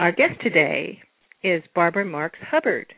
Our 0.00 0.12
guest 0.12 0.40
today 0.44 1.00
is 1.42 1.64
Barbara 1.74 2.04
Marx 2.04 2.38
Hubbard. 2.52 2.94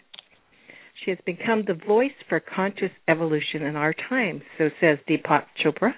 She 1.02 1.10
has 1.10 1.18
become 1.24 1.64
the 1.66 1.72
voice 1.86 2.12
for 2.28 2.40
conscious 2.40 2.90
evolution 3.08 3.62
in 3.62 3.74
our 3.74 3.94
time, 4.10 4.42
so 4.58 4.68
says 4.82 4.98
Deepak 5.08 5.44
Chopra. 5.64 5.94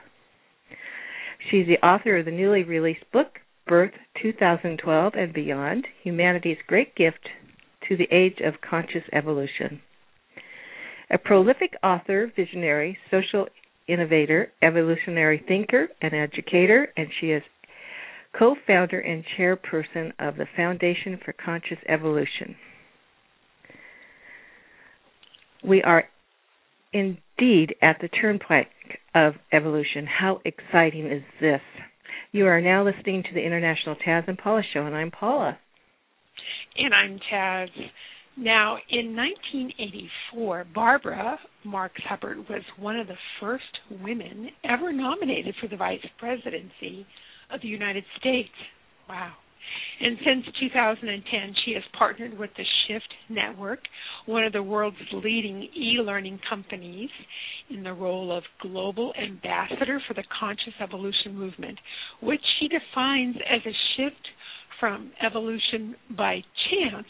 She's 1.51 1.67
the 1.67 1.85
author 1.85 2.19
of 2.19 2.27
the 2.27 2.31
newly 2.31 2.63
released 2.63 3.11
book, 3.13 3.41
Birth 3.67 3.91
2012 4.23 5.15
and 5.17 5.33
Beyond 5.33 5.89
Humanity's 6.05 6.59
Great 6.69 6.95
Gift 6.95 7.29
to 7.89 7.97
the 7.97 8.07
Age 8.13 8.39
of 8.45 8.61
Conscious 8.61 9.03
Evolution. 9.13 9.81
A 11.11 11.19
prolific 11.19 11.73
author, 11.83 12.31
visionary, 12.37 12.97
social 13.11 13.49
innovator, 13.89 14.53
evolutionary 14.63 15.43
thinker, 15.49 15.89
and 16.01 16.15
educator, 16.15 16.93
and 16.97 17.09
she 17.21 17.33
is 17.33 17.43
co 18.37 18.55
founder 18.67 18.99
and 18.99 19.25
chairperson 19.39 20.13
of 20.19 20.37
the 20.37 20.47
Foundation 20.57 21.19
for 21.25 21.33
Conscious 21.33 21.79
Evolution. 21.89 22.57
We 25.65 25.83
are 25.83 26.05
indeed 26.93 27.75
at 27.81 27.99
the 28.01 28.09
turnpike 28.09 28.69
of 29.15 29.35
evolution. 29.53 30.07
How 30.07 30.41
exciting 30.45 31.07
is 31.07 31.23
this? 31.41 31.61
You 32.33 32.47
are 32.47 32.61
now 32.61 32.85
listening 32.85 33.23
to 33.23 33.35
the 33.35 33.45
International 33.45 33.97
Taz 33.97 34.27
and 34.27 34.39
Paula 34.39 34.63
Show, 34.73 34.87
and 34.87 34.95
I'm 34.95 35.11
Paula. 35.11 35.59
And 36.77 36.95
I'm 36.95 37.21
Taz. 37.33 37.69
Now, 38.37 38.79
in 38.89 39.15
1984, 39.15 40.67
Barbara 40.75 41.39
Marx 41.65 41.95
Hubbard 42.09 42.39
was 42.49 42.63
one 42.79 42.99
of 42.99 43.07
the 43.07 43.19
first 43.41 43.79
women 44.03 44.49
ever 44.65 44.91
nominated 44.91 45.55
for 45.61 45.69
the 45.69 45.77
vice 45.77 46.05
presidency 46.19 47.07
of 47.53 47.61
the 47.61 47.69
United 47.69 48.05
States. 48.19 48.51
Wow. 49.09 49.33
And 50.01 50.19
since 50.25 50.45
2010, 50.59 51.55
she 51.65 51.73
has 51.75 51.83
partnered 51.97 52.37
with 52.37 52.51
the 52.57 52.65
Shift 52.87 53.09
Network, 53.29 53.81
one 54.27 54.45
of 54.45 54.53
the 54.53 54.63
world's 54.63 54.97
leading 55.13 55.63
e 55.77 55.99
learning 56.03 56.41
companies, 56.49 57.11
in 57.71 57.83
the 57.83 57.93
role 57.93 58.37
of 58.37 58.43
global 58.61 59.13
ambassador 59.23 60.01
for 60.07 60.15
the 60.15 60.25
conscious 60.39 60.75
evolution 60.81 61.37
movement, 61.37 61.79
which 62.21 62.43
she 62.59 62.69
defines 62.69 63.37
as 63.49 63.61
a 63.65 63.77
shift 63.97 64.29
from 64.81 65.13
evolution 65.25 65.95
by 66.17 66.43
chance 66.71 67.07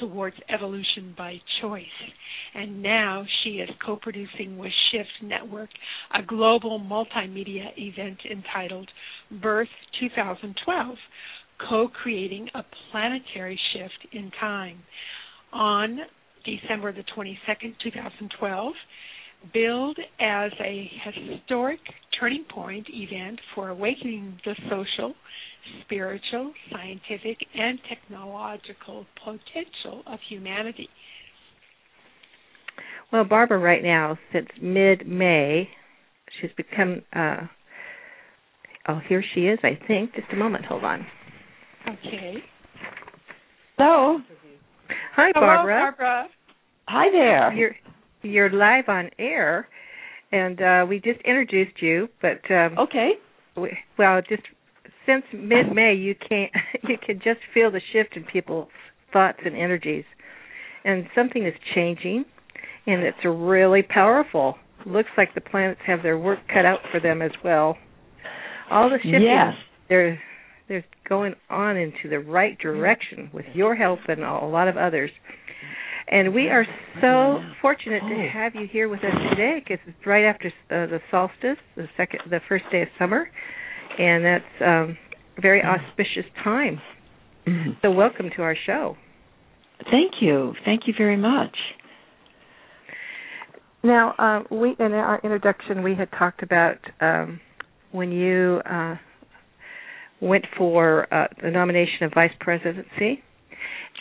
towards 0.00 0.36
evolution 0.48 1.14
by 1.16 1.40
choice. 1.60 1.84
And 2.54 2.82
now 2.82 3.24
she 3.42 3.56
is 3.56 3.68
co 3.84 3.96
producing 3.96 4.58
with 4.58 4.72
Shift 4.90 5.08
Network 5.22 5.70
a 6.14 6.22
global 6.22 6.80
multimedia 6.80 7.66
event 7.76 8.18
entitled 8.30 8.88
Birth 9.42 9.68
2012 10.00 10.96
co 11.68 11.88
creating 12.02 12.48
a 12.54 12.62
planetary 12.90 13.58
shift 13.72 14.14
in 14.14 14.30
time. 14.40 14.78
On 15.52 15.98
December 16.44 16.92
the 16.92 17.04
22nd, 17.16 17.74
2012, 17.82 18.72
billed 19.52 19.98
as 20.20 20.52
a 20.60 20.90
historic 21.04 21.80
turning 22.18 22.44
point 22.44 22.86
event 22.90 23.38
for 23.54 23.68
awakening 23.68 24.38
the 24.44 24.54
social, 24.70 25.14
spiritual, 25.84 26.52
scientific, 26.70 27.38
and 27.54 27.78
technological 27.88 29.06
potential 29.24 30.02
of 30.06 30.18
humanity. 30.28 30.88
Well, 33.12 33.24
Barbara, 33.24 33.58
right 33.58 33.82
now, 33.82 34.18
since 34.32 34.48
mid 34.60 35.06
May, 35.06 35.68
she's 36.40 36.50
become. 36.56 37.02
Uh, 37.14 37.46
oh, 38.88 39.00
here 39.08 39.24
she 39.34 39.42
is, 39.42 39.58
I 39.62 39.78
think. 39.86 40.14
Just 40.14 40.26
a 40.32 40.36
moment, 40.36 40.64
hold 40.64 40.84
on. 40.84 41.06
Okay. 41.88 42.34
Hello. 43.78 44.18
Hi, 45.14 45.30
Hello, 45.34 45.46
Barbara. 45.46 45.80
Barbara. 45.96 46.26
Hi 46.88 47.10
there. 47.12 47.52
You're 47.52 47.76
you're 48.22 48.50
live 48.50 48.88
on 48.88 49.10
air, 49.18 49.68
and 50.32 50.60
uh, 50.60 50.86
we 50.88 50.96
just 50.98 51.20
introduced 51.20 51.80
you, 51.80 52.08
but 52.20 52.40
um, 52.50 52.76
Okay. 52.78 53.12
we, 53.56 53.76
well, 53.98 54.20
just 54.28 54.42
since 55.06 55.24
mid 55.32 55.74
May, 55.74 55.94
you 55.94 56.14
can 56.14 56.48
you 56.88 56.96
can 57.04 57.16
just 57.16 57.40
feel 57.54 57.70
the 57.70 57.80
shift 57.92 58.16
in 58.16 58.24
people's 58.24 58.68
thoughts 59.12 59.38
and 59.44 59.56
energies, 59.56 60.04
and 60.84 61.06
something 61.14 61.46
is 61.46 61.54
changing, 61.74 62.24
and 62.86 63.02
it's 63.02 63.24
really 63.24 63.82
powerful. 63.82 64.56
Looks 64.84 65.08
like 65.16 65.34
the 65.34 65.40
planets 65.40 65.80
have 65.86 66.02
their 66.02 66.18
work 66.18 66.40
cut 66.52 66.64
out 66.64 66.80
for 66.90 67.00
them 67.00 67.22
as 67.22 67.32
well. 67.42 67.76
All 68.70 68.88
the 68.90 68.98
shifting, 68.98 69.22
Yes. 69.22 69.54
they're 69.88 70.20
they're 70.68 70.84
going 71.08 71.34
on 71.48 71.76
into 71.76 72.08
the 72.10 72.18
right 72.18 72.58
direction 72.58 73.30
with 73.32 73.46
your 73.54 73.74
help 73.76 74.00
and 74.08 74.22
a 74.22 74.46
lot 74.46 74.68
of 74.68 74.76
others. 74.76 75.10
And 76.08 76.32
we 76.34 76.48
are 76.50 76.64
so 77.00 77.40
fortunate 77.60 78.00
to 78.00 78.28
have 78.32 78.54
you 78.54 78.68
here 78.70 78.88
with 78.88 79.00
us 79.00 79.14
today 79.30 79.60
because 79.60 79.78
it's 79.88 80.06
right 80.06 80.24
after 80.24 80.48
uh, 80.70 80.86
the 80.86 81.00
solstice, 81.10 81.58
the 81.76 81.88
second, 81.96 82.20
the 82.30 82.40
first 82.48 82.64
day 82.70 82.82
of 82.82 82.88
summer, 82.96 83.28
and 83.98 84.24
that's 84.24 84.62
um, 84.62 84.98
a 85.36 85.40
very 85.40 85.62
auspicious 85.62 86.24
time. 86.42 86.80
So, 87.80 87.92
welcome 87.92 88.30
to 88.36 88.42
our 88.42 88.56
show. 88.66 88.96
Thank 89.90 90.14
you. 90.20 90.54
Thank 90.64 90.82
you 90.86 90.94
very 90.98 91.16
much. 91.16 91.54
Now, 93.84 94.14
uh, 94.18 94.54
we 94.54 94.74
in 94.80 94.92
our 94.92 95.20
introduction 95.22 95.84
we 95.84 95.94
had 95.94 96.08
talked 96.18 96.42
about 96.42 96.78
um, 97.00 97.40
when 97.92 98.10
you 98.10 98.60
uh, 98.68 98.96
went 100.20 100.44
for 100.58 101.06
uh, 101.14 101.28
the 101.40 101.50
nomination 101.50 102.02
of 102.02 102.12
vice 102.14 102.32
presidency, 102.40 103.22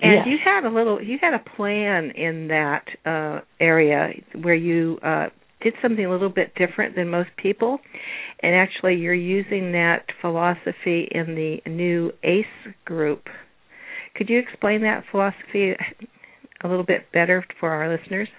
and 0.01 0.13
Yes. 0.13 0.27
you 0.27 0.37
had 0.43 0.65
a 0.65 0.69
little, 0.73 1.01
you 1.01 1.17
had 1.21 1.33
a 1.33 1.55
plan 1.55 2.11
in 2.11 2.47
that 2.47 2.85
uh, 3.05 3.41
area 3.59 4.09
where 4.41 4.55
you 4.55 4.97
uh, 5.03 5.27
did 5.65 5.73
something 5.81 6.05
a 6.05 6.11
little 6.11 6.29
bit 6.29 6.53
different 6.55 6.95
than 6.95 7.09
most 7.09 7.29
people, 7.35 7.79
and 8.41 8.55
actually 8.55 8.95
you're 8.95 9.13
using 9.13 9.73
that 9.73 10.05
philosophy 10.21 11.09
in 11.11 11.35
the 11.35 11.57
new 11.69 12.11
ACE 12.23 12.45
group. 12.85 13.23
Could 14.15 14.29
you 14.29 14.39
explain 14.39 14.81
that 14.83 15.03
philosophy 15.11 15.73
a 16.63 16.67
little 16.67 16.85
bit 16.85 17.11
better 17.11 17.45
for 17.59 17.71
our 17.71 17.93
listeners? 17.97 18.29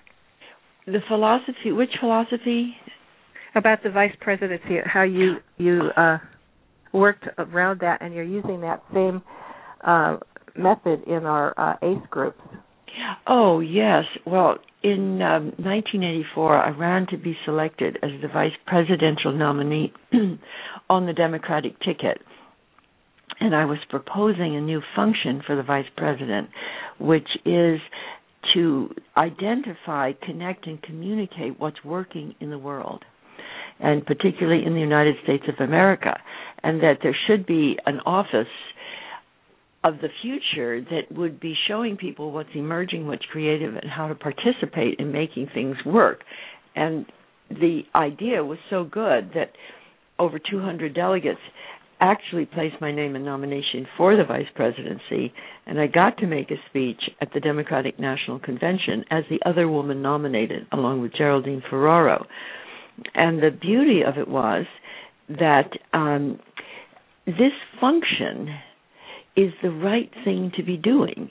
The 0.87 1.01
philosophy, 1.09 1.73
which 1.73 1.91
philosophy? 2.01 2.77
about 3.57 3.83
the 3.83 3.91
vice 3.91 4.15
presidency, 4.21 4.77
how 4.85 5.03
you 5.03 5.37
you 5.57 5.81
uh, 5.97 6.19
worked 6.93 7.25
around 7.39 7.81
that, 7.81 8.03
and 8.03 8.15
you're 8.15 8.23
using 8.23 8.61
that 8.61 8.83
same 8.95 9.23
uh, 9.85 10.19
method 10.57 11.03
in 11.07 11.25
our 11.25 11.59
uh, 11.59 11.77
ACE 11.83 12.07
groups. 12.11 12.41
Oh, 13.27 13.61
yes. 13.61 14.05
Well, 14.25 14.57
in 14.83 15.21
um, 15.23 15.47
1984, 15.59 16.57
I 16.57 16.71
ran 16.71 17.07
to 17.09 17.17
be 17.17 17.37
selected 17.45 17.99
as 18.03 18.11
the 18.23 18.29
vice 18.29 18.53
presidential 18.67 19.33
nominee 19.33 19.93
on 20.91 21.07
the 21.07 21.13
Democratic 21.13 21.79
ticket. 21.81 22.19
And 23.41 23.55
I 23.55 23.65
was 23.65 23.79
proposing 23.91 24.57
a 24.57 24.61
new 24.61 24.81
function 24.95 25.43
for 25.47 25.57
the 25.57 25.63
vice 25.63 25.87
president, 25.97 26.49
which 26.99 27.29
is 27.45 27.81
to 28.55 28.91
identify, 29.17 30.13
connect, 30.23 30.67
and 30.67 30.81
communicate 30.83 31.59
what's 31.59 31.85
working 31.85 32.35
in 32.41 32.51
the 32.51 32.59
world, 32.59 33.05
and 33.81 34.07
particularly 34.07 34.65
in 34.65 34.75
the 34.75 34.81
United 34.81 35.17
States 35.23 35.45
of 35.49 35.63
America, 35.63 36.19
and 36.63 36.81
that 36.81 36.99
there 37.03 37.17
should 37.27 37.45
be 37.45 37.77
an 37.87 38.01
office 38.07 38.47
of 39.87 40.01
the 40.01 40.09
future 40.21 40.81
that 40.81 41.17
would 41.17 41.39
be 41.39 41.55
showing 41.69 41.97
people 41.97 42.33
what's 42.33 42.49
emerging, 42.57 43.07
what's 43.07 43.25
creative, 43.31 43.77
and 43.77 43.89
how 43.89 44.09
to 44.09 44.17
participate 44.17 44.99
in 44.99 45.13
making 45.13 45.49
things 45.55 45.77
work. 45.87 46.23
And 46.75 47.07
the 47.49 47.83
idea 47.95 48.43
was 48.45 48.59
so 48.69 48.83
good 48.83 49.31
that 49.35 49.53
over 50.19 50.41
200 50.41 50.93
delegates 50.93 51.39
actually 52.01 52.47
placed 52.47 52.75
my 52.81 52.91
name 52.91 53.15
in 53.15 53.25
nomination 53.25 53.87
for 53.97 54.17
the 54.17 54.25
vice 54.25 54.49
presidency, 54.57 55.33
and 55.67 55.81
I 55.81 55.87
got 55.87 56.19
to 56.19 56.27
make 56.27 56.51
a 56.51 56.57
speech 56.69 57.01
at 57.21 57.29
the 57.33 57.41
Democratic 57.41 58.01
National 58.01 58.41
Convention 58.41 59.05
as 59.11 59.23
the 59.31 59.39
other 59.49 59.69
woman 59.69 60.03
nominated, 60.03 60.67
along 60.73 61.01
with 61.01 61.15
Geraldine 61.15 61.63
Ferraro. 61.71 62.27
And 63.15 63.39
the 63.39 63.51
beauty 63.51 64.01
of 64.07 64.19
it 64.19 64.27
was 64.27 64.67
that 65.29 65.71
um, 65.93 66.41
this 67.27 67.53
function 67.81 68.49
is 69.37 69.53
the 69.63 69.71
right 69.71 70.11
thing 70.25 70.53
to 70.57 70.63
be 70.63 70.77
doing. 70.77 71.31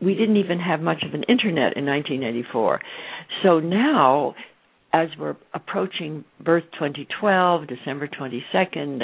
We 0.00 0.14
didn't 0.14 0.36
even 0.36 0.58
have 0.60 0.80
much 0.80 1.02
of 1.06 1.14
an 1.14 1.24
internet 1.28 1.76
in 1.76 1.86
1984. 1.86 2.80
So 3.42 3.58
now, 3.60 4.34
as 4.92 5.08
we're 5.18 5.36
approaching 5.54 6.24
Birth 6.44 6.64
2012, 6.74 7.66
December 7.66 8.08
22nd 8.08 9.02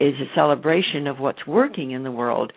is 0.00 0.14
a 0.14 0.34
celebration 0.34 1.06
of 1.06 1.18
what's 1.18 1.46
working 1.46 1.92
in 1.92 2.02
the 2.02 2.10
world. 2.10 2.52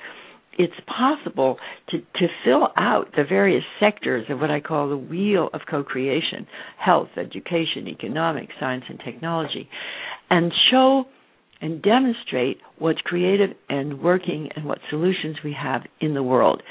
It's 0.57 0.73
possible 0.85 1.57
to, 1.89 1.99
to 1.99 2.27
fill 2.43 2.69
out 2.77 3.07
the 3.15 3.23
various 3.27 3.63
sectors 3.79 4.25
of 4.29 4.39
what 4.39 4.51
I 4.51 4.59
call 4.59 4.89
the 4.89 4.97
wheel 4.97 5.49
of 5.53 5.61
co 5.69 5.83
creation 5.83 6.45
health, 6.77 7.09
education, 7.17 7.87
economics, 7.87 8.53
science, 8.59 8.83
and 8.89 8.99
technology 9.03 9.69
and 10.31 10.51
show 10.71 11.03
and 11.61 11.81
demonstrate 11.81 12.57
what's 12.79 12.99
creative 13.01 13.51
and 13.69 14.01
working 14.01 14.49
and 14.55 14.65
what 14.65 14.79
solutions 14.89 15.37
we 15.43 15.53
have 15.53 15.83
in 15.99 16.13
the 16.13 16.23
world. 16.23 16.61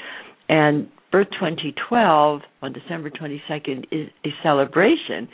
And 0.49 0.89
Birth 1.11 1.29
2012 1.31 2.41
on 2.61 2.73
December 2.73 3.09
22nd 3.09 3.85
is 3.91 4.09
a 4.25 4.29
celebration, 4.43 5.27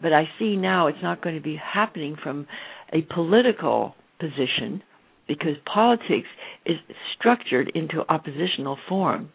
but 0.00 0.12
I 0.12 0.24
see 0.38 0.56
now 0.56 0.86
it's 0.88 1.02
not 1.02 1.22
going 1.22 1.34
to 1.34 1.42
be 1.42 1.56
happening 1.56 2.16
from 2.22 2.46
a 2.92 3.02
political 3.14 3.94
position 4.20 4.82
because 5.26 5.54
politics 5.72 6.28
is 6.66 6.76
structured 7.16 7.70
into 7.74 8.02
oppositional 8.08 8.78
form. 8.88 9.30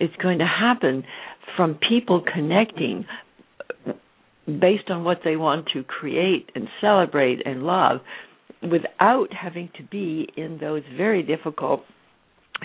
It's 0.00 0.14
going 0.22 0.38
to 0.38 0.46
happen 0.46 1.04
from 1.56 1.78
people 1.88 2.22
connecting 2.32 3.06
based 4.46 4.90
on 4.90 5.02
what 5.02 5.18
they 5.24 5.36
want 5.36 5.66
to 5.72 5.82
create 5.82 6.50
and 6.54 6.68
celebrate 6.80 7.44
and 7.44 7.64
love 7.64 8.00
without 8.62 9.32
having 9.32 9.70
to 9.76 9.82
be 9.84 10.28
in 10.36 10.58
those 10.58 10.82
very 10.96 11.22
difficult 11.22 11.82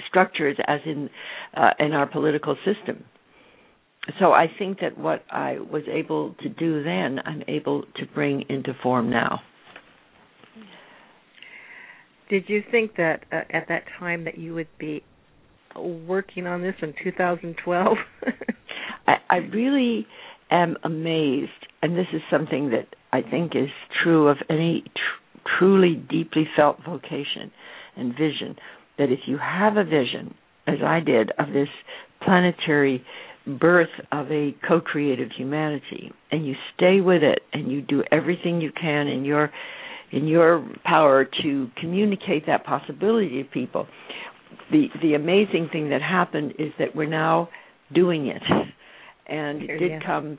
structures 0.08 0.58
as 0.68 0.80
in 0.86 1.10
uh, 1.56 1.72
in 1.80 1.94
our 1.94 2.08
political 2.08 2.56
system. 2.66 3.04
So 4.20 4.32
I 4.32 4.48
think 4.58 4.80
that 4.80 4.98
what 4.98 5.24
I 5.30 5.60
was 5.60 5.84
able 5.92 6.34
to 6.42 6.50
do 6.50 6.84
then, 6.84 7.20
I'm 7.24 7.44
able 7.48 7.84
to 7.98 8.06
bring 8.14 8.46
into 8.50 8.74
form 8.82 9.10
now. 9.12 9.42
Did 12.30 12.46
you 12.48 12.64
think 12.72 12.96
that 12.96 13.26
uh, 13.32 13.42
at 13.52 13.68
that 13.68 13.84
time 14.00 14.24
that 14.24 14.38
you 14.38 14.56
would 14.56 14.70
be 14.80 15.04
working 15.76 16.48
on 16.48 16.62
this 16.62 16.76
in 16.82 16.94
2012? 17.04 17.98
I, 19.08 19.16
I 19.30 19.36
really 19.38 20.08
am 20.50 20.78
amazed, 20.84 21.52
and 21.82 21.96
this 21.96 22.08
is 22.14 22.22
something 22.32 22.72
that 22.72 22.88
I 23.12 23.22
think 23.22 23.56
is 23.56 23.70
true 24.04 24.30
of 24.30 24.38
any 24.50 24.84
truly 25.60 25.96
deeply 25.96 26.48
felt 26.56 26.78
vocation 26.86 27.52
and 27.96 28.12
vision 28.14 28.56
that 28.98 29.12
if 29.12 29.20
you 29.26 29.38
have 29.38 29.78
a 29.78 29.84
vision, 29.84 30.34
as 30.68 30.78
I 30.86 31.00
did, 31.00 31.32
of 31.40 31.54
this 31.54 31.70
planetary 32.24 33.04
birth 33.60 33.90
of 34.12 34.32
a 34.32 34.56
co-creative 34.68 35.30
humanity 35.36 36.12
and 36.32 36.46
you 36.46 36.54
stay 36.76 37.02
with 37.02 37.24
it 37.24 37.40
and 37.54 37.72
you 37.72 37.82
do 37.82 38.04
everything 38.12 38.62
you 38.62 38.72
can 38.72 39.08
in 39.08 39.26
your 39.26 39.50
in 40.12 40.28
your 40.28 40.64
power 40.84 41.26
to 41.42 41.68
communicate 41.80 42.46
that 42.46 42.64
possibility 42.64 43.42
to 43.42 43.50
people 43.50 43.88
the 44.72 44.88
the 45.02 45.14
amazing 45.14 45.70
thing 45.72 45.90
that 45.90 46.02
happened 46.02 46.54
is 46.60 46.72
that 46.80 46.96
we're 46.96 47.08
now 47.10 47.50
doing 47.94 48.28
it. 48.28 48.44
And 49.28 49.64
it 49.64 49.78
did 49.78 50.04
come 50.06 50.38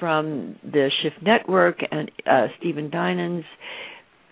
from 0.00 0.56
the 0.64 0.90
Shift 1.02 1.22
Network 1.22 1.78
and 1.90 2.10
uh, 2.26 2.46
Stephen 2.58 2.90
Dinan's 2.90 3.44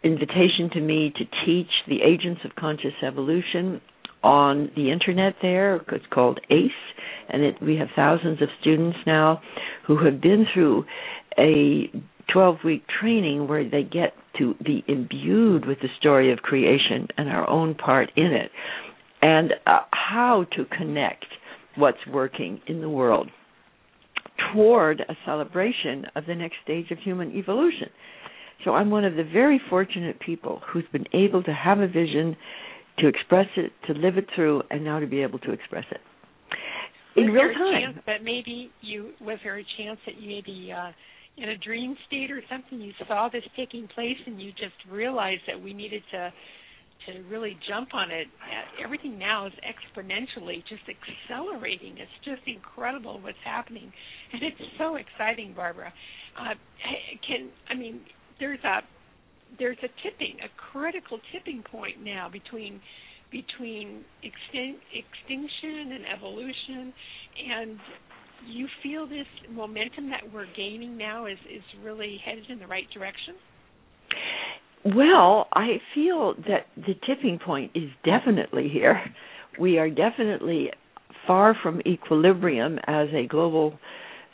invitation 0.07 0.71
to 0.73 0.81
me 0.81 1.13
to 1.17 1.25
teach 1.45 1.71
the 1.89 2.03
Agents 2.03 2.41
of 2.45 2.55
Conscious 2.55 2.95
Evolution 3.05 3.81
on 4.23 4.71
the 4.77 4.93
internet 4.93 5.35
there. 5.43 5.77
It's 5.77 6.05
called 6.13 6.41
ACE, 6.49 6.71
and 7.29 7.43
it, 7.43 7.57
we 7.61 7.77
have 7.77 7.89
thousands 7.97 8.41
of 8.41 8.49
students 8.61 8.99
now 9.07 9.41
who 9.87 10.05
have 10.05 10.21
been 10.21 10.47
through 10.55 10.85
a 11.39 11.91
12 12.33 12.57
week 12.65 12.85
training 13.01 13.49
where 13.49 13.69
they 13.69 13.83
get 13.83 14.13
to 14.39 14.55
be 14.65 14.85
imbued 14.87 15.67
with 15.67 15.79
the 15.81 15.89
story 15.99 16.33
of 16.33 16.39
creation 16.39 17.09
and 17.19 17.29
our 17.29 17.49
own 17.49 17.75
part 17.75 18.11
in 18.17 18.27
it, 18.33 18.51
and 19.23 19.53
uh, 19.67 19.81
how 19.91 20.47
to 20.57 20.65
connect 20.77 21.27
what's 21.77 22.07
working 22.11 22.61
in 22.69 22.81
the 22.81 22.89
world 22.89 23.29
toward 24.53 25.01
a 25.01 25.17
celebration 25.25 26.05
of 26.15 26.27
the 26.27 26.35
next 26.35 26.57
stage 26.63 26.91
of 26.91 26.99
human 26.99 27.33
evolution. 27.37 27.89
So 28.65 28.73
I'm 28.73 28.91
one 28.91 29.05
of 29.05 29.15
the 29.15 29.25
very 29.25 29.61
fortunate 29.71 30.19
people 30.21 30.61
who's 30.73 30.85
been 30.93 31.07
able 31.13 31.43
to 31.43 31.53
have 31.53 31.79
a 31.79 31.87
vision, 31.87 32.37
to 32.99 33.09
express 33.09 33.47
it, 33.57 33.73
to 33.87 33.93
live 33.93 34.17
it 34.17 34.27
through, 34.35 34.63
and 34.71 34.85
now 34.85 34.99
to 34.99 35.07
be 35.07 35.23
able 35.23 35.39
to 35.41 35.53
express 35.53 35.85
it 35.91 36.01
in 37.17 37.33
was 37.33 37.35
real 37.35 37.43
there 37.43 37.55
time. 37.55 37.75
A 37.75 37.81
chance 37.81 38.05
that 38.07 38.25
maybe 38.25 38.71
you 38.83 39.13
was 39.21 39.39
there 39.43 39.59
a 39.59 39.65
chance 39.79 39.99
that 40.07 40.21
you 40.21 40.29
maybe 40.29 40.73
uh, 40.73 40.93
in 41.37 41.49
a 41.51 41.57
dream 41.59 41.97
state 42.07 42.31
or 42.31 42.43
something 42.51 42.81
you 42.81 42.93
saw 43.09 43.29
this 43.33 43.43
taking 43.57 43.89
place 43.89 44.17
and 44.27 44.41
you 44.41 44.53
just 44.53 44.77
realized 44.91 45.43
that 45.47 45.61
we 45.61 45.73
needed 45.73 46.03
to 46.13 46.33
to 47.07 47.23
really 47.29 47.57
jump 47.69 47.95
on 47.95 48.11
it. 48.11 48.27
Uh, 48.43 48.83
everything 48.83 49.19
now 49.19 49.47
is 49.47 49.53
exponentially 49.63 50.63
just 50.69 50.83
accelerating. 50.89 51.99
It's 51.99 52.11
just 52.25 52.41
incredible 52.47 53.21
what's 53.21 53.39
happening, 53.45 53.93
and 54.33 54.43
it's 54.43 54.61
so 54.79 54.97
exciting, 54.97 55.55
Barbara. 55.55 55.93
Uh, 56.39 56.55
can 57.27 57.51
I 57.71 57.75
mean 57.75 58.01
there's 58.41 58.63
a 58.65 58.81
there's 59.59 59.79
a 59.79 59.89
tipping, 60.03 60.37
a 60.41 60.49
critical 60.73 61.19
tipping 61.33 61.63
point 61.71 62.03
now 62.03 62.29
between 62.31 62.81
between 63.31 64.05
extin- 64.25 64.81
extinction 64.93 65.93
and 65.93 66.05
evolution, 66.07 66.93
and 67.51 67.79
you 68.47 68.67
feel 68.83 69.07
this 69.07 69.27
momentum 69.51 70.11
that 70.11 70.23
we're 70.33 70.47
gaining 70.57 70.97
now 70.97 71.27
is 71.27 71.39
is 71.51 71.63
really 71.83 72.19
headed 72.25 72.49
in 72.51 72.59
the 72.59 72.67
right 72.67 72.87
direction. 72.93 73.35
Well, 74.85 75.49
I 75.53 75.81
feel 75.95 76.35
that 76.49 76.67
the 76.77 76.95
tipping 77.07 77.41
point 77.45 77.73
is 77.75 77.91
definitely 78.05 78.69
here. 78.73 79.03
We 79.59 79.79
are 79.79 79.91
definitely 79.91 80.71
far 81.27 81.57
from 81.61 81.81
equilibrium 81.87 82.79
as 82.87 83.09
a 83.13 83.27
global 83.27 83.79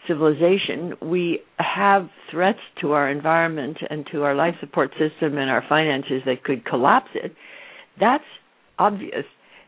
civilization. 0.07 0.95
We 1.03 1.41
have 1.59 2.09
threats 2.31 2.59
to 2.81 2.93
our 2.93 3.11
environment 3.11 3.79
and 3.89 4.07
to 4.13 4.23
our 4.23 4.35
life 4.35 4.55
support 4.61 4.91
system 4.93 5.39
and 5.39 5.51
our 5.51 5.65
finances 5.69 6.23
that 6.27 6.45
could 6.45 6.65
collapse 6.65 7.11
it. 7.15 7.35
That's 8.01 8.25
obvious. 8.79 9.25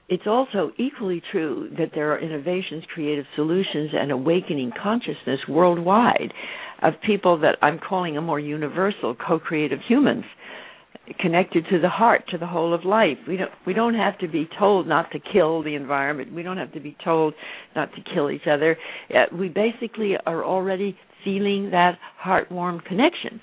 It's 0.08 0.26
also 0.26 0.70
equally 0.76 1.22
true 1.32 1.70
that 1.78 1.90
there 1.94 2.12
are 2.12 2.18
innovations, 2.18 2.84
creative 2.92 3.24
solutions, 3.36 3.90
and 3.94 4.10
awakening 4.10 4.72
consciousness 4.80 5.40
worldwide 5.48 6.32
of 6.82 6.94
people 7.06 7.38
that 7.40 7.56
I'm 7.62 7.78
calling 7.78 8.16
a 8.16 8.20
more 8.20 8.40
universal 8.40 9.14
co-creative 9.14 9.78
humans 9.88 10.24
connected 11.20 11.66
to 11.70 11.80
the 11.80 11.88
heart, 11.88 12.24
to 12.30 12.38
the 12.38 12.46
whole 12.46 12.74
of 12.74 12.84
life. 12.84 13.18
We 13.28 13.36
don't 13.36 13.50
we 13.66 13.74
don't 13.74 13.94
have 13.94 14.18
to 14.18 14.28
be 14.28 14.48
told 14.58 14.86
not 14.86 15.10
to 15.12 15.18
kill 15.32 15.62
the 15.62 15.74
environment. 15.74 16.32
We 16.32 16.42
don't 16.42 16.56
have 16.56 16.72
to 16.72 16.80
be 16.80 16.96
told 17.04 17.34
not 17.76 17.90
to 17.92 18.14
kill 18.14 18.30
each 18.30 18.46
other. 18.50 18.76
Uh, 19.10 19.34
we 19.36 19.48
basically 19.48 20.14
are 20.26 20.44
already 20.44 20.96
feeling 21.24 21.70
that 21.70 21.98
heart 22.18 22.50
warm 22.50 22.80
connection. 22.80 23.40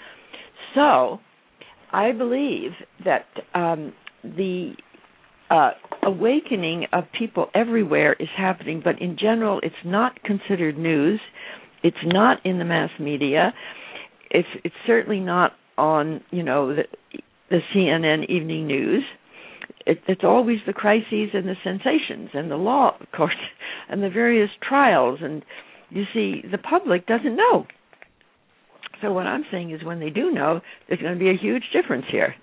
So, 0.75 1.19
I 1.91 2.11
believe 2.11 2.71
that 3.03 3.25
um, 3.53 3.93
the 4.23 4.73
uh, 5.49 5.71
awakening 6.03 6.85
of 6.93 7.03
people 7.17 7.47
everywhere 7.53 8.15
is 8.19 8.29
happening, 8.37 8.81
but 8.83 9.01
in 9.01 9.17
general, 9.19 9.59
it's 9.63 9.75
not 9.83 10.21
considered 10.23 10.77
news. 10.77 11.19
It's 11.83 11.97
not 12.05 12.37
in 12.45 12.57
the 12.59 12.65
mass 12.65 12.91
media. 12.99 13.53
It's 14.29 14.47
it's 14.63 14.75
certainly 14.87 15.19
not 15.19 15.51
on 15.77 16.21
you 16.31 16.43
know 16.43 16.75
the 16.75 16.83
the 17.51 17.59
CNN 17.75 18.27
evening 18.29 18.65
news. 18.65 19.03
It, 19.85 19.99
it's 20.07 20.23
always 20.23 20.59
the 20.65 20.73
crises 20.73 21.29
and 21.33 21.47
the 21.47 21.55
sensations 21.63 22.29
and 22.33 22.49
the 22.49 22.55
law, 22.55 22.97
of 22.99 23.11
course, 23.11 23.35
and 23.89 24.01
the 24.01 24.09
various 24.09 24.49
trials. 24.67 25.19
And 25.21 25.43
you 25.89 26.03
see, 26.13 26.43
the 26.49 26.57
public 26.57 27.05
doesn't 27.05 27.35
know. 27.35 27.67
So 29.01 29.11
what 29.11 29.27
I'm 29.27 29.43
saying 29.51 29.71
is, 29.71 29.83
when 29.83 29.99
they 29.99 30.09
do 30.09 30.31
know, 30.31 30.61
there's 30.87 31.01
going 31.01 31.13
to 31.13 31.19
be 31.19 31.29
a 31.29 31.37
huge 31.37 31.63
difference 31.73 32.05
here, 32.11 32.35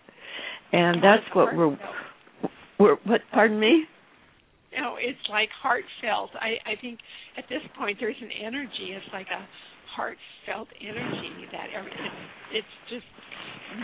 and 0.73 1.03
that's 1.03 1.23
what 1.33 1.57
we're. 1.57 1.79
We're 2.81 2.97
what? 3.05 3.21
Pardon 3.33 3.59
me. 3.59 3.85
No, 4.77 4.97
it's 4.99 5.19
like 5.31 5.49
heartfelt. 5.63 6.31
I 6.35 6.59
I 6.67 6.75
think 6.81 6.99
at 7.37 7.45
this 7.49 7.63
point 7.79 7.99
there's 8.01 8.19
an 8.21 8.31
energy. 8.45 8.91
It's 8.91 9.07
like 9.13 9.29
a 9.31 9.47
heartfelt 9.95 10.69
energy 10.81 11.47
that 11.53 11.69
every 11.75 11.93
it's 12.53 12.75
just 12.91 13.07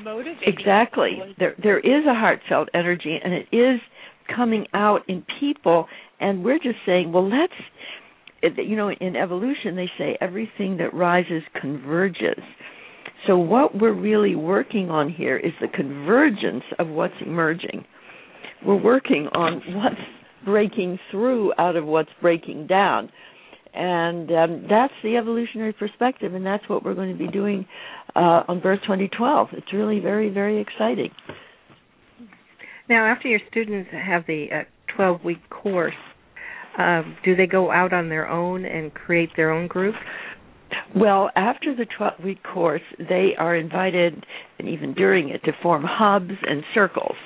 motivating. 0.03 0.39
Exactly. 0.47 1.19
There 1.39 1.55
there 1.63 1.79
is 1.79 2.07
a 2.07 2.15
heartfelt 2.15 2.69
energy 2.75 3.19
and 3.23 3.33
it 3.33 3.47
is 3.53 3.81
coming 4.35 4.67
out 4.75 5.03
in 5.09 5.25
people 5.41 5.87
and 6.21 6.45
we're 6.45 6.59
just 6.59 6.79
saying, 6.87 7.13
well 7.13 7.29
let's 7.29 7.53
you 8.57 8.77
know 8.77 8.91
in 8.91 9.17
evolution 9.17 9.77
they 9.77 9.91
say 9.99 10.17
everything 10.21 10.77
that 10.79 10.93
rises 10.95 11.43
converges. 11.61 12.43
So 13.27 13.39
what 13.39 13.75
we're 13.75 13.95
really 13.95 14.35
working 14.35 14.91
on 14.91 15.11
here 15.11 15.37
is 15.37 15.53
the 15.61 15.69
convergence 15.69 16.65
of 16.79 16.89
what's 16.89 17.15
emerging. 17.25 17.85
We're 18.67 18.81
working 18.81 19.29
on 19.33 19.63
what's 19.75 20.01
breaking 20.45 20.99
through 21.11 21.53
out 21.59 21.77
of 21.77 21.87
what's 21.87 22.11
breaking 22.21 22.67
down. 22.67 23.11
And 23.75 24.31
um, 24.31 24.67
that's 24.71 24.93
the 25.03 25.17
evolutionary 25.17 25.73
perspective, 25.73 26.35
and 26.35 26.47
that's 26.47 26.69
what 26.69 26.85
we're 26.85 26.95
going 26.95 27.13
to 27.13 27.19
be 27.19 27.31
doing 27.31 27.67
uh, 28.15 28.45
on 28.47 28.61
Birth 28.61 28.81
2012. 28.83 29.49
It's 29.53 29.73
really 29.73 29.99
very, 29.99 30.31
very 30.31 30.61
exciting. 30.61 31.11
Now, 32.89 33.07
after 33.07 33.29
your 33.29 33.41
students 33.51 33.91
have 33.93 34.25
the 34.27 34.47
uh, 34.53 34.95
12 34.95 35.25
week 35.25 35.51
course, 35.51 35.95
um, 36.79 37.17
do 37.25 37.35
they 37.35 37.47
go 37.47 37.73
out 37.73 37.93
on 37.93 38.09
their 38.09 38.29
own 38.29 38.65
and 38.65 38.93
create 38.93 39.31
their 39.37 39.51
own 39.51 39.67
group? 39.67 39.95
Well, 40.95 41.31
after 41.35 41.75
the 41.75 41.87
12 41.97 42.13
week 42.25 42.43
course, 42.43 42.83
they 42.99 43.31
are 43.39 43.57
invited, 43.57 44.25
and 44.59 44.69
even 44.69 44.95
during 44.95 45.31
it, 45.31 45.43
to 45.45 45.53
form 45.63 45.85
hubs 45.85 46.35
and 46.43 46.63
circles 46.75 47.17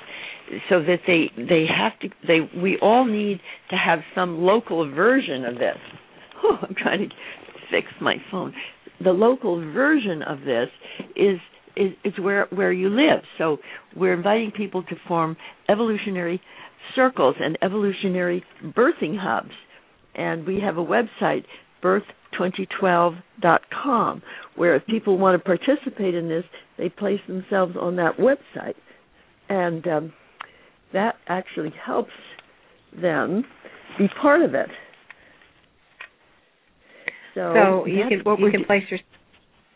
so 0.69 0.81
that 0.81 0.99
they 1.05 1.31
they 1.37 1.65
have 1.67 1.99
to 1.99 2.09
they 2.25 2.39
we 2.59 2.77
all 2.81 3.05
need 3.05 3.39
to 3.69 3.75
have 3.75 3.99
some 4.15 4.41
local 4.41 4.89
version 4.89 5.45
of 5.45 5.55
this. 5.55 5.77
Oh, 6.43 6.57
I'm 6.61 6.75
trying 6.75 7.09
to 7.09 7.15
fix 7.71 7.87
my 8.01 8.17
phone. 8.31 8.53
The 9.03 9.11
local 9.11 9.59
version 9.73 10.21
of 10.23 10.41
this 10.41 10.69
is 11.15 11.39
is, 11.75 11.91
is 12.03 12.13
where 12.19 12.47
where 12.49 12.73
you 12.73 12.89
live. 12.89 13.23
So 13.37 13.57
we're 13.95 14.13
inviting 14.13 14.51
people 14.51 14.83
to 14.83 14.95
form 15.07 15.37
evolutionary 15.69 16.41
circles 16.95 17.35
and 17.39 17.57
evolutionary 17.61 18.43
birthing 18.63 19.17
hubs. 19.17 19.53
And 20.15 20.45
we 20.45 20.59
have 20.59 20.77
a 20.77 20.83
website, 20.83 21.45
birth2012.com, 21.83 24.21
where 24.55 24.75
if 24.75 24.85
people 24.85 25.17
want 25.17 25.41
to 25.41 25.45
participate 25.45 26.13
in 26.15 26.27
this, 26.27 26.43
they 26.77 26.89
place 26.89 27.21
themselves 27.27 27.77
on 27.79 27.95
that 27.97 28.17
website. 28.17 28.73
And 29.47 29.87
um, 29.87 30.11
that 30.93 31.15
actually 31.27 31.71
helps 31.85 32.09
them 32.99 33.45
be 33.97 34.07
part 34.21 34.41
of 34.41 34.55
it. 34.55 34.69
So, 37.35 37.53
so 37.53 37.85
you 37.85 38.03
can 38.09 38.23
you 38.39 38.51
can 38.51 38.65
place 38.65 38.83
your 38.89 38.99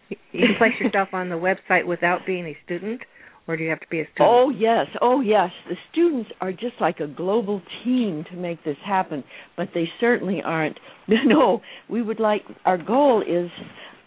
you 0.10 0.48
can 0.48 0.56
place 0.58 0.74
yourself 0.80 1.10
on 1.14 1.30
the 1.30 1.36
website 1.36 1.86
without 1.86 2.22
being 2.26 2.46
a 2.46 2.58
student, 2.66 3.02
or 3.48 3.58
do 3.58 3.64
you 3.64 3.70
have 3.70 3.80
to 3.80 3.88
be 3.90 4.00
a 4.00 4.06
student? 4.14 4.30
Oh 4.30 4.50
yes, 4.50 4.88
oh 5.02 5.22
yes. 5.22 5.50
The 5.70 5.76
students 5.92 6.30
are 6.42 6.52
just 6.52 6.76
like 6.80 7.00
a 7.00 7.08
global 7.08 7.62
team 7.84 8.26
to 8.32 8.38
make 8.38 8.64
this 8.64 8.78
happen, 8.86 9.24
but 9.58 9.70
they 9.74 9.86
certainly 10.00 10.42
aren't. 10.44 10.80
No, 11.26 11.62
we 11.90 12.02
would 12.02 12.22
like 12.22 12.44
our 12.64 12.78
goal 12.78 13.22
is, 13.22 13.50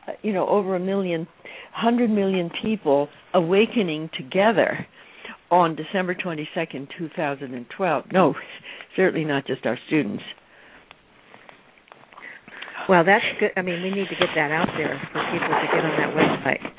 uh, 0.08 0.12
you 0.22 0.32
know, 0.32 0.48
over 0.48 0.74
a 0.76 0.80
million, 0.80 1.28
hundred 1.72 2.08
million 2.08 2.50
people 2.62 3.08
awakening 3.34 4.08
together 4.16 4.86
on 5.50 5.76
December 5.76 6.14
22nd, 6.14 6.88
2012. 6.98 8.04
No, 8.12 8.34
certainly 8.96 9.26
not 9.26 9.46
just 9.46 9.66
our 9.66 9.78
students. 9.86 10.22
Well, 12.88 13.04
that's 13.04 13.24
good. 13.40 13.50
I 13.56 13.62
mean, 13.62 13.82
we 13.82 13.90
need 13.90 14.08
to 14.08 14.16
get 14.18 14.28
that 14.34 14.52
out 14.52 14.68
there 14.76 15.00
for 15.12 15.22
people 15.32 15.48
to 15.48 15.66
get 15.72 15.84
on 15.84 15.96
that 15.98 16.14
website. 16.14 16.76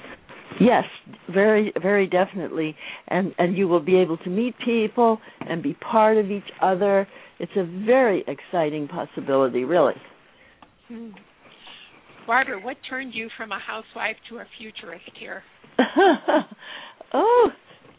Yes, 0.60 0.86
very, 1.32 1.72
very 1.82 2.08
definitely, 2.08 2.76
and 3.08 3.34
and 3.38 3.56
you 3.56 3.68
will 3.68 3.82
be 3.82 3.98
able 3.98 4.18
to 4.18 4.30
meet 4.30 4.56
people 4.64 5.20
and 5.42 5.62
be 5.62 5.76
part 5.76 6.18
of 6.18 6.32
each 6.32 6.50
other. 6.62 7.08
It's 7.40 7.52
a 7.56 7.64
very 7.86 8.24
exciting 8.28 8.88
possibility, 8.88 9.66
really. 9.66 9.94
Hmm. 10.88 11.10
Barbara, 12.26 12.60
what 12.60 12.78
turned 12.90 13.14
you 13.14 13.30
from 13.38 13.52
a 13.52 13.60
housewife 13.60 14.16
to 14.30 14.38
a 14.38 14.46
futurist 14.58 15.06
here? 15.20 15.44
oh, 17.14 17.50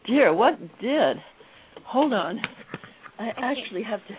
dear, 0.07 0.35
what 0.35 0.59
did? 0.81 1.17
Hold 1.87 2.13
on. 2.13 2.41
I 3.19 3.29
actually 3.37 3.83
have 3.85 4.01
to 4.07 4.15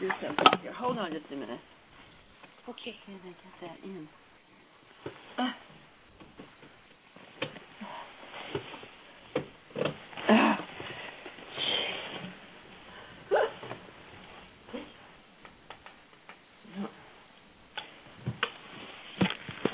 do 0.00 0.08
something 0.24 0.46
here. 0.62 0.72
Hold 0.72 0.96
on 0.96 1.12
just 1.12 1.26
a 1.30 1.36
minute. 1.36 1.60
Okay. 2.70 2.94
Can 3.04 3.18
I 3.24 3.28
get 3.28 3.36
that 3.62 3.78
in? 3.84 4.08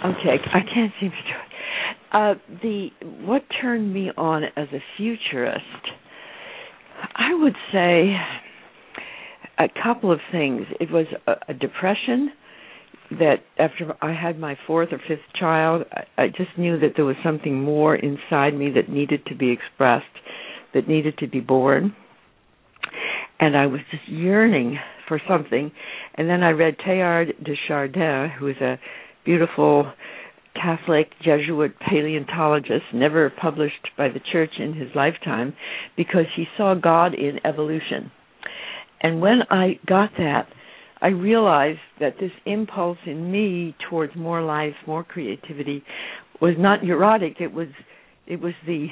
Okay, 0.05 0.39
I 0.55 0.61
can't 0.73 0.93
seem 1.01 1.11
to 1.11 1.17
do 1.17 1.35
it. 1.35 2.13
Uh, 2.13 2.35
the 2.63 2.89
what 3.27 3.43
turned 3.61 3.93
me 3.93 4.11
on 4.17 4.45
as 4.45 4.69
a 4.73 4.79
futurist, 4.97 5.65
I 7.15 7.35
would 7.35 7.57
say 7.73 8.15
a 9.59 9.69
couple 9.83 10.13
of 10.13 10.21
things. 10.31 10.63
It 10.81 10.91
was 10.91 11.07
a, 11.27 11.33
a 11.49 11.55
depression 11.55 12.31
that 13.11 13.37
after 13.59 13.95
I 14.03 14.13
had 14.13 14.39
my 14.39 14.57
fourth 14.67 14.89
or 14.93 14.99
fifth 15.07 15.21
child, 15.39 15.85
I, 15.93 16.25
I 16.25 16.29
just 16.29 16.57
knew 16.59 16.79
that 16.81 16.93
there 16.97 17.05
was 17.05 17.17
something 17.25 17.63
more 17.63 17.95
inside 17.95 18.55
me 18.55 18.71
that 18.75 18.89
needed 18.89 19.27
to 19.27 19.35
be 19.35 19.51
expressed, 19.51 20.05
that 20.75 20.89
needed 20.89 21.19
to 21.19 21.27
be 21.29 21.41
born. 21.41 21.95
And 23.39 23.57
I 23.57 23.67
was 23.67 23.81
just 23.91 24.09
yearning 24.09 24.79
for 25.09 25.21
something. 25.29 25.71
And 26.15 26.29
then 26.29 26.43
I 26.43 26.51
read 26.51 26.77
Teilhard 26.79 27.45
de 27.45 27.55
Chardin, 27.69 28.31
who 28.39 28.49
is 28.49 28.57
a 28.61 28.79
beautiful 29.25 29.93
Catholic 30.55 31.11
Jesuit 31.23 31.75
paleontologist, 31.79 32.85
never 32.95 33.31
published 33.31 33.89
by 33.97 34.09
the 34.09 34.21
church 34.33 34.53
in 34.59 34.73
his 34.75 34.89
lifetime, 34.95 35.55
because 35.97 36.25
he 36.35 36.47
saw 36.57 36.75
God 36.75 37.15
in 37.15 37.41
evolution. 37.45 38.11
And 39.03 39.21
when 39.21 39.41
I 39.51 39.79
got 39.87 40.11
that, 40.17 40.49
I 41.01 41.09
realized 41.09 41.81
that 42.01 42.15
this 42.19 42.31
impulse 42.47 42.99
in 43.07 43.31
me 43.31 43.75
towards 43.91 44.15
more 44.17 44.43
life, 44.43 44.75
more 44.87 45.05
creativity, 45.05 45.85
was 46.41 46.55
not 46.59 46.83
neurotic. 46.83 47.37
It 47.41 47.53
was 47.53 47.69
it 48.27 48.41
was 48.41 48.55
the 48.67 48.89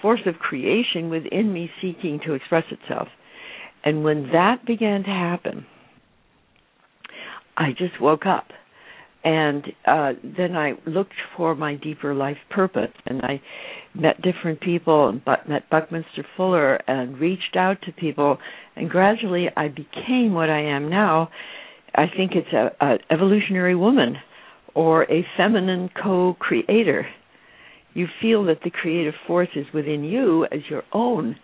force 0.00 0.20
of 0.26 0.34
creation 0.36 1.10
within 1.10 1.52
me 1.52 1.70
seeking 1.80 2.20
to 2.26 2.34
express 2.34 2.64
itself. 2.70 3.08
And 3.84 4.04
when 4.04 4.30
that 4.32 4.64
began 4.66 5.02
to 5.04 5.10
happen, 5.10 5.66
I 7.56 7.70
just 7.72 8.00
woke 8.00 8.26
up 8.26 8.46
and 9.24 9.64
uh 9.86 10.12
then 10.24 10.56
I 10.56 10.72
looked 10.86 11.14
for 11.36 11.54
my 11.54 11.76
deeper 11.76 12.14
life 12.14 12.38
purpose 12.50 12.90
and 13.06 13.22
I 13.22 13.40
met 13.94 14.20
different 14.22 14.60
people 14.60 15.08
and 15.08 15.24
but 15.24 15.48
met 15.48 15.68
Buckminster 15.70 16.24
Fuller 16.36 16.76
and 16.88 17.18
reached 17.18 17.56
out 17.56 17.78
to 17.82 17.92
people 17.92 18.38
and 18.76 18.88
gradually 18.88 19.48
I 19.56 19.68
became 19.68 20.32
what 20.32 20.50
I 20.50 20.62
am 20.62 20.88
now. 20.88 21.28
I 21.94 22.06
think 22.14 22.32
it's 22.34 22.52
a, 22.52 22.72
a 22.84 22.98
evolutionary 23.10 23.74
woman 23.74 24.16
or 24.74 25.04
a 25.04 25.26
feminine 25.36 25.90
co-creator. 26.02 27.06
You 27.92 28.06
feel 28.22 28.44
that 28.46 28.60
the 28.64 28.70
creative 28.70 29.14
force 29.26 29.50
is 29.54 29.66
within 29.74 30.04
you 30.04 30.46
as 30.46 30.60
your 30.70 30.82
own 30.92 31.36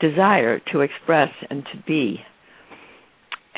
desire 0.00 0.60
to 0.72 0.80
express 0.80 1.30
and 1.50 1.64
to 1.64 1.82
be 1.86 2.20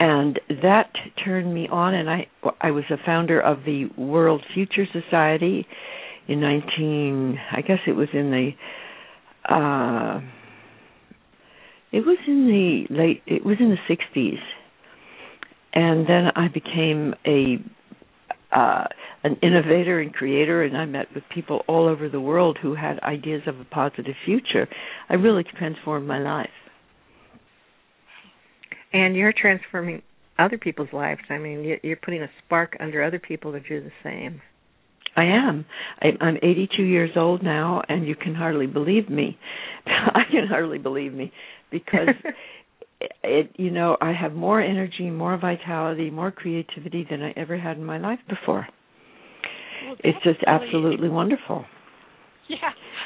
and 0.00 0.40
that 0.62 0.90
turned 1.22 1.54
me 1.54 1.68
on 1.70 1.94
and 1.94 2.10
i 2.10 2.26
i 2.60 2.70
was 2.70 2.84
a 2.90 2.96
founder 3.04 3.38
of 3.38 3.58
the 3.64 3.84
world 3.96 4.42
future 4.54 4.86
society 4.92 5.66
in 6.30 6.40
19 6.40 7.38
i 7.52 7.60
guess 7.60 7.78
it 7.86 7.92
was 7.92 8.08
in 8.12 8.30
the 8.30 8.50
uh 9.52 10.20
it 11.92 12.06
was 12.06 12.18
in 12.26 12.46
the 12.46 12.94
late 12.94 13.22
it 13.26 13.44
was 13.44 13.56
in 13.60 13.70
the 13.70 13.94
60s 13.94 14.38
and 15.74 16.06
then 16.06 16.28
i 16.36 16.48
became 16.48 17.14
a 17.26 17.56
uh 18.56 18.84
an 19.22 19.36
innovator 19.42 20.00
and 20.00 20.14
creator 20.14 20.62
and 20.62 20.76
i 20.76 20.84
met 20.84 21.06
with 21.14 21.24
people 21.34 21.62
all 21.68 21.86
over 21.88 22.08
the 22.08 22.20
world 22.20 22.58
who 22.62 22.74
had 22.74 22.98
ideas 23.00 23.42
of 23.46 23.58
a 23.60 23.64
positive 23.64 24.14
future 24.24 24.68
i 25.08 25.14
really 25.14 25.44
transformed 25.44 26.06
my 26.06 26.18
life 26.18 26.48
and 28.92 29.14
you're 29.14 29.32
transforming 29.32 30.02
other 30.38 30.58
people's 30.58 30.92
lives. 30.92 31.20
I 31.28 31.38
mean, 31.38 31.78
you're 31.82 31.96
putting 31.96 32.22
a 32.22 32.30
spark 32.44 32.76
under 32.80 33.02
other 33.02 33.18
people 33.18 33.52
to 33.52 33.60
do 33.60 33.80
the 33.80 33.92
same. 34.02 34.40
I 35.20 35.24
am. 35.24 35.66
I, 36.00 36.24
I'm 36.24 36.36
82 36.36 36.82
years 36.82 37.10
old 37.14 37.42
now, 37.42 37.82
and 37.88 38.06
you 38.06 38.14
can 38.14 38.34
hardly 38.34 38.66
believe 38.66 39.10
me. 39.10 39.38
I 39.86 40.22
can 40.30 40.46
hardly 40.48 40.78
believe 40.78 41.12
me 41.12 41.30
because 41.70 42.08
it, 43.22 43.50
you 43.56 43.70
know, 43.70 43.98
I 44.00 44.12
have 44.12 44.32
more 44.32 44.60
energy, 44.62 45.10
more 45.10 45.36
vitality, 45.38 46.10
more 46.10 46.30
creativity 46.30 47.06
than 47.10 47.22
I 47.22 47.32
ever 47.36 47.58
had 47.58 47.76
in 47.76 47.84
my 47.84 47.98
life 47.98 48.20
before. 48.28 48.66
Well, 49.86 49.96
it's 50.02 50.22
just 50.24 50.40
absolutely 50.46 51.08
wonderful. 51.08 51.64
Yeah, 52.48 52.56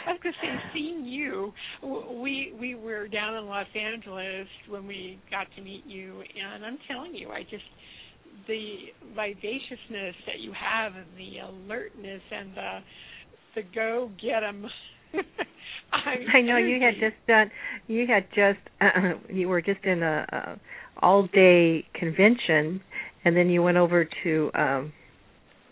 I 0.06 0.12
was 0.12 0.20
going 0.22 0.34
to 0.40 0.40
say, 0.40 0.70
seeing 0.72 1.04
you, 1.04 1.52
we 1.82 2.54
we 2.58 2.76
were 2.76 3.06
down 3.08 3.34
in 3.34 3.44
Los 3.44 3.66
Angeles 3.74 4.48
when 4.70 4.86
we 4.86 5.20
got 5.30 5.48
to 5.56 5.62
meet 5.62 5.84
you, 5.86 6.22
and 6.42 6.64
I'm 6.64 6.78
telling 6.88 7.14
you, 7.14 7.28
I 7.28 7.42
just 7.42 7.62
the 8.46 8.76
vivaciousness 9.14 10.14
that 10.26 10.40
you 10.40 10.52
have, 10.52 10.92
and 10.94 11.06
the 11.16 11.38
alertness, 11.38 12.22
and 12.30 12.56
the 12.56 12.78
the 13.54 13.62
go 13.74 14.10
get 14.20 14.42
'em 14.42 14.66
I 16.34 16.40
know 16.40 16.56
you 16.56 16.80
had 16.80 16.94
just 16.94 17.26
done. 17.26 17.50
You 17.86 18.06
had 18.06 18.26
just. 18.34 18.58
Uh, 18.80 19.14
you 19.32 19.48
were 19.48 19.62
just 19.62 19.84
in 19.84 20.02
a, 20.02 20.26
a 20.32 20.60
all 21.00 21.26
day 21.26 21.84
convention, 21.94 22.80
and 23.24 23.36
then 23.36 23.48
you 23.48 23.62
went 23.62 23.76
over 23.76 24.08
to 24.24 24.50
um 24.54 24.92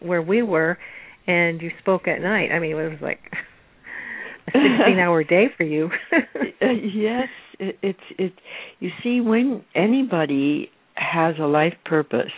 where 0.01 0.23
we 0.23 0.43
were, 0.43 0.79
and 1.27 1.61
you 1.61 1.71
spoke 1.81 2.09
at 2.09 2.21
night. 2.21 2.51
I 2.53 2.59
mean, 2.59 2.73
it 2.73 2.75
was 2.75 2.99
like 3.01 3.21
a 4.49 4.51
sixteen-hour 4.53 5.25
day 5.29 5.47
for 5.57 5.65
you. 5.65 5.91
Uh, 6.13 6.67
yes, 6.95 7.29
it, 7.59 7.79
it's 7.83 7.99
it. 8.19 8.33
You 8.81 8.91
see, 9.03 9.21
when 9.21 9.65
anybody 9.75 10.71
has 10.95 11.35
a 11.41 11.47
life 11.47 11.75
purpose, 11.85 12.33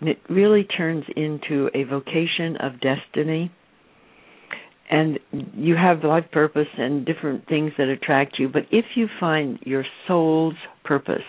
and 0.00 0.08
it 0.08 0.18
really 0.28 0.64
turns 0.64 1.04
into 1.16 1.68
a 1.74 1.84
vocation 1.84 2.56
of 2.60 2.80
destiny. 2.80 3.50
And 4.90 5.18
you 5.54 5.76
have 5.76 6.02
life 6.02 6.24
purpose 6.32 6.68
and 6.78 7.04
different 7.04 7.46
things 7.46 7.72
that 7.76 7.88
attract 7.88 8.38
you. 8.38 8.48
But 8.48 8.62
if 8.70 8.86
you 8.94 9.06
find 9.20 9.58
your 9.62 9.84
soul's 10.06 10.54
purpose 10.84 11.22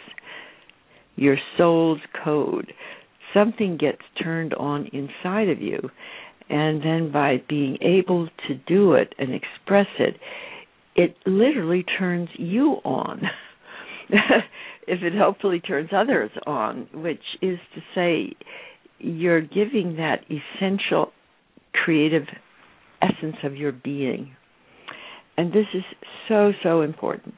your 1.19 1.37
soul's 1.57 1.99
code 2.23 2.71
something 3.33 3.77
gets 3.77 4.01
turned 4.23 4.53
on 4.55 4.87
inside 4.87 5.49
of 5.49 5.61
you. 5.61 5.77
And 6.49 6.81
then 6.81 7.11
by 7.11 7.43
being 7.47 7.77
able 7.81 8.27
to 8.47 8.55
do 8.55 8.93
it 8.93 9.13
and 9.19 9.33
express 9.33 9.87
it 9.99 10.15
it 10.95 11.15
literally 11.25 11.83
turns 11.97 12.29
you 12.37 12.77
on 12.83 13.21
if 14.89 15.01
it 15.03 15.13
hopefully 15.17 15.59
turns 15.59 15.89
others 15.95 16.31
on 16.45 16.87
which 16.93 17.21
is 17.41 17.59
to 17.75 17.81
say 17.95 18.35
you're 18.99 19.41
giving 19.41 19.95
that 19.97 20.19
essential 20.29 21.11
creative 21.73 22.23
essence 23.01 23.37
of 23.43 23.55
your 23.55 23.71
being. 23.71 24.35
And 25.37 25.53
this 25.53 25.67
is 25.73 25.83
so, 26.27 26.51
so 26.63 26.81
important. 26.81 27.35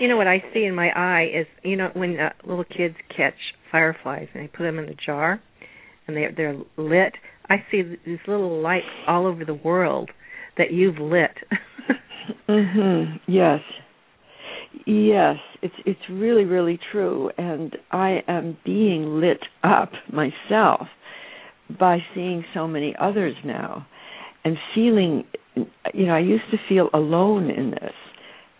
You 0.00 0.08
know 0.08 0.16
what 0.16 0.26
I 0.26 0.42
see 0.52 0.64
in 0.64 0.74
my 0.74 0.88
eye 0.88 1.26
is, 1.40 1.46
you 1.62 1.76
know, 1.76 1.90
when 1.94 2.18
uh, 2.18 2.30
little 2.44 2.64
kids 2.64 2.96
catch 3.16 3.34
fireflies 3.70 4.28
and 4.34 4.42
they 4.42 4.48
put 4.48 4.64
them 4.64 4.78
in 4.78 4.88
a 4.88 4.94
jar 4.94 5.40
and 6.06 6.16
they 6.16 6.26
they're 6.36 6.56
lit. 6.76 7.12
I 7.48 7.56
see 7.70 7.82
these 8.04 8.18
little 8.26 8.62
lights 8.62 8.86
all 9.06 9.26
over 9.26 9.44
the 9.44 9.54
world 9.54 10.10
that 10.58 10.72
you've 10.72 10.98
lit. 10.98 11.36
mhm. 12.48 13.20
Yes. 13.26 13.60
Yes, 14.86 15.36
it's 15.62 15.74
it's 15.84 16.00
really 16.10 16.44
really 16.44 16.78
true. 16.92 17.30
And 17.38 17.76
I 17.90 18.22
am 18.28 18.56
being 18.64 19.20
lit 19.20 19.40
up 19.62 19.92
myself 20.12 20.88
by 21.78 21.98
seeing 22.14 22.44
so 22.54 22.66
many 22.66 22.94
others 23.00 23.34
now 23.44 23.86
and 24.44 24.56
feeling 24.74 25.24
you 25.94 26.06
know 26.06 26.14
i 26.14 26.18
used 26.18 26.44
to 26.50 26.56
feel 26.68 26.88
alone 26.94 27.50
in 27.50 27.70
this. 27.70 27.94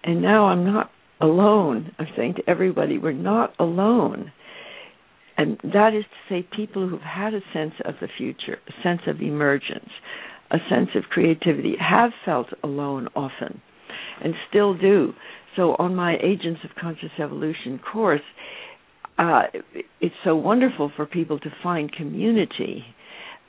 And 0.04 0.22
now 0.22 0.46
i'm 0.46 0.64
not 0.64 0.90
alone. 1.20 1.92
I'm 1.98 2.06
saying 2.16 2.34
to 2.36 2.50
everybody 2.50 2.98
we're 2.98 3.12
not 3.12 3.54
alone. 3.58 4.32
And 5.36 5.58
that 5.62 5.94
is 5.94 6.04
to 6.04 6.34
say 6.34 6.46
people 6.54 6.88
who've 6.88 7.00
had 7.00 7.32
a 7.34 7.40
sense 7.54 7.74
of 7.84 7.94
the 8.00 8.08
future 8.18 8.58
a 8.68 8.72
sense 8.82 9.00
of 9.06 9.20
emergence 9.20 9.90
a 10.50 10.58
sense 10.68 10.90
of 10.94 11.04
creativity 11.04 11.76
have 11.78 12.10
felt 12.24 12.48
alone 12.62 13.08
often 13.14 13.60
and 14.22 14.34
still 14.48 14.74
do 14.76 15.12
so 15.60 15.76
on 15.78 15.94
my 15.94 16.16
agents 16.22 16.60
of 16.64 16.70
conscious 16.80 17.10
evolution 17.22 17.78
course 17.92 18.22
uh, 19.18 19.42
it's 20.00 20.14
so 20.24 20.34
wonderful 20.34 20.90
for 20.96 21.04
people 21.04 21.38
to 21.38 21.50
find 21.62 21.92
community 21.92 22.82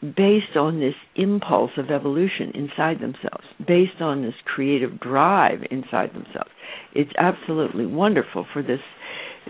based 0.01 0.57
on 0.57 0.79
this 0.81 0.95
impulse 1.15 1.71
of 1.77 1.91
evolution 1.91 2.51
inside 2.55 2.97
themselves, 2.97 3.45
based 3.65 4.01
on 4.01 4.21
this 4.21 4.33
creative 4.43 4.99
drive 4.99 5.59
inside 5.69 6.09
themselves. 6.09 6.49
It's 6.93 7.11
absolutely 7.17 7.85
wonderful 7.85 8.45
for 8.51 8.61
this 8.61 8.79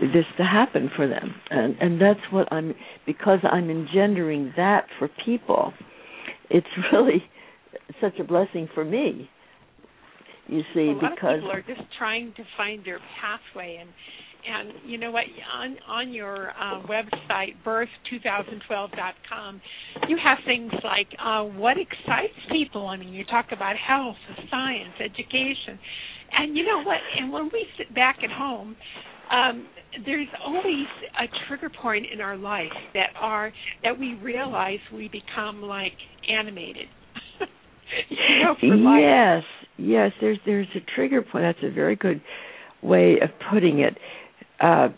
this 0.00 0.24
to 0.36 0.44
happen 0.44 0.90
for 0.94 1.08
them. 1.08 1.34
And 1.50 1.74
and 1.80 2.00
that's 2.00 2.20
what 2.30 2.52
I'm 2.52 2.74
because 3.04 3.40
I'm 3.42 3.68
engendering 3.68 4.52
that 4.56 4.86
for 4.98 5.08
people. 5.24 5.72
It's 6.50 6.66
really 6.92 7.24
such 8.00 8.20
a 8.20 8.24
blessing 8.24 8.68
for 8.72 8.84
me. 8.84 9.28
You 10.52 10.62
see, 10.74 10.80
a 10.80 10.92
lot 10.92 11.12
because 11.16 11.34
of 11.36 11.40
people 11.40 11.50
are 11.50 11.62
just 11.62 11.80
trying 11.98 12.34
to 12.36 12.44
find 12.56 12.84
their 12.84 13.00
pathway 13.20 13.78
and 13.80 13.90
and 14.44 14.72
you 14.84 14.98
know 14.98 15.10
what 15.10 15.24
on 15.54 15.76
on 15.88 16.12
your 16.12 16.50
uh, 16.50 16.82
website 16.86 17.54
birth2012.com 17.64 19.62
you 20.08 20.18
have 20.22 20.38
things 20.44 20.72
like 20.84 21.06
uh, 21.24 21.42
what 21.42 21.76
excites 21.78 22.34
people. 22.50 22.86
I 22.86 22.96
mean 22.98 23.12
you 23.14 23.24
talk 23.24 23.46
about 23.52 23.76
health 23.76 24.16
science 24.50 24.94
education 25.00 25.78
and 26.32 26.56
you 26.56 26.66
know 26.66 26.82
what 26.82 26.98
and 27.18 27.32
when 27.32 27.48
we 27.52 27.66
sit 27.78 27.94
back 27.94 28.18
at 28.22 28.30
home 28.30 28.76
um, 29.30 29.66
there's 30.04 30.28
always 30.44 30.86
a 31.18 31.24
trigger 31.48 31.70
point 31.70 32.06
in 32.12 32.20
our 32.20 32.36
life 32.36 32.72
that 32.92 33.10
are 33.18 33.52
that 33.82 33.98
we 33.98 34.14
realize 34.14 34.78
we 34.92 35.08
become 35.08 35.62
like 35.62 35.96
animated. 36.28 36.88
You 38.08 38.42
know, 38.42 38.54
for 38.58 38.74
life. 38.74 39.44
Yes 39.76 40.12
there's 40.20 40.38
there's 40.46 40.68
a 40.74 40.80
trigger 40.94 41.22
point 41.22 41.44
that's 41.44 41.64
a 41.64 41.74
very 41.74 41.96
good 41.96 42.20
way 42.82 43.16
of 43.22 43.30
putting 43.50 43.80
it 43.80 43.96
uh, 44.60 44.88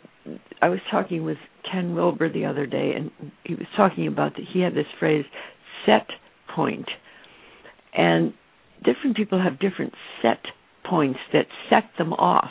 I 0.61 0.69
was 0.69 0.81
talking 0.91 1.25
with 1.25 1.39
Ken 1.71 1.95
Wilber 1.95 2.33
the 2.33 2.47
other 2.47 2.67
day, 2.67 2.93
and 2.95 3.11
he 3.45 3.55
was 3.55 3.67
talking 3.77 4.07
about 4.07 4.35
that 4.37 4.45
he 4.53 4.61
had 4.61 4.75
this 4.75 4.87
phrase 4.99 5.25
"set 5.87 6.07
point," 6.55 6.89
and 7.93 8.33
different 8.83 9.17
people 9.17 9.43
have 9.43 9.59
different 9.59 9.95
set 10.23 10.41
points 10.89 11.19
that 11.33 11.47
set 11.71 11.85
them 11.99 12.13
off 12.13 12.51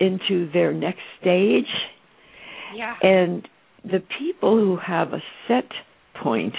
into 0.00 0.50
their 0.52 0.72
next 0.72 1.02
stage. 1.20 1.68
Yeah. 2.74 2.96
And 3.02 3.46
the 3.84 4.02
people 4.18 4.58
who 4.58 4.76
have 4.76 5.12
a 5.12 5.22
set 5.46 5.68
point 6.22 6.54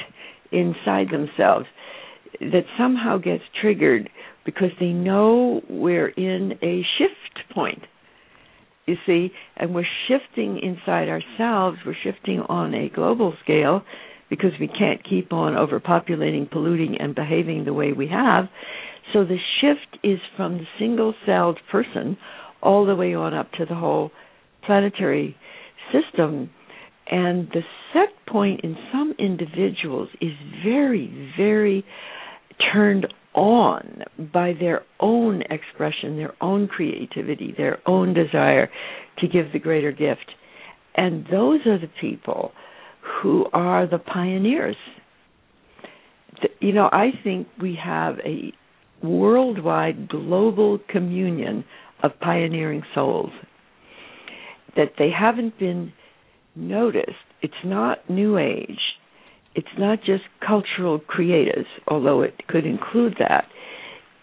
inside 0.51 1.07
themselves 1.11 1.65
that 2.39 2.65
somehow 2.77 3.17
gets 3.17 3.43
triggered 3.59 4.09
because 4.45 4.71
they 4.79 4.93
know 4.93 5.61
we're 5.69 6.09
in 6.09 6.53
a 6.61 6.85
shift 6.97 7.53
point 7.53 7.83
you 8.85 8.95
see, 9.05 9.31
and 9.57 9.73
we're 9.73 9.87
shifting 10.07 10.59
inside 10.59 11.09
ourselves, 11.09 11.79
we're 11.85 11.95
shifting 12.03 12.41
on 12.41 12.73
a 12.73 12.89
global 12.89 13.33
scale 13.43 13.81
because 14.29 14.51
we 14.59 14.67
can't 14.67 15.03
keep 15.07 15.33
on 15.33 15.53
overpopulating, 15.53 16.49
polluting, 16.49 16.97
and 16.99 17.15
behaving 17.15 17.65
the 17.65 17.73
way 17.73 17.93
we 17.93 18.07
have. 18.07 18.45
So 19.13 19.23
the 19.23 19.37
shift 19.61 20.03
is 20.03 20.19
from 20.35 20.57
the 20.57 20.65
single 20.79 21.13
celled 21.25 21.59
person 21.71 22.17
all 22.61 22.85
the 22.85 22.95
way 22.95 23.13
on 23.13 23.33
up 23.33 23.51
to 23.53 23.65
the 23.65 23.75
whole 23.75 24.11
planetary 24.65 25.35
system. 25.91 26.49
And 27.09 27.47
the 27.49 27.61
set 27.93 28.09
point 28.27 28.61
in 28.61 28.75
some 28.91 29.13
individuals 29.19 30.09
is 30.21 30.31
very, 30.63 31.31
very 31.37 31.85
turned 32.73 33.07
on 33.35 34.03
by 34.33 34.53
their 34.59 34.83
own 34.99 35.41
expression, 35.49 36.17
their 36.17 36.33
own 36.41 36.67
creativity, 36.67 37.53
their 37.55 37.79
own 37.87 38.13
desire 38.13 38.69
to 39.19 39.27
give 39.27 39.51
the 39.53 39.59
greater 39.59 39.91
gift. 39.91 40.31
And 40.95 41.25
those 41.31 41.59
are 41.65 41.77
the 41.77 41.91
people 41.99 42.51
who 43.21 43.45
are 43.53 43.87
the 43.87 43.99
pioneers. 43.99 44.77
You 46.59 46.73
know, 46.73 46.89
I 46.91 47.09
think 47.23 47.47
we 47.61 47.77
have 47.83 48.15
a 48.25 48.53
worldwide 49.05 50.09
global 50.09 50.79
communion 50.89 51.65
of 52.01 52.11
pioneering 52.19 52.83
souls 52.93 53.31
that 54.75 54.93
they 54.97 55.09
haven't 55.09 55.57
been 55.59 55.93
noticed. 56.55 57.11
It's 57.41 57.53
not 57.63 58.09
new 58.09 58.37
age 58.37 58.79
it's 59.55 59.67
not 59.77 59.99
just 59.99 60.23
cultural 60.45 60.99
creators, 60.99 61.65
although 61.87 62.21
it 62.21 62.47
could 62.47 62.65
include 62.65 63.15
that. 63.19 63.45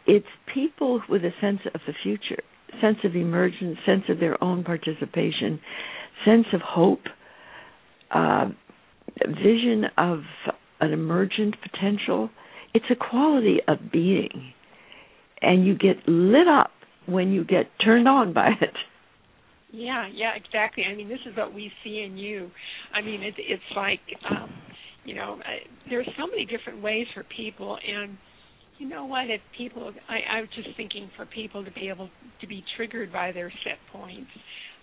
It's 0.06 0.26
people 0.52 1.00
with 1.08 1.22
a 1.24 1.30
sense 1.40 1.60
of 1.74 1.80
the 1.86 1.94
future, 2.02 2.42
sense 2.80 2.98
of 3.04 3.16
emergence, 3.16 3.78
sense 3.86 4.04
of 4.08 4.20
their 4.20 4.42
own 4.44 4.62
participation, 4.62 5.60
sense 6.24 6.46
of 6.52 6.60
hope, 6.60 7.04
uh, 8.10 8.48
vision 9.26 9.84
of 9.96 10.20
an 10.80 10.92
emergent 10.92 11.56
potential. 11.62 12.28
It's 12.74 12.84
a 12.90 12.96
quality 12.96 13.58
of 13.66 13.78
being, 13.90 14.52
and 15.40 15.66
you 15.66 15.74
get 15.76 15.96
lit 16.06 16.48
up 16.48 16.72
when 17.06 17.32
you 17.32 17.44
get 17.44 17.66
turned 17.82 18.06
on 18.06 18.32
by 18.34 18.48
it. 18.60 18.76
Yeah, 19.72 20.06
yeah, 20.12 20.32
exactly. 20.36 20.84
I 20.84 20.94
mean, 20.94 21.08
this 21.08 21.20
is 21.26 21.34
what 21.36 21.54
we 21.54 21.72
see 21.82 22.04
in 22.06 22.18
you. 22.18 22.50
I 22.94 23.00
mean, 23.00 23.22
it, 23.22 23.34
it's 23.38 23.62
like 23.74 24.00
um, 24.30 24.50
you 25.04 25.14
know 25.14 25.38
I, 25.44 25.58
there's 25.90 26.08
so 26.18 26.26
many 26.26 26.46
different 26.46 26.82
ways 26.82 27.06
for 27.14 27.24
people 27.36 27.76
and 27.86 28.16
you 28.78 28.88
know 28.88 29.04
what 29.06 29.30
if 29.30 29.40
people 29.56 29.92
I, 30.08 30.38
I 30.38 30.40
was 30.40 30.50
just 30.54 30.76
thinking 30.76 31.10
for 31.16 31.26
people 31.26 31.64
to 31.64 31.70
be 31.72 31.88
able 31.88 32.08
to 32.40 32.46
be 32.46 32.64
triggered 32.76 33.12
by 33.12 33.32
their 33.32 33.52
set 33.64 33.78
points 33.92 34.30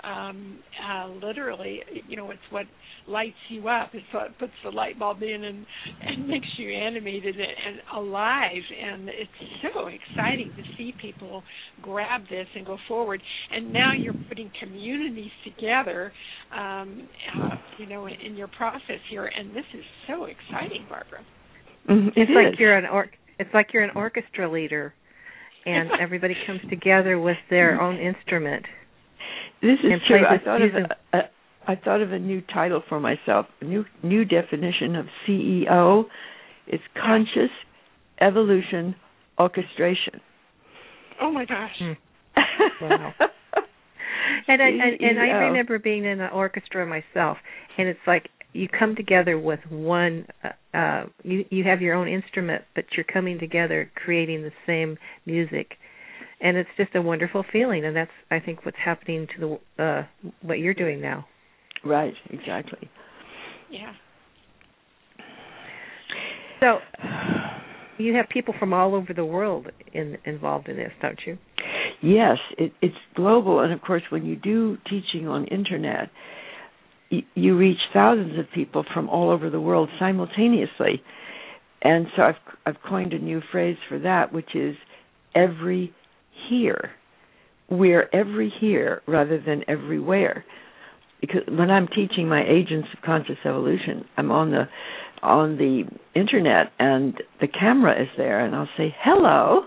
um, 0.03 0.59
uh, 0.89 1.09
literally, 1.09 1.81
you 2.07 2.15
know, 2.15 2.31
it's 2.31 2.39
what 2.49 2.65
lights 3.07 3.35
you 3.49 3.67
up. 3.67 3.89
It's 3.93 4.05
what 4.13 4.37
puts 4.39 4.53
the 4.63 4.69
light 4.69 4.97
bulb 4.99 5.21
in 5.23 5.43
and 5.43 5.65
and 6.01 6.27
makes 6.27 6.47
you 6.57 6.69
animated 6.71 7.35
and 7.35 7.81
alive. 7.95 8.61
And 8.81 9.09
it's 9.09 9.31
so 9.61 9.87
exciting 9.87 10.51
to 10.55 10.63
see 10.77 10.93
people 11.01 11.43
grab 11.81 12.21
this 12.29 12.47
and 12.55 12.65
go 12.65 12.77
forward. 12.87 13.21
And 13.51 13.73
now 13.73 13.91
you're 13.97 14.15
putting 14.27 14.51
communities 14.61 15.31
together, 15.43 16.11
um, 16.53 17.07
uh, 17.35 17.55
you 17.77 17.87
know, 17.87 18.05
in, 18.05 18.13
in 18.25 18.35
your 18.35 18.49
process 18.49 18.99
here. 19.09 19.25
And 19.25 19.51
this 19.51 19.65
is 19.73 19.83
so 20.07 20.25
exciting, 20.25 20.85
Barbara. 20.89 21.25
Mm-hmm. 21.89 22.09
It's 22.15 22.31
like 22.33 22.59
you're 22.59 22.77
an 22.77 22.85
or- 22.85 23.09
it's 23.39 23.53
like 23.53 23.67
you're 23.73 23.83
an 23.83 23.95
orchestra 23.95 24.51
leader, 24.51 24.93
and 25.65 25.89
everybody 26.01 26.35
comes 26.45 26.61
together 26.69 27.19
with 27.19 27.37
their 27.49 27.81
own 27.81 27.97
instrument. 27.97 28.65
This 29.61 29.79
is 29.83 29.91
true. 30.07 30.25
I 30.25 30.43
thought 30.43 30.61
of 30.61 30.71
a, 30.73 31.17
a, 31.17 31.21
I 31.67 31.75
thought 31.75 32.01
of 32.01 32.11
a 32.11 32.19
new 32.19 32.41
title 32.41 32.81
for 32.87 32.99
myself. 32.99 33.47
A 33.61 33.65
new 33.65 33.85
new 34.03 34.25
definition 34.25 34.95
of 34.95 35.05
CEO 35.27 36.05
is 36.67 36.79
conscious 36.95 37.51
evolution 38.21 38.95
orchestration. 39.37 40.21
Oh 41.21 41.31
my 41.31 41.45
gosh! 41.45 41.71
Hmm. 41.79 41.91
wow. 42.81 43.13
and 44.47 44.61
I 44.61 44.67
and, 44.67 45.01
and 45.01 45.19
I 45.19 45.47
remember 45.47 45.79
being 45.79 46.05
in 46.05 46.21
an 46.21 46.31
orchestra 46.31 46.85
myself, 46.85 47.37
and 47.77 47.87
it's 47.87 47.99
like 48.07 48.29
you 48.53 48.67
come 48.67 48.95
together 48.95 49.37
with 49.37 49.59
one. 49.69 50.27
Uh, 50.43 50.77
uh, 50.77 51.03
you 51.23 51.45
you 51.49 51.63
have 51.65 51.81
your 51.81 51.95
own 51.95 52.07
instrument, 52.07 52.63
but 52.75 52.85
you're 52.95 53.03
coming 53.03 53.39
together, 53.39 53.91
creating 53.95 54.43
the 54.43 54.51
same 54.65 54.97
music, 55.25 55.73
and 56.41 56.57
it's 56.57 56.69
just 56.77 56.95
a 56.95 57.01
wonderful 57.01 57.43
feeling. 57.51 57.85
And 57.85 57.95
that's 57.95 58.11
I 58.31 58.39
think 58.39 58.65
what's 58.65 58.77
happening 58.83 59.27
to 59.35 59.59
the 59.77 59.83
uh, 59.83 60.29
what 60.41 60.59
you're 60.59 60.73
doing 60.73 61.01
now. 61.01 61.25
Right. 61.85 62.13
Exactly. 62.29 62.89
Yeah. 63.71 63.93
So 66.59 66.79
you 67.97 68.15
have 68.15 68.27
people 68.29 68.53
from 68.57 68.73
all 68.73 68.95
over 68.95 69.13
the 69.13 69.25
world 69.25 69.67
in, 69.93 70.17
involved 70.25 70.67
in 70.67 70.77
this, 70.77 70.91
don't 71.01 71.19
you? 71.25 71.37
Yes, 72.01 72.37
it, 72.57 72.71
it's 72.81 72.95
global, 73.15 73.59
and 73.59 73.73
of 73.73 73.81
course, 73.81 74.03
when 74.09 74.25
you 74.25 74.35
do 74.35 74.77
teaching 74.89 75.27
on 75.27 75.45
internet, 75.45 76.09
you, 77.09 77.21
you 77.35 77.57
reach 77.57 77.79
thousands 77.93 78.39
of 78.39 78.45
people 78.53 78.85
from 78.93 79.09
all 79.09 79.29
over 79.29 79.49
the 79.49 79.59
world 79.59 79.89
simultaneously. 79.99 81.01
And 81.81 82.07
so 82.15 82.23
I've 82.23 82.35
I've 82.65 82.81
coined 82.87 83.13
a 83.13 83.19
new 83.19 83.41
phrase 83.51 83.77
for 83.87 83.99
that, 83.99 84.33
which 84.33 84.53
is 84.55 84.75
every 85.35 85.93
here. 86.49 86.91
We're 87.69 88.09
every 88.13 88.51
here 88.59 89.01
rather 89.07 89.39
than 89.39 89.63
everywhere. 89.67 90.45
Because 91.21 91.41
when 91.47 91.69
I'm 91.69 91.87
teaching 91.87 92.29
my 92.29 92.43
agents 92.47 92.87
of 92.95 93.03
conscious 93.03 93.37
evolution, 93.45 94.05
I'm 94.17 94.31
on 94.31 94.51
the 94.51 94.63
on 95.21 95.57
the 95.57 95.83
internet 96.15 96.71
and 96.79 97.13
the 97.41 97.47
camera 97.47 98.01
is 98.01 98.07
there 98.15 98.39
and 98.39 98.55
I'll 98.55 98.69
say 98.77 98.95
hello 99.03 99.63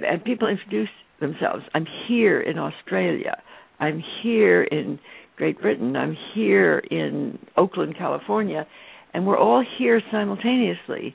and 0.00 0.24
people 0.24 0.48
introduce 0.48 0.88
themselves. 1.20 1.62
I'm 1.74 1.86
here 2.08 2.40
in 2.40 2.58
Australia. 2.58 3.36
I'm 3.78 4.02
here 4.22 4.62
in 4.62 4.98
Great 5.36 5.60
Britain. 5.60 5.96
I'm 5.96 6.16
here 6.34 6.78
in 6.78 7.38
Oakland, 7.56 7.96
California, 7.98 8.66
and 9.12 9.26
we're 9.26 9.38
all 9.38 9.64
here 9.78 10.00
simultaneously. 10.10 11.14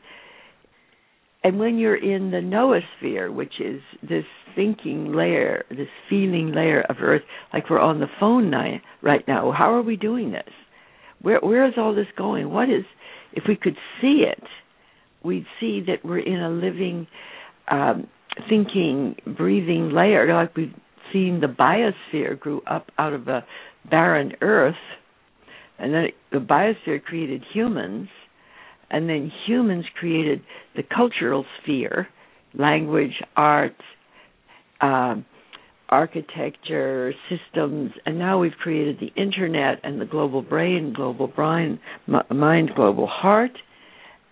And 1.44 1.58
when 1.58 1.78
you're 1.78 1.96
in 1.96 2.32
the 2.32 2.38
noosphere, 2.38 3.34
which 3.34 3.62
is 3.62 3.82
this 4.02 4.26
thinking 4.56 5.14
layer, 5.14 5.64
this 5.70 5.88
feeling 6.10 6.52
layer 6.54 6.82
of 6.82 6.98
Earth, 7.02 7.22
like 7.54 7.70
we're 7.70 7.80
on 7.80 8.00
the 8.00 8.08
phone 8.20 8.50
now, 8.50 8.76
right 9.02 9.26
now, 9.28 9.52
how 9.52 9.74
are 9.74 9.82
we 9.82 9.96
doing 9.96 10.32
this? 10.32 10.50
Where 11.22 11.40
where 11.40 11.68
is 11.68 11.74
all 11.78 11.96
this 11.96 12.08
going? 12.18 12.50
What 12.52 12.70
is 12.70 12.84
if 13.34 13.44
we 13.48 13.56
could 13.56 13.78
see 14.02 14.24
it, 14.28 14.44
we'd 15.24 15.46
see 15.60 15.82
that 15.88 16.04
we're 16.04 16.20
in 16.20 16.40
a 16.40 16.50
living, 16.50 17.08
um, 17.70 18.08
thinking, 18.50 19.16
breathing 19.38 19.92
layer, 19.94 20.34
like 20.34 20.56
we've 20.56 20.74
seen 21.14 21.42
the 21.42 21.48
biosphere 21.48 22.40
grew 22.40 22.62
up 22.70 22.88
out 22.98 23.14
of 23.14 23.28
a 23.28 23.46
barren 23.90 24.34
earth, 24.42 24.76
and 25.78 25.94
then 25.94 26.04
it, 26.06 26.14
the 26.32 26.40
biosphere 26.40 27.02
created 27.02 27.44
humans, 27.54 28.10
and 28.90 29.10
then 29.10 29.32
humans 29.46 29.86
created 30.00 30.42
the 30.76 30.84
cultural 30.84 31.46
sphere, 31.62 32.08
language, 32.54 33.22
art, 33.36 33.76
um, 34.82 35.26
architecture, 35.90 37.14
systems, 37.30 37.92
and 38.06 38.20
now 38.20 38.40
we've 38.40 38.54
created 38.54 38.98
the 39.00 39.12
internet 39.22 39.80
and 39.84 40.00
the 40.00 40.06
global 40.06 40.42
brain, 40.42 40.94
global 40.96 41.28
brain, 41.28 41.80
mind, 42.30 42.72
global 42.76 43.08
heart, 43.08 43.52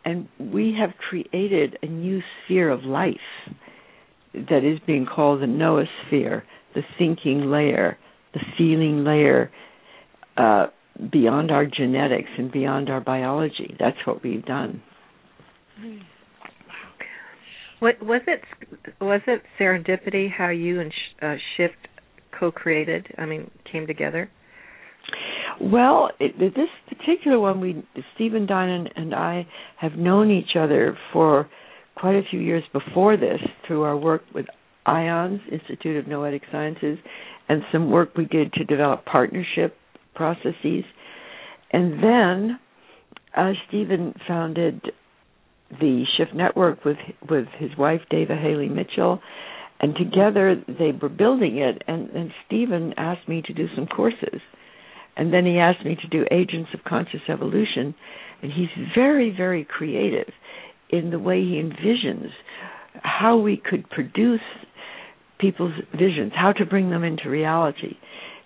and 0.06 0.28
we 0.40 0.76
have 0.80 0.92
created 1.10 1.78
a 1.82 1.88
new 1.88 2.22
sphere 2.46 2.70
of 2.70 2.84
life 2.84 3.18
that 4.34 4.64
is 4.64 4.80
being 4.86 5.06
called 5.06 5.42
the 5.42 5.46
noosphere, 5.46 6.44
the 6.76 6.82
thinking 6.98 7.50
layer, 7.50 7.98
the 8.34 8.40
feeling 8.58 9.04
layer, 9.04 9.52
uh, 10.38 10.68
beyond 11.12 11.52
our 11.52 11.66
genetics 11.66 12.30
and 12.38 12.52
beyond 12.52 12.90
our 12.90 13.02
biology. 13.02 13.76
That's 13.80 13.98
what 14.06 14.24
we've 14.24 14.46
done. 14.46 14.82
What 17.80 18.02
was 18.02 18.22
it? 18.28 18.42
Was 19.00 19.22
it 19.28 19.42
serendipity 19.60 20.32
how 20.32 20.50
you 20.50 20.82
and 20.82 20.94
uh, 21.22 21.36
Shift 21.56 21.76
co-created? 22.40 23.08
I 23.18 23.26
mean, 23.26 23.52
came 23.72 23.86
together. 23.86 24.30
Well, 25.62 26.10
it, 26.20 26.38
this 26.40 26.70
particular 26.90 27.40
one, 27.40 27.60
we 27.60 27.86
Stephen 28.16 28.46
Dinan 28.46 28.88
and 28.96 29.14
I 29.14 29.48
have 29.80 29.94
known 29.94 30.32
each 30.32 30.56
other 30.58 30.98
for 31.14 31.50
quite 31.96 32.16
a 32.16 32.22
few 32.30 32.40
years 32.40 32.64
before 32.74 33.18
this 33.18 33.40
through 33.66 33.84
our 33.84 33.98
work 33.98 34.24
with 34.34 34.46
IONS 34.88 35.42
Institute 35.52 35.98
of 35.98 36.08
Noetic 36.08 36.44
Sciences 36.52 36.98
and 37.50 37.62
some 37.72 37.92
work 37.92 38.16
we 38.16 38.26
did 38.26 38.54
to 38.54 38.64
develop 38.64 39.06
partnership 39.06 39.76
processes. 40.18 40.84
And 41.72 42.04
then 42.04 42.60
uh, 43.36 43.52
Stephen 43.68 44.14
founded 44.28 44.82
the 45.70 46.04
Shift 46.18 46.34
Network 46.34 46.84
with 46.84 46.98
with 47.30 47.48
his 47.60 47.72
wife 47.78 48.02
Dava 48.12 48.42
Haley 48.42 48.70
Mitchell, 48.70 49.22
and 49.80 49.96
together 49.96 50.62
they 50.68 50.92
were 51.00 51.10
building 51.10 51.58
it. 51.58 51.84
And, 51.88 52.10
and 52.10 52.32
Stephen 52.46 52.94
asked 52.98 53.28
me 53.28 53.44
to 53.46 53.54
do 53.54 53.68
some 53.76 53.86
courses, 53.86 54.42
and 55.16 55.34
then 55.34 55.46
he 55.46 55.58
asked 55.58 55.86
me 55.86 55.98
to 56.02 56.08
do 56.08 56.26
Agents 56.32 56.70
of 56.74 56.84
Conscious 56.84 57.22
Evolution, 57.30 57.94
and 58.42 58.52
he's 58.52 58.70
very 58.96 59.34
very 59.36 59.66
creative 59.66 60.34
in 60.90 61.12
the 61.12 61.20
way 61.20 61.42
he 61.42 61.62
envisions 61.62 62.30
how 63.04 63.38
we 63.38 63.58
could 63.58 63.90
produce 63.90 64.40
people's 65.40 65.74
visions, 65.92 66.32
how 66.36 66.54
to 66.54 66.66
bring 66.66 66.90
them 66.90 67.04
into 67.04 67.30
reality. 67.30 67.98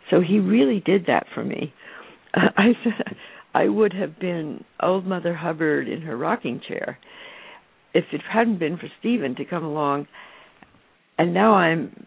So 0.09 0.21
he 0.21 0.39
really 0.39 0.81
did 0.85 1.05
that 1.07 1.25
for 1.33 1.43
me. 1.43 1.73
I 2.33 2.73
I 3.53 3.67
would 3.67 3.93
have 3.93 4.19
been 4.19 4.63
old 4.81 5.05
Mother 5.05 5.35
Hubbard 5.35 5.87
in 5.87 6.01
her 6.01 6.17
rocking 6.17 6.61
chair 6.65 6.97
if 7.93 8.05
it 8.13 8.21
hadn't 8.31 8.59
been 8.59 8.77
for 8.77 8.87
Stephen 8.99 9.35
to 9.35 9.45
come 9.45 9.63
along. 9.63 10.07
And 11.17 11.33
now 11.33 11.53
I'm 11.53 12.05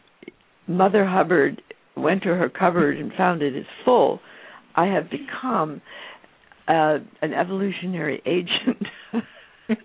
Mother 0.67 1.05
Hubbard 1.07 1.61
went 1.97 2.23
to 2.23 2.31
her 2.31 2.49
cupboard 2.49 2.99
and 2.99 3.13
found 3.13 3.43
it 3.43 3.55
is 3.55 3.67
full. 3.85 4.21
I 4.75 4.87
have 4.87 5.05
become 5.11 5.83
uh, 6.67 6.99
an 7.23 7.33
evolutionary 7.33 8.21
agent 8.27 8.87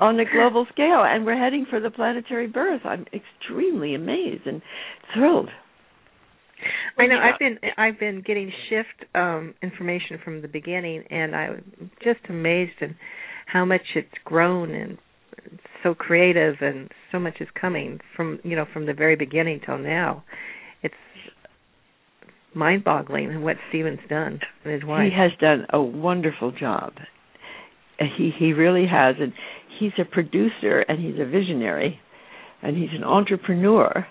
on 0.00 0.18
a 0.18 0.24
global 0.24 0.66
scale, 0.72 1.04
and 1.04 1.24
we're 1.24 1.38
heading 1.38 1.66
for 1.68 1.80
the 1.80 1.90
planetary 1.90 2.46
birth. 2.46 2.80
I'm 2.84 3.06
extremely 3.12 3.94
amazed 3.94 4.46
and 4.46 4.62
thrilled. 5.14 5.50
I 6.98 7.06
know 7.06 7.16
I've 7.16 7.38
been 7.38 7.58
I've 7.76 7.98
been 7.98 8.22
getting 8.26 8.52
shift 8.68 9.10
um 9.14 9.54
information 9.62 10.18
from 10.24 10.42
the 10.42 10.48
beginning 10.48 11.04
and 11.10 11.34
I'm 11.34 11.90
just 12.02 12.20
amazed 12.28 12.80
and 12.80 12.94
how 13.46 13.64
much 13.64 13.82
it's 13.94 14.08
grown 14.24 14.74
and 14.74 14.98
so 15.82 15.94
creative 15.94 16.56
and 16.60 16.90
so 17.12 17.18
much 17.18 17.34
is 17.40 17.48
coming 17.60 18.00
from 18.16 18.40
you 18.42 18.56
know 18.56 18.66
from 18.72 18.86
the 18.86 18.94
very 18.94 19.16
beginning 19.16 19.60
till 19.64 19.78
now. 19.78 20.24
It's 20.82 20.94
mind 22.54 22.84
boggling 22.84 23.42
what 23.42 23.56
Stephen's 23.68 24.00
done 24.08 24.40
and 24.64 24.72
his 24.72 24.84
wife. 24.84 25.10
He 25.10 25.16
has 25.16 25.32
done 25.40 25.66
a 25.72 25.82
wonderful 25.82 26.52
job. 26.52 26.94
He 27.98 28.32
he 28.36 28.52
really 28.52 28.86
has 28.86 29.16
and 29.20 29.32
he's 29.78 29.92
a 29.98 30.04
producer 30.04 30.80
and 30.80 31.00
he's 31.00 31.20
a 31.20 31.24
visionary 31.24 32.00
and 32.62 32.76
he's 32.76 32.90
an 32.96 33.04
entrepreneur 33.04 34.06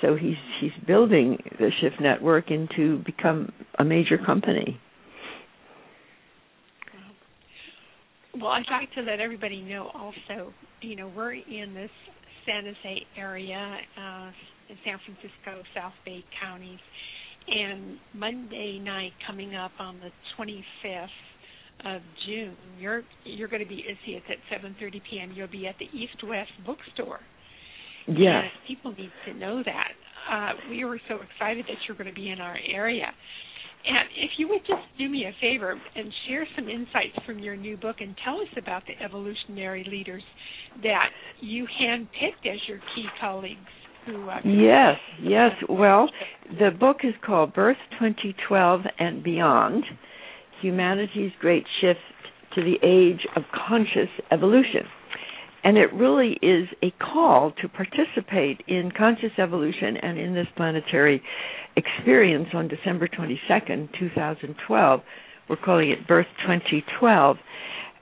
so 0.00 0.16
he's 0.16 0.36
he's 0.60 0.72
building 0.86 1.38
the 1.58 1.70
Shift 1.80 2.00
Network 2.00 2.50
into 2.50 2.98
become 3.04 3.52
a 3.78 3.84
major 3.84 4.18
company. 4.18 4.80
Well, 8.34 8.52
I'd 8.52 8.64
like 8.70 8.92
to 8.92 9.02
let 9.02 9.20
everybody 9.20 9.62
know 9.62 9.90
also, 9.94 10.52
you 10.80 10.94
know, 10.94 11.10
we're 11.16 11.32
in 11.32 11.74
this 11.74 11.90
San 12.46 12.64
Jose 12.64 13.06
area, 13.16 13.78
uh, 13.98 14.30
in 14.68 14.76
San 14.84 14.98
Francisco, 15.04 15.62
South 15.74 15.94
Bay 16.04 16.24
counties. 16.40 16.78
And 17.48 17.98
Monday 18.14 18.78
night, 18.78 19.12
coming 19.26 19.54
up 19.54 19.72
on 19.80 19.98
the 20.00 20.10
25th 20.38 21.06
of 21.84 22.02
June, 22.26 22.56
you're 22.78 23.02
you're 23.24 23.48
going 23.48 23.62
to 23.62 23.68
be. 23.68 23.82
See, 24.04 24.12
it's 24.12 24.26
at 24.28 24.62
7:30 24.62 25.00
p.m. 25.10 25.32
You'll 25.34 25.48
be 25.48 25.66
at 25.66 25.76
the 25.78 25.86
East 25.86 26.22
West 26.22 26.50
Bookstore. 26.66 27.20
Yes. 28.08 28.44
People 28.66 28.92
need 28.92 29.10
to 29.26 29.34
know 29.34 29.62
that. 29.64 29.88
Uh, 30.30 30.52
we 30.70 30.84
were 30.84 31.00
so 31.08 31.16
excited 31.16 31.64
that 31.66 31.76
you're 31.86 31.96
going 31.96 32.08
to 32.08 32.14
be 32.14 32.30
in 32.30 32.40
our 32.40 32.56
area. 32.72 33.06
And 33.86 34.08
if 34.16 34.32
you 34.38 34.48
would 34.48 34.60
just 34.60 34.82
do 34.98 35.08
me 35.08 35.24
a 35.24 35.32
favor 35.40 35.70
and 35.70 36.12
share 36.28 36.46
some 36.56 36.68
insights 36.68 37.24
from 37.24 37.38
your 37.38 37.56
new 37.56 37.76
book 37.76 37.96
and 38.00 38.14
tell 38.24 38.36
us 38.40 38.48
about 38.58 38.82
the 38.86 39.02
evolutionary 39.02 39.86
leaders 39.88 40.22
that 40.82 41.08
you 41.40 41.66
handpicked 41.80 42.46
as 42.50 42.58
your 42.66 42.78
key 42.94 43.06
colleagues. 43.20 43.58
Who, 44.06 44.28
uh, 44.28 44.40
yes, 44.44 44.96
yes. 45.22 45.52
Well, 45.68 46.08
the 46.58 46.70
book 46.78 46.98
is 47.04 47.14
called 47.24 47.54
Birth 47.54 47.76
2012 47.98 48.80
and 48.98 49.22
Beyond 49.22 49.84
Humanity's 50.60 51.32
Great 51.40 51.64
Shift 51.80 52.00
to 52.54 52.62
the 52.62 52.76
Age 52.82 53.26
of 53.36 53.42
Conscious 53.68 54.08
Evolution. 54.30 54.82
And 55.68 55.76
it 55.76 55.92
really 55.92 56.38
is 56.40 56.66
a 56.82 56.90
call 56.92 57.52
to 57.60 57.68
participate 57.68 58.62
in 58.68 58.90
conscious 58.90 59.32
evolution 59.36 59.98
and 60.00 60.18
in 60.18 60.32
this 60.32 60.46
planetary 60.56 61.22
experience 61.76 62.48
on 62.54 62.68
December 62.68 63.06
22nd, 63.06 63.90
2012. 63.98 65.00
We're 65.46 65.56
calling 65.56 65.90
it 65.90 66.08
Birth 66.08 66.28
2012. 66.40 67.36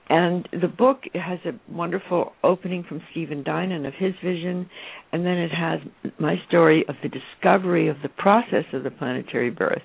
And 0.07 0.47
the 0.53 0.69
book 0.69 1.01
has 1.13 1.39
a 1.43 1.59
wonderful 1.69 2.31
opening 2.41 2.85
from 2.87 3.01
Stephen 3.11 3.43
Dinan 3.43 3.85
of 3.85 3.93
his 3.95 4.13
vision, 4.23 4.69
and 5.11 5.25
then 5.25 5.37
it 5.37 5.51
has 5.51 5.81
my 6.19 6.35
story 6.47 6.85
of 6.87 6.95
the 7.03 7.09
discovery 7.09 7.89
of 7.89 7.97
the 8.01 8.07
process 8.07 8.63
of 8.71 8.83
the 8.83 8.91
planetary 8.91 9.49
birth. 9.49 9.81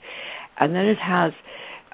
And 0.61 0.73
then 0.73 0.85
it 0.85 0.99
has 0.99 1.33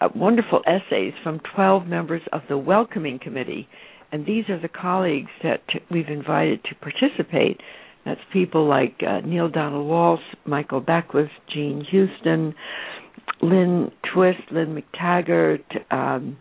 uh, 0.03 0.09
wonderful 0.15 0.61
essays 0.67 1.15
from 1.23 1.41
12 1.55 1.87
members 1.87 2.21
of 2.31 2.43
the 2.51 2.59
Welcoming 2.59 3.19
Committee 3.19 3.67
and 4.13 4.27
these 4.27 4.49
are 4.49 4.61
the 4.61 4.69
colleagues 4.69 5.31
that 5.43 5.63
we've 5.91 6.09
invited 6.09 6.65
to 6.65 6.75
participate. 6.77 7.61
That's 8.05 8.21
people 8.33 8.67
like 8.67 9.01
uh, 9.07 9.21
Neale 9.27 9.51
Donald 9.51 9.87
Walsch, 9.87 10.23
Michael 10.47 10.81
Beckwith, 10.81 11.31
Jean 11.53 11.85
Houston, 11.91 12.55
Lynn 13.43 13.93
Twist, 14.15 14.41
Lynne 14.51 14.83
McTaggart, 14.83 15.93
um, 15.93 16.39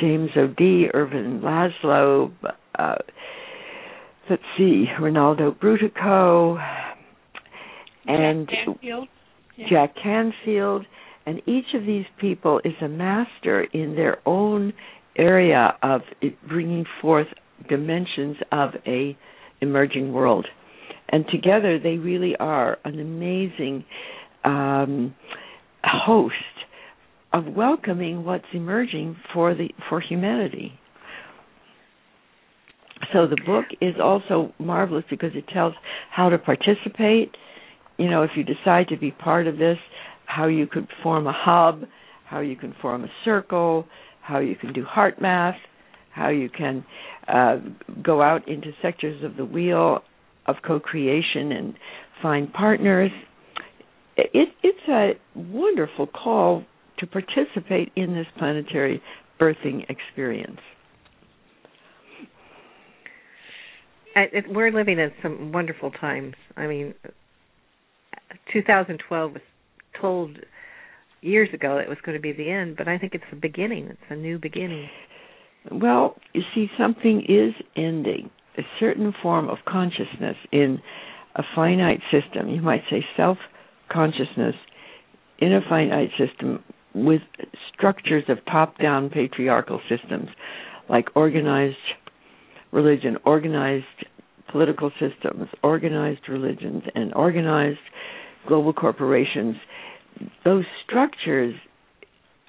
James 0.00 0.30
O'Dea, 0.36 0.90
Ervin 0.94 1.40
Laszlo, 1.42 2.32
uh, 2.78 2.94
let's 4.28 4.42
see, 4.56 4.86
Rinaldo 5.00 5.50
Brutoco, 5.50 6.58
and 8.06 8.48
Jack 8.48 8.64
Canfield. 8.66 9.08
Yeah. 9.56 9.66
Jack 9.68 9.94
Canfield. 10.02 10.86
And 11.26 11.42
each 11.46 11.74
of 11.74 11.84
these 11.84 12.06
people 12.20 12.60
is 12.64 12.72
a 12.80 12.88
master 12.88 13.62
in 13.62 13.94
their 13.94 14.18
own 14.26 14.72
area 15.16 15.76
of 15.82 16.02
bringing 16.48 16.84
forth 17.00 17.26
dimensions 17.68 18.36
of 18.52 18.70
a 18.86 19.16
emerging 19.60 20.12
world. 20.12 20.46
And 21.08 21.24
together 21.30 21.78
they 21.78 21.96
really 21.96 22.36
are 22.38 22.78
an 22.84 23.00
amazing 23.00 23.84
um, 24.44 25.14
host 25.82 26.34
of 27.32 27.46
welcoming 27.46 28.24
what's 28.24 28.44
emerging 28.52 29.16
for 29.32 29.54
the 29.54 29.68
for 29.88 30.00
humanity. 30.00 30.72
So 33.12 33.26
the 33.26 33.40
book 33.44 33.66
is 33.80 33.94
also 34.02 34.52
marvelous 34.58 35.04
because 35.10 35.30
it 35.34 35.46
tells 35.52 35.74
how 36.10 36.28
to 36.28 36.38
participate. 36.38 37.34
You 37.98 38.08
know 38.10 38.22
if 38.22 38.30
you 38.36 38.44
decide 38.44 38.88
to 38.88 38.96
be 38.96 39.10
part 39.10 39.46
of 39.46 39.58
this 39.58 39.78
how 40.26 40.46
you 40.46 40.66
could 40.66 40.86
form 41.02 41.26
a 41.26 41.34
hub 41.34 41.82
how 42.30 42.38
you 42.38 42.54
can 42.54 42.72
form 42.80 43.02
a 43.02 43.08
circle 43.24 43.84
how 44.30 44.38
you 44.38 44.54
can 44.54 44.72
do 44.72 44.84
heart 44.84 45.20
math, 45.20 45.56
how 46.14 46.28
you 46.28 46.48
can 46.48 46.84
uh, 47.28 47.56
go 48.02 48.22
out 48.22 48.46
into 48.48 48.70
sectors 48.80 49.22
of 49.24 49.36
the 49.36 49.44
wheel 49.44 50.00
of 50.46 50.56
co-creation 50.66 51.52
and 51.52 51.74
find 52.22 52.52
partners. 52.52 53.10
It, 54.16 54.48
it's 54.62 54.88
a 54.88 55.12
wonderful 55.34 56.06
call 56.06 56.64
to 56.98 57.06
participate 57.06 57.90
in 57.96 58.14
this 58.14 58.26
planetary 58.38 59.02
birthing 59.40 59.84
experience. 59.88 60.60
we're 64.48 64.70
living 64.72 64.98
in 64.98 65.10
some 65.22 65.50
wonderful 65.52 65.90
times. 65.92 66.34
I 66.56 66.66
mean, 66.66 66.94
2012 68.52 69.32
was 69.32 69.40
told 70.00 70.36
years 71.22 71.48
ago 71.52 71.78
it 71.78 71.88
was 71.88 71.98
going 72.04 72.16
to 72.16 72.22
be 72.22 72.32
the 72.32 72.50
end, 72.50 72.76
but 72.76 72.88
I 72.88 72.98
think 72.98 73.14
it's 73.14 73.24
the 73.30 73.36
beginning. 73.36 73.86
It's 73.86 74.00
a 74.10 74.16
new 74.16 74.38
beginning. 74.38 74.88
Well, 75.70 76.16
you 76.32 76.42
see, 76.54 76.68
something 76.78 77.22
is 77.28 77.54
ending. 77.76 78.30
A 78.58 78.62
certain 78.78 79.14
form 79.22 79.48
of 79.48 79.58
consciousness 79.66 80.36
in 80.52 80.80
a 81.36 81.42
finite 81.54 82.00
system, 82.10 82.48
you 82.48 82.60
might 82.60 82.82
say 82.90 83.04
self 83.16 83.38
consciousness 83.90 84.54
in 85.38 85.52
a 85.52 85.60
finite 85.68 86.10
system 86.18 86.62
with 86.94 87.22
structures 87.72 88.24
of 88.28 88.38
top 88.46 88.78
down 88.78 89.10
patriarchal 89.10 89.80
systems 89.88 90.28
like 90.88 91.06
organized 91.14 91.76
religion, 92.72 93.16
organized 93.24 93.84
political 94.50 94.90
systems, 94.98 95.48
organized 95.62 96.28
religions, 96.28 96.82
and 96.94 97.14
organized 97.14 97.78
global 98.48 98.72
corporations 98.72 99.56
those 100.44 100.64
structures 100.86 101.54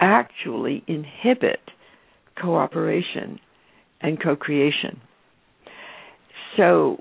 actually 0.00 0.82
inhibit 0.86 1.60
cooperation 2.40 3.38
and 4.00 4.22
co-creation. 4.22 5.00
So 6.56 6.98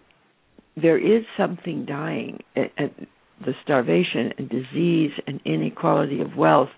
there 0.75 0.97
is 0.97 1.23
something 1.37 1.85
dying, 1.85 2.43
and 2.55 3.07
the 3.45 3.53
starvation 3.63 4.33
and 4.37 4.49
disease 4.49 5.11
and 5.27 5.41
inequality 5.45 6.21
of 6.21 6.35
wealth 6.37 6.69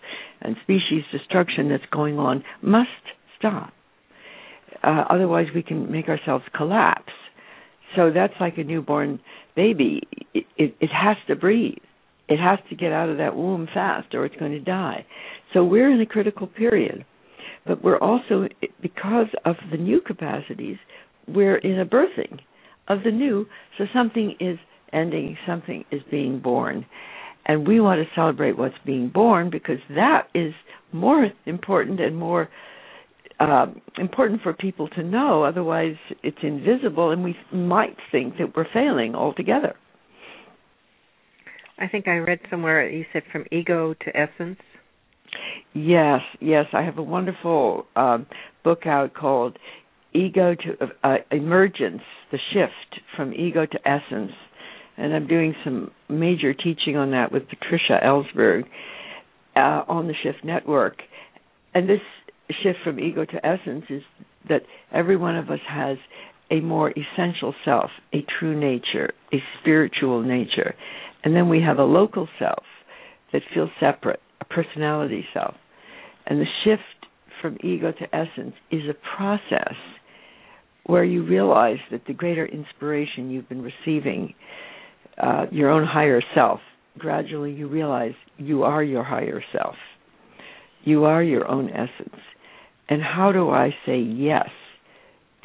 and 0.42 0.56
species 0.64 1.04
destruction 1.12 1.70
that's 1.70 1.84
going 1.92 2.18
on 2.18 2.44
must 2.62 2.90
stop. 3.38 3.74
Uh, 4.82 5.04
otherwise, 5.10 5.48
we 5.54 5.62
can 5.62 5.92
make 5.92 6.08
ourselves 6.10 6.44
collapse. 6.56 7.12
So 7.96 8.12
that's 8.14 8.34
like 8.40 8.58
a 8.58 8.64
newborn 8.64 9.20
baby. 9.56 10.02
It, 10.34 10.46
it, 10.58 10.76
it 10.80 10.90
has 10.90 11.18
to 11.28 11.36
breathe. 11.36 11.78
It 12.30 12.40
has 12.40 12.60
to 12.70 12.76
get 12.76 12.92
out 12.92 13.10
of 13.10 13.18
that 13.18 13.36
womb 13.36 13.68
fast 13.74 14.14
or 14.14 14.26
it's 14.26 14.36
going 14.38 14.52
to 14.54 14.60
die. 14.60 15.06
So 15.54 15.64
we're 15.64 15.92
in 15.92 16.02
a 16.02 16.06
critical 16.06 16.48
period. 16.48 17.06
But 17.66 17.84
we're 17.84 18.00
also, 18.00 18.48
because 18.82 19.28
of 19.46 19.56
the 19.72 19.78
new 19.78 20.02
capacities, 20.02 20.78
we're 21.28 21.58
in 21.58 21.80
a 21.80 21.86
birthing 21.86 22.40
of 22.88 23.04
the 23.04 23.12
new. 23.12 23.46
So 23.78 23.86
something 23.94 24.36
is 24.40 24.58
ending, 24.92 25.38
something 25.48 25.86
is 25.92 26.02
being 26.12 26.40
born. 26.40 26.86
And 27.46 27.68
we 27.68 27.80
want 27.80 28.02
to 28.02 28.16
celebrate 28.16 28.58
what's 28.58 28.76
being 28.86 29.10
born 29.10 29.50
because 29.50 29.80
that 29.90 30.28
is 30.34 30.54
more 30.92 31.28
important 31.46 32.00
and 32.00 32.16
more 32.18 32.50
uh, 33.40 33.66
important 33.98 34.42
for 34.42 34.54
people 34.54 34.88
to 34.90 35.04
know. 35.04 35.44
Otherwise, 35.44 35.96
it's 36.22 36.38
invisible, 36.44 37.12
and 37.12 37.24
we 37.24 37.36
might 37.52 37.98
think 38.12 38.38
that 38.38 38.56
we're 38.56 38.68
failing 38.74 39.16
altogether. 39.16 39.76
I 41.84 41.90
think 41.90 42.08
I 42.08 42.16
read 42.18 42.40
somewhere 42.50 42.90
you 42.90 43.04
said 43.12 43.24
from 43.30 43.46
ego 43.52 43.94
to 43.94 44.18
essence. 44.18 44.60
Yes, 45.74 46.22
yes. 46.40 46.66
I 46.72 46.84
have 46.84 46.98
a 46.98 47.04
wonderful 47.04 47.86
um, 47.98 48.26
book 48.64 48.86
out 48.86 49.14
called 49.14 49.60
Ego 50.14 50.56
to 50.56 50.88
uh, 51.04 51.16
Emergence: 51.30 52.02
The 52.32 52.38
Shift 52.54 53.02
from 53.18 53.34
Ego 53.34 53.66
to 53.66 53.80
Essence, 53.86 54.32
and 54.96 55.14
I'm 55.14 55.28
doing 55.28 55.56
some 55.66 55.92
major 56.08 56.54
teaching 56.54 56.96
on 56.96 57.12
that 57.12 57.34
with 57.34 57.44
Patricia 57.50 58.00
Ellsberg 58.02 58.64
uh, 59.58 59.84
on 59.90 60.08
the 60.08 60.14
Shift 60.24 60.46
Network. 60.46 61.00
And 61.74 61.90
this 61.90 62.00
shift 62.62 62.80
from 62.84 63.00
ego 63.00 63.26
to 63.26 63.46
essence 63.46 63.86
is 63.90 64.04
that 64.48 64.62
every 64.94 65.18
one 65.18 65.36
of 65.36 65.50
us 65.50 65.60
has 65.68 65.98
a 66.52 66.60
more 66.60 66.92
essential 66.92 67.54
self, 67.66 67.90
a 68.14 68.24
true 68.40 68.58
nature, 68.58 69.12
a 69.34 69.38
spiritual 69.60 70.22
nature. 70.22 70.76
And 71.24 71.36
then 71.36 71.50
we 71.50 71.62
have 71.62 71.78
a 71.78 71.84
local 71.84 72.28
self 72.40 72.64
that 73.32 73.42
feels 73.54 73.70
separate, 73.80 74.20
a 74.42 74.46
personality 74.46 75.26
self. 75.34 75.56
And 76.26 76.40
the 76.40 76.46
shift 76.64 76.82
from 77.42 77.58
ego 77.64 77.92
to 77.92 78.16
essence 78.16 78.56
is 78.72 78.84
a 78.90 79.16
process 79.16 79.76
where 80.86 81.04
you 81.04 81.26
realize 81.26 81.78
that 81.92 82.06
the 82.08 82.14
greater 82.14 82.46
inspiration 82.46 83.30
you've 83.30 83.48
been 83.48 83.62
receiving, 83.62 84.34
uh, 85.22 85.46
your 85.52 85.70
own 85.70 85.86
higher 85.86 86.22
self, 86.36 86.60
gradually 86.98 87.52
you 87.52 87.68
realize 87.68 88.14
you 88.38 88.64
are 88.64 88.84
your 88.84 89.04
higher 89.04 89.44
self. 89.54 89.76
You 90.84 91.06
are 91.06 91.24
your 91.24 91.48
own 91.50 91.70
essence. 91.70 92.22
And 92.90 93.02
how 93.02 93.32
do 93.32 93.50
I 93.50 93.74
say 93.86 94.00
yes 94.00 94.50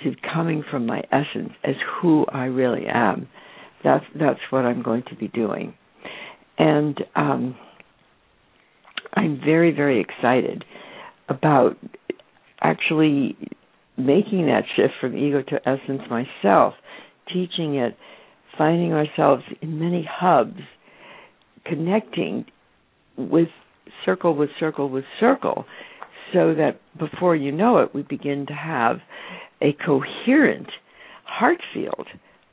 to 0.03 0.13
coming 0.35 0.65
from 0.69 0.87
my 0.87 1.03
essence 1.13 1.53
as 1.65 1.77
who 2.01 2.27
I 2.27 2.45
really 2.47 2.87
am? 2.87 3.29
That's 3.85 4.05
that's 4.19 4.41
what 4.51 4.65
I'm 4.65 4.83
going 4.83 5.05
to 5.11 5.17
be 5.17 5.29
doing. 5.29 5.75
And 6.59 6.99
um, 7.15 7.57
I'm 9.15 9.41
very, 9.45 9.73
very 9.73 10.01
excited 10.01 10.65
about 11.29 11.77
actually 12.61 13.37
making 13.97 14.47
that 14.47 14.63
shift 14.77 14.95
from 15.01 15.17
ego 15.17 15.43
to 15.43 15.69
essence 15.69 16.03
myself, 16.11 16.75
teaching 17.33 17.77
it, 17.77 17.97
finding 18.57 18.93
ourselves 18.93 19.43
in 19.61 19.79
many 19.79 20.09
hubs, 20.09 20.61
connecting 21.65 22.47
with 23.17 23.49
circle 24.05 24.35
with 24.35 24.51
circle 24.59 24.89
with 24.89 25.05
circle, 25.21 25.65
so 26.33 26.55
that 26.55 26.81
before 26.99 27.35
you 27.35 27.53
know 27.53 27.79
it, 27.79 27.95
we 27.95 28.03
begin 28.03 28.47
to 28.47 28.53
have 28.53 28.99
a 29.61 29.73
coherent 29.85 30.69
heart 31.25 31.59
field 31.73 32.07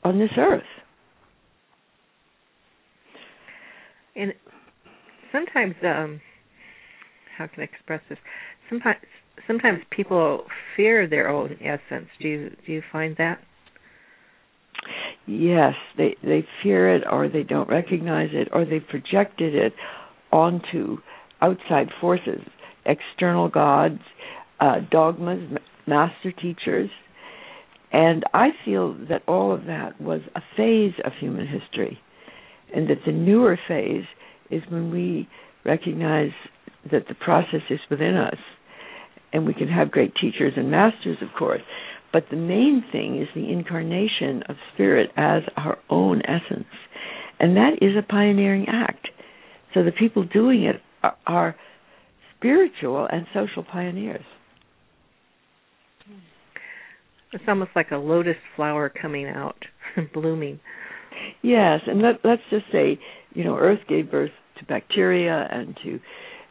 on 0.03 0.19
this 0.19 0.31
earth. 0.37 0.63
And 4.15 4.33
sometimes, 5.31 5.75
um, 5.83 6.21
how 7.37 7.47
can 7.47 7.61
I 7.61 7.63
express 7.63 8.01
this? 8.09 8.17
Sometimes, 8.69 8.97
sometimes 9.47 9.79
people 9.91 10.45
fear 10.75 11.07
their 11.07 11.29
own 11.29 11.57
essence. 11.61 12.07
Do 12.21 12.27
you 12.27 12.49
do 12.65 12.71
you 12.71 12.81
find 12.91 13.15
that? 13.17 13.39
Yes, 15.27 15.73
they 15.97 16.15
they 16.23 16.45
fear 16.61 16.95
it, 16.95 17.03
or 17.09 17.27
they 17.27 17.43
don't 17.43 17.69
recognize 17.69 18.29
it, 18.31 18.49
or 18.53 18.65
they 18.65 18.79
projected 18.79 19.55
it 19.55 19.73
onto 20.31 20.97
outside 21.41 21.89
forces, 21.99 22.41
external 22.85 23.49
gods, 23.49 23.99
uh, 24.59 24.77
dogmas, 24.91 25.59
master 25.87 26.31
teachers, 26.31 26.89
and 27.91 28.23
I 28.33 28.49
feel 28.63 28.93
that 29.09 29.23
all 29.27 29.53
of 29.53 29.65
that 29.65 29.99
was 30.01 30.21
a 30.35 30.41
phase 30.57 30.93
of 31.03 31.13
human 31.19 31.47
history, 31.47 31.99
and 32.75 32.89
that 32.89 32.99
the 33.05 33.11
newer 33.11 33.57
phase 33.67 34.03
is 34.51 34.61
when 34.69 34.91
we 34.91 35.27
recognize 35.65 36.31
that 36.91 37.07
the 37.07 37.15
process 37.15 37.61
is 37.69 37.79
within 37.89 38.15
us, 38.15 38.37
and 39.33 39.45
we 39.45 39.53
can 39.53 39.67
have 39.67 39.89
great 39.91 40.13
teachers 40.21 40.53
and 40.55 40.69
masters, 40.69 41.17
of 41.21 41.29
course. 41.37 41.61
But 42.13 42.25
the 42.29 42.37
main 42.37 42.83
thing 42.91 43.21
is 43.21 43.27
the 43.33 43.51
incarnation 43.51 44.43
of 44.47 44.55
spirit 44.73 45.09
as 45.17 45.41
our 45.57 45.77
own 45.89 46.21
essence, 46.21 46.67
and 47.39 47.57
that 47.57 47.79
is 47.81 47.95
a 47.97 48.03
pioneering 48.07 48.67
act. 48.69 49.07
So 49.73 49.83
the 49.83 49.91
people 49.91 50.23
doing 50.23 50.63
it 50.63 50.81
are, 51.03 51.17
are 51.25 51.55
spiritual 52.37 53.07
and 53.11 53.25
social 53.33 53.63
pioneers. 53.63 54.23
It's 57.33 57.43
almost 57.47 57.71
like 57.75 57.91
a 57.91 57.97
lotus 57.97 58.37
flower 58.55 58.89
coming 58.89 59.27
out 59.27 59.57
blooming. 60.13 60.59
Yes, 61.41 61.81
and 61.87 62.01
let, 62.01 62.15
let's 62.23 62.41
just 62.49 62.65
say, 62.71 62.99
you 63.33 63.43
know, 63.43 63.57
Earth 63.57 63.79
gave 63.87 64.11
birth 64.11 64.31
to 64.59 64.65
bacteria 64.65 65.47
and 65.51 65.77
to 65.83 65.99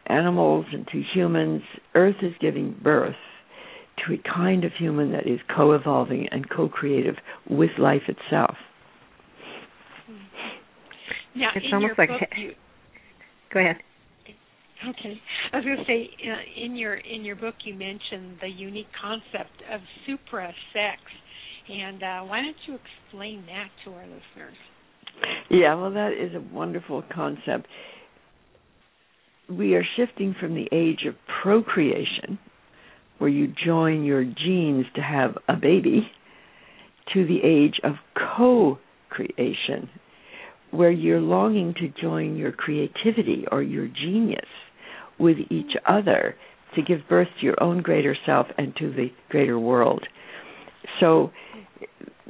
animals 0.06 0.66
and 0.72 0.86
to 0.88 1.02
humans. 1.14 1.62
Earth 1.94 2.16
is 2.22 2.32
giving 2.40 2.76
birth 2.82 3.16
to 4.06 4.14
a 4.14 4.18
kind 4.34 4.64
of 4.64 4.72
human 4.78 5.12
that 5.12 5.26
is 5.26 5.40
co-evolving 5.54 6.28
and 6.30 6.48
co-creative 6.50 7.16
with 7.48 7.70
life 7.78 8.02
itself. 8.08 8.56
Now, 11.36 11.50
it's 11.54 11.66
in 11.66 11.74
almost 11.74 11.96
your 11.96 12.06
like. 12.06 12.20
book, 12.20 12.28
you, 12.36 12.52
go 13.54 13.60
ahead. 13.60 13.76
Okay, 14.88 15.18
I 15.52 15.56
was 15.56 15.64
going 15.64 15.78
to 15.78 15.84
say 15.84 16.10
uh, 16.28 16.64
in 16.64 16.76
your 16.76 16.94
in 16.96 17.24
your 17.24 17.36
book 17.36 17.54
you 17.64 17.72
mentioned 17.74 18.36
the 18.42 18.48
unique 18.48 18.88
concept 19.00 19.62
of 19.72 19.80
supra 20.06 20.52
sex, 20.74 21.00
and 21.68 22.02
uh, 22.02 22.20
why 22.22 22.42
don't 22.42 22.56
you 22.66 22.78
explain 22.78 23.44
that 23.46 23.68
to 23.84 23.92
our 23.92 24.04
listeners? 24.04 24.56
Yeah, 25.50 25.74
well, 25.74 25.92
that 25.92 26.12
is 26.12 26.34
a 26.34 26.54
wonderful 26.54 27.02
concept. 27.14 27.66
We 29.48 29.74
are 29.74 29.84
shifting 29.96 30.34
from 30.38 30.54
the 30.54 30.68
age 30.72 31.06
of 31.06 31.14
procreation, 31.42 32.38
where 33.18 33.30
you 33.30 33.52
join 33.64 34.04
your 34.04 34.24
genes 34.24 34.86
to 34.96 35.02
have 35.02 35.36
a 35.48 35.54
baby, 35.54 36.10
to 37.12 37.26
the 37.26 37.40
age 37.44 37.80
of 37.84 37.94
co 38.36 38.78
creation, 39.10 39.88
where 40.70 40.90
you're 40.90 41.20
longing 41.20 41.74
to 41.74 41.92
join 42.00 42.36
your 42.36 42.52
creativity 42.52 43.44
or 43.52 43.62
your 43.62 43.86
genius 43.86 44.48
with 45.18 45.36
each 45.50 45.72
other 45.86 46.34
to 46.74 46.82
give 46.82 47.08
birth 47.08 47.28
to 47.38 47.46
your 47.46 47.62
own 47.62 47.82
greater 47.82 48.16
self 48.26 48.46
and 48.58 48.74
to 48.76 48.90
the 48.90 49.08
greater 49.28 49.58
world. 49.58 50.04
So 51.00 51.30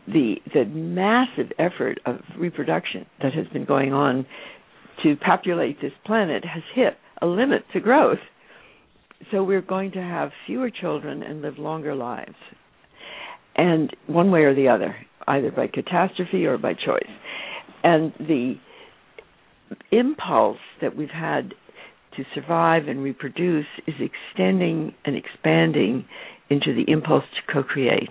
the 0.06 0.36
the 0.52 0.64
massive 0.66 1.52
effort 1.58 1.98
of 2.06 2.16
reproduction 2.38 3.06
that 3.22 3.32
has 3.32 3.46
been 3.48 3.64
going 3.64 3.92
on 3.92 4.26
to 5.02 5.16
populate 5.16 5.80
this 5.80 5.92
planet 6.04 6.44
has 6.44 6.62
hit 6.74 6.94
a 7.20 7.26
limit 7.26 7.64
to 7.72 7.80
growth. 7.80 8.18
So 9.30 9.42
we're 9.42 9.62
going 9.62 9.92
to 9.92 10.02
have 10.02 10.30
fewer 10.46 10.70
children 10.70 11.22
and 11.22 11.42
live 11.42 11.58
longer 11.58 11.94
lives. 11.94 12.34
And 13.56 13.94
one 14.06 14.30
way 14.30 14.40
or 14.40 14.54
the 14.54 14.68
other, 14.68 14.96
either 15.26 15.50
by 15.50 15.68
catastrophe 15.68 16.44
or 16.44 16.58
by 16.58 16.74
choice. 16.74 17.10
And 17.82 18.12
the 18.18 18.54
impulse 19.90 20.58
that 20.80 20.96
we've 20.96 21.08
had 21.08 21.54
to 22.16 22.24
survive 22.34 22.88
and 22.88 23.02
reproduce 23.02 23.66
is 23.86 23.94
extending 24.00 24.94
and 25.04 25.16
expanding 25.16 26.04
into 26.50 26.74
the 26.74 26.90
impulse 26.90 27.24
to 27.34 27.52
co 27.52 27.62
create. 27.62 28.10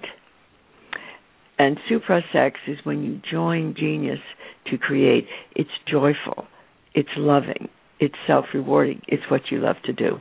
And 1.59 1.77
suprasex 1.89 2.53
is 2.67 2.77
when 2.83 3.03
you 3.03 3.21
join 3.31 3.75
genius 3.77 4.19
to 4.71 4.77
create. 4.77 5.27
It's 5.55 5.69
joyful, 5.89 6.47
it's 6.93 7.09
loving, 7.17 7.69
it's 7.99 8.15
self 8.25 8.45
rewarding, 8.53 9.01
it's 9.07 9.23
what 9.29 9.41
you 9.51 9.59
love 9.59 9.77
to 9.85 9.93
do. 9.93 10.19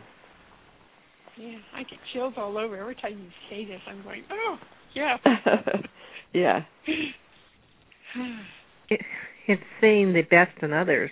Yeah, 1.38 1.56
I 1.74 1.82
get 1.84 1.98
chills 2.12 2.34
all 2.36 2.58
over 2.58 2.76
every 2.76 2.94
time 2.94 3.18
you 3.18 3.30
say 3.48 3.64
this. 3.64 3.80
I'm 3.88 4.02
going, 4.02 4.22
oh, 4.30 4.58
yeah. 4.94 5.16
yeah. 6.32 6.60
It, 8.90 9.00
it's 9.46 9.62
seeing 9.80 10.12
the 10.12 10.20
best 10.20 10.62
in 10.62 10.74
others. 10.74 11.10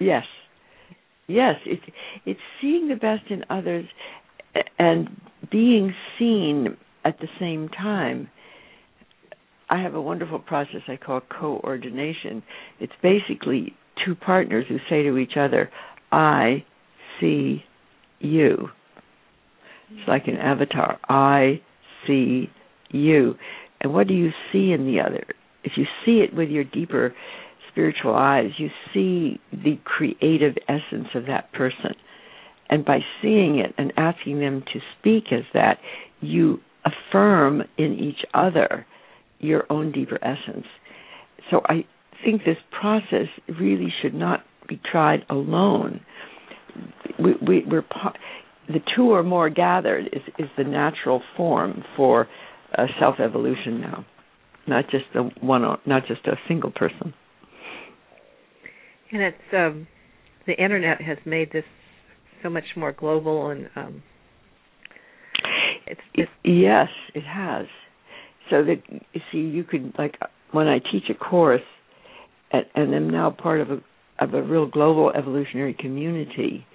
Yes. 0.00 0.24
Yes, 1.28 1.54
it's 1.64 1.82
it's 2.26 2.40
seeing 2.60 2.88
the 2.88 2.96
best 2.96 3.30
in 3.30 3.44
others 3.48 3.84
and 4.78 5.08
being 5.52 5.94
seen 6.18 6.76
at 7.04 7.20
the 7.20 7.28
same 7.38 7.68
time. 7.68 8.28
I 9.70 9.80
have 9.80 9.94
a 9.94 10.02
wonderful 10.02 10.40
process 10.40 10.80
I 10.88 10.96
call 10.96 11.20
coordination. 11.20 12.42
It's 12.80 12.92
basically 13.02 13.74
two 14.04 14.16
partners 14.16 14.66
who 14.68 14.78
say 14.90 15.04
to 15.04 15.16
each 15.16 15.36
other, 15.38 15.70
I 16.10 16.64
see 17.20 17.62
you. 18.18 18.68
It's 19.92 20.08
like 20.08 20.26
an 20.26 20.36
avatar. 20.36 20.98
I 21.08 21.60
see 22.06 22.50
you. 22.90 23.36
And 23.80 23.94
what 23.94 24.08
do 24.08 24.14
you 24.14 24.30
see 24.52 24.72
in 24.72 24.86
the 24.86 25.00
other? 25.00 25.24
If 25.62 25.72
you 25.76 25.84
see 26.04 26.18
it 26.18 26.34
with 26.34 26.48
your 26.48 26.64
deeper 26.64 27.14
spiritual 27.70 28.14
eyes, 28.14 28.50
you 28.58 28.68
see 28.92 29.40
the 29.52 29.78
creative 29.84 30.56
essence 30.68 31.08
of 31.14 31.26
that 31.26 31.52
person. 31.52 31.94
And 32.68 32.84
by 32.84 33.00
seeing 33.22 33.58
it 33.58 33.72
and 33.78 33.92
asking 33.96 34.40
them 34.40 34.64
to 34.72 34.80
speak 34.98 35.32
as 35.32 35.44
that, 35.54 35.78
you 36.20 36.58
affirm 36.84 37.62
in 37.78 37.94
each 37.94 38.24
other 38.34 38.86
your 39.40 39.64
own 39.70 39.92
deeper 39.92 40.18
essence. 40.22 40.66
So 41.50 41.62
I 41.66 41.84
think 42.24 42.42
this 42.44 42.58
process 42.70 43.26
really 43.48 43.92
should 44.02 44.14
not 44.14 44.44
be 44.68 44.80
tried 44.90 45.24
alone. 45.28 46.00
We, 47.18 47.32
we, 47.46 47.64
we're 47.66 47.84
the 48.68 48.80
two 48.94 49.10
or 49.10 49.22
more 49.22 49.50
gathered 49.50 50.06
is, 50.12 50.22
is 50.38 50.48
the 50.56 50.64
natural 50.64 51.22
form 51.36 51.82
for 51.96 52.28
uh, 52.76 52.86
self 53.00 53.16
evolution 53.18 53.80
now, 53.80 54.06
not 54.68 54.84
just 54.90 55.06
a 55.14 55.22
one, 55.44 55.62
not 55.86 56.06
just 56.06 56.26
a 56.26 56.36
single 56.46 56.70
person. 56.70 57.12
And 59.12 59.22
it's 59.22 59.36
um, 59.52 59.88
the 60.46 60.52
internet 60.52 61.00
has 61.00 61.18
made 61.24 61.52
this 61.52 61.64
so 62.42 62.48
much 62.48 62.64
more 62.76 62.92
global 62.92 63.50
and 63.50 63.68
um, 63.74 64.02
it's, 65.86 66.00
it's 66.14 66.30
yes, 66.44 66.88
it 67.14 67.24
has. 67.24 67.66
So 68.50 68.64
that 68.64 68.82
you 69.12 69.20
see, 69.32 69.38
you 69.38 69.64
could 69.64 69.94
like 69.98 70.16
when 70.52 70.66
I 70.66 70.78
teach 70.78 71.04
a 71.08 71.14
course, 71.14 71.62
and, 72.52 72.64
and 72.74 72.94
am 72.94 73.10
now 73.10 73.30
part 73.30 73.60
of 73.60 73.70
a 73.70 73.80
of 74.18 74.34
a 74.34 74.42
real 74.42 74.66
global 74.66 75.10
evolutionary 75.10 75.74
community. 75.74 76.66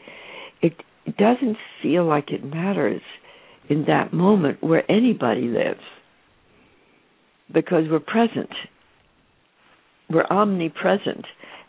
It, 0.62 0.74
it 1.06 1.18
doesn't 1.18 1.58
feel 1.84 2.06
like 2.06 2.32
it 2.32 2.44
matters 2.44 3.02
in 3.70 3.86
that 3.88 4.14
moment 4.14 4.64
where 4.64 4.90
anybody 4.90 5.48
lives 5.48 5.82
because 7.54 7.84
we're 7.90 8.00
present. 8.00 8.50
We're 10.10 10.26
omnipresent 10.26 11.26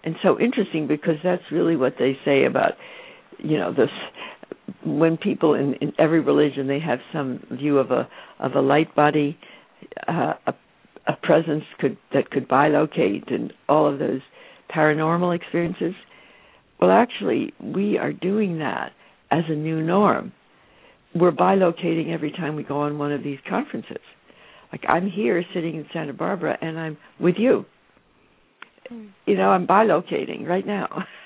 and 0.07 0.15
so 0.23 0.39
interesting 0.41 0.87
because 0.87 1.17
that's 1.23 1.43
really 1.51 1.77
what 1.77 1.95
they 1.99 2.17
say 2.25 2.45
about 2.45 2.73
you 3.39 3.59
know 3.59 3.75
this 3.75 3.91
when 4.85 5.19
people 5.19 5.53
in, 5.53 5.75
in 5.75 5.93
every 5.99 6.21
religion 6.21 6.69
they 6.69 6.81
have 6.81 7.01
some 7.13 7.45
view 7.51 7.79
of 7.79 7.91
a 7.91 8.09
of 8.41 8.53
a 8.53 8.61
light 8.61 8.95
body 8.95 9.37
uh, 10.09 10.35
a, 10.47 10.55
a 11.07 11.17
presence 11.23 11.65
could 11.79 11.97
that 12.13 12.31
could 12.31 12.49
bilocate 12.49 13.33
and 13.33 13.53
all 13.69 13.93
of 13.93 13.99
those 13.99 14.21
paranormal 14.75 15.35
experiences 15.35 15.95
Well, 16.81 16.91
actually, 16.91 17.53
we 17.63 17.99
are 17.99 18.13
doing 18.13 18.59
that 18.59 18.93
as 19.31 19.45
a 19.49 19.55
new 19.55 19.83
norm. 19.83 20.33
We're 21.15 21.33
bilocating 21.33 22.13
every 22.13 22.33
time 22.33 22.57
we 22.57 22.63
go 22.63 22.81
on 22.81 22.99
one 22.99 23.13
of 23.13 23.23
these 23.23 23.39
conferences. 23.49 24.03
Like 24.73 24.83
I'm 24.89 25.09
here 25.11 25.43
sitting 25.55 25.77
in 25.77 25.87
Santa 25.93 26.13
Barbara 26.13 26.59
and 26.61 26.79
I'm 26.79 26.99
with 27.21 27.37
you. 27.39 27.65
You 28.91 29.37
know, 29.37 29.51
I'm 29.51 29.67
bilocating 29.67 30.47
right 30.47 30.67
now. 30.67 31.05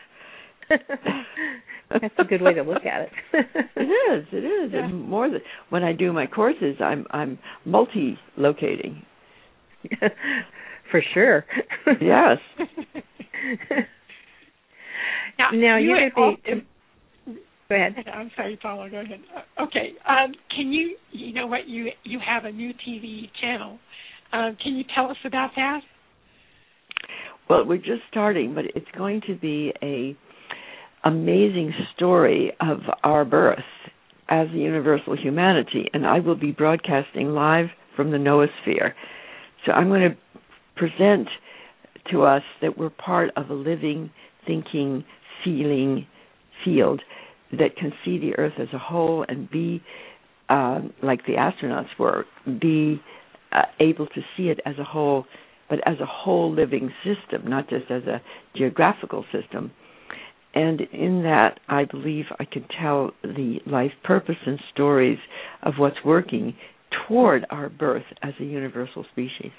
That's 1.90 2.14
a 2.18 2.24
good 2.24 2.40
way 2.42 2.54
to 2.54 2.62
look 2.62 2.84
at 2.86 3.02
it. 3.02 3.10
it 3.76 3.80
is. 3.80 4.26
It 4.32 4.44
is. 4.44 4.72
Yeah. 4.72 4.84
And 4.84 5.02
more 5.02 5.28
than 5.28 5.40
when 5.70 5.82
I 5.82 5.92
do 5.92 6.12
my 6.12 6.26
courses, 6.26 6.76
I'm 6.80 7.06
I'm 7.10 7.38
multi-locating. 7.64 9.02
For 10.90 11.02
sure. 11.14 11.44
yes. 12.00 12.38
now, 15.38 15.50
now 15.52 15.78
you 15.78 15.90
you're 15.90 16.10
going 16.10 16.36
to 16.46 16.54
be. 16.56 16.66
Go 17.68 17.76
ahead. 17.76 17.94
I'm 18.12 18.30
sorry, 18.34 18.58
Paula. 18.60 18.90
Go 18.90 18.98
ahead. 18.98 19.20
Uh, 19.34 19.62
okay. 19.62 19.92
Um, 20.08 20.32
can 20.54 20.72
you? 20.72 20.96
You 21.12 21.32
know 21.32 21.46
what? 21.46 21.68
You 21.68 21.86
you 22.02 22.18
have 22.24 22.44
a 22.44 22.50
new 22.50 22.72
TV 22.72 23.30
channel. 23.40 23.78
Um, 24.32 24.56
can 24.62 24.76
you 24.76 24.84
tell 24.94 25.08
us 25.10 25.16
about 25.24 25.50
that? 25.56 25.80
Well, 27.48 27.64
we're 27.64 27.78
just 27.78 28.02
starting, 28.10 28.54
but 28.54 28.64
it's 28.76 28.86
going 28.96 29.22
to 29.26 29.34
be 29.34 29.72
a 29.82 30.16
amazing 31.04 31.72
story 31.94 32.52
of 32.60 32.78
our 33.02 33.24
birth 33.24 33.58
as 34.28 34.48
a 34.48 34.56
universal 34.56 35.16
humanity, 35.16 35.88
and 35.92 36.06
I 36.06 36.20
will 36.20 36.36
be 36.36 36.52
broadcasting 36.52 37.30
live 37.30 37.66
from 37.96 38.10
the 38.10 38.18
noosphere. 38.18 38.92
So 39.66 39.72
I'm 39.72 39.88
going 39.88 40.10
to 40.10 40.16
present 40.76 41.28
to 42.12 42.22
us 42.22 42.42
that 42.62 42.78
we're 42.78 42.90
part 42.90 43.30
of 43.36 43.50
a 43.50 43.54
living, 43.54 44.10
thinking, 44.46 45.04
feeling 45.44 46.06
field 46.64 47.02
that 47.52 47.76
can 47.76 47.92
see 48.04 48.18
the 48.18 48.36
earth 48.38 48.54
as 48.58 48.68
a 48.72 48.78
whole 48.78 49.24
and 49.28 49.50
be 49.50 49.82
uh, 50.48 50.80
like 51.02 51.24
the 51.26 51.34
astronauts 51.34 51.88
were, 51.98 52.24
be 52.60 53.00
uh, 53.52 53.62
able 53.78 54.06
to 54.06 54.20
see 54.36 54.44
it 54.44 54.60
as 54.64 54.74
a 54.78 54.84
whole, 54.84 55.24
but 55.68 55.78
as 55.86 55.98
a 56.00 56.06
whole 56.06 56.52
living 56.52 56.92
system, 57.04 57.48
not 57.48 57.68
just 57.68 57.90
as 57.90 58.02
a 58.04 58.20
geographical 58.56 59.24
system. 59.32 59.70
And 60.54 60.80
in 60.92 61.22
that, 61.22 61.60
I 61.68 61.84
believe 61.84 62.24
I 62.38 62.44
can 62.44 62.66
tell 62.80 63.12
the 63.22 63.58
life 63.66 63.92
purpose 64.02 64.36
and 64.46 64.58
stories 64.72 65.18
of 65.62 65.74
what's 65.78 66.04
working 66.04 66.56
toward 67.06 67.46
our 67.50 67.68
birth 67.68 68.04
as 68.22 68.32
a 68.40 68.44
universal 68.44 69.04
species. 69.12 69.52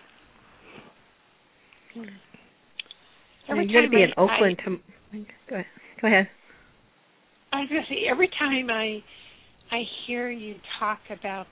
Every 3.49 3.67
You're 3.67 3.81
going 3.81 3.91
to 3.91 3.97
be 3.97 4.03
in 4.03 4.11
Oakland. 4.17 4.59
I, 4.59 4.69
to, 4.69 5.25
go 5.49 5.55
ahead. 5.55 5.65
Go 6.01 6.07
ahead. 6.07 6.27
I 7.53 7.61
was 7.61 7.69
going 7.69 7.83
to 7.87 7.93
say 7.93 8.01
every 8.09 8.29
time 8.39 8.69
I 8.69 9.03
I 9.71 9.83
hear 10.05 10.29
you 10.29 10.55
talk 10.79 10.99
about 11.09 11.47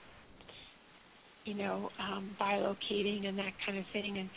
you 1.45 1.53
know 1.55 1.89
um, 1.99 2.35
bilocating 2.39 3.25
and 3.27 3.37
that 3.37 3.53
kind 3.65 3.77
of 3.77 3.85
thing, 3.91 4.17
and 4.17 4.29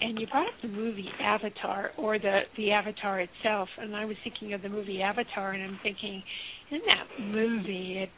and 0.00 0.18
you 0.18 0.26
brought 0.26 0.46
up 0.46 0.54
the 0.62 0.68
movie 0.68 1.08
Avatar 1.20 1.90
or 1.98 2.18
the 2.18 2.40
the 2.56 2.70
Avatar 2.72 3.20
itself, 3.20 3.68
and 3.78 3.94
I 3.94 4.04
was 4.04 4.16
thinking 4.24 4.52
of 4.54 4.62
the 4.62 4.68
movie 4.68 5.02
Avatar, 5.02 5.52
and 5.52 5.62
I'm 5.62 5.78
thinking 5.82 6.22
in 6.70 6.80
that 6.86 7.24
movie 7.24 7.98
it 7.98 8.10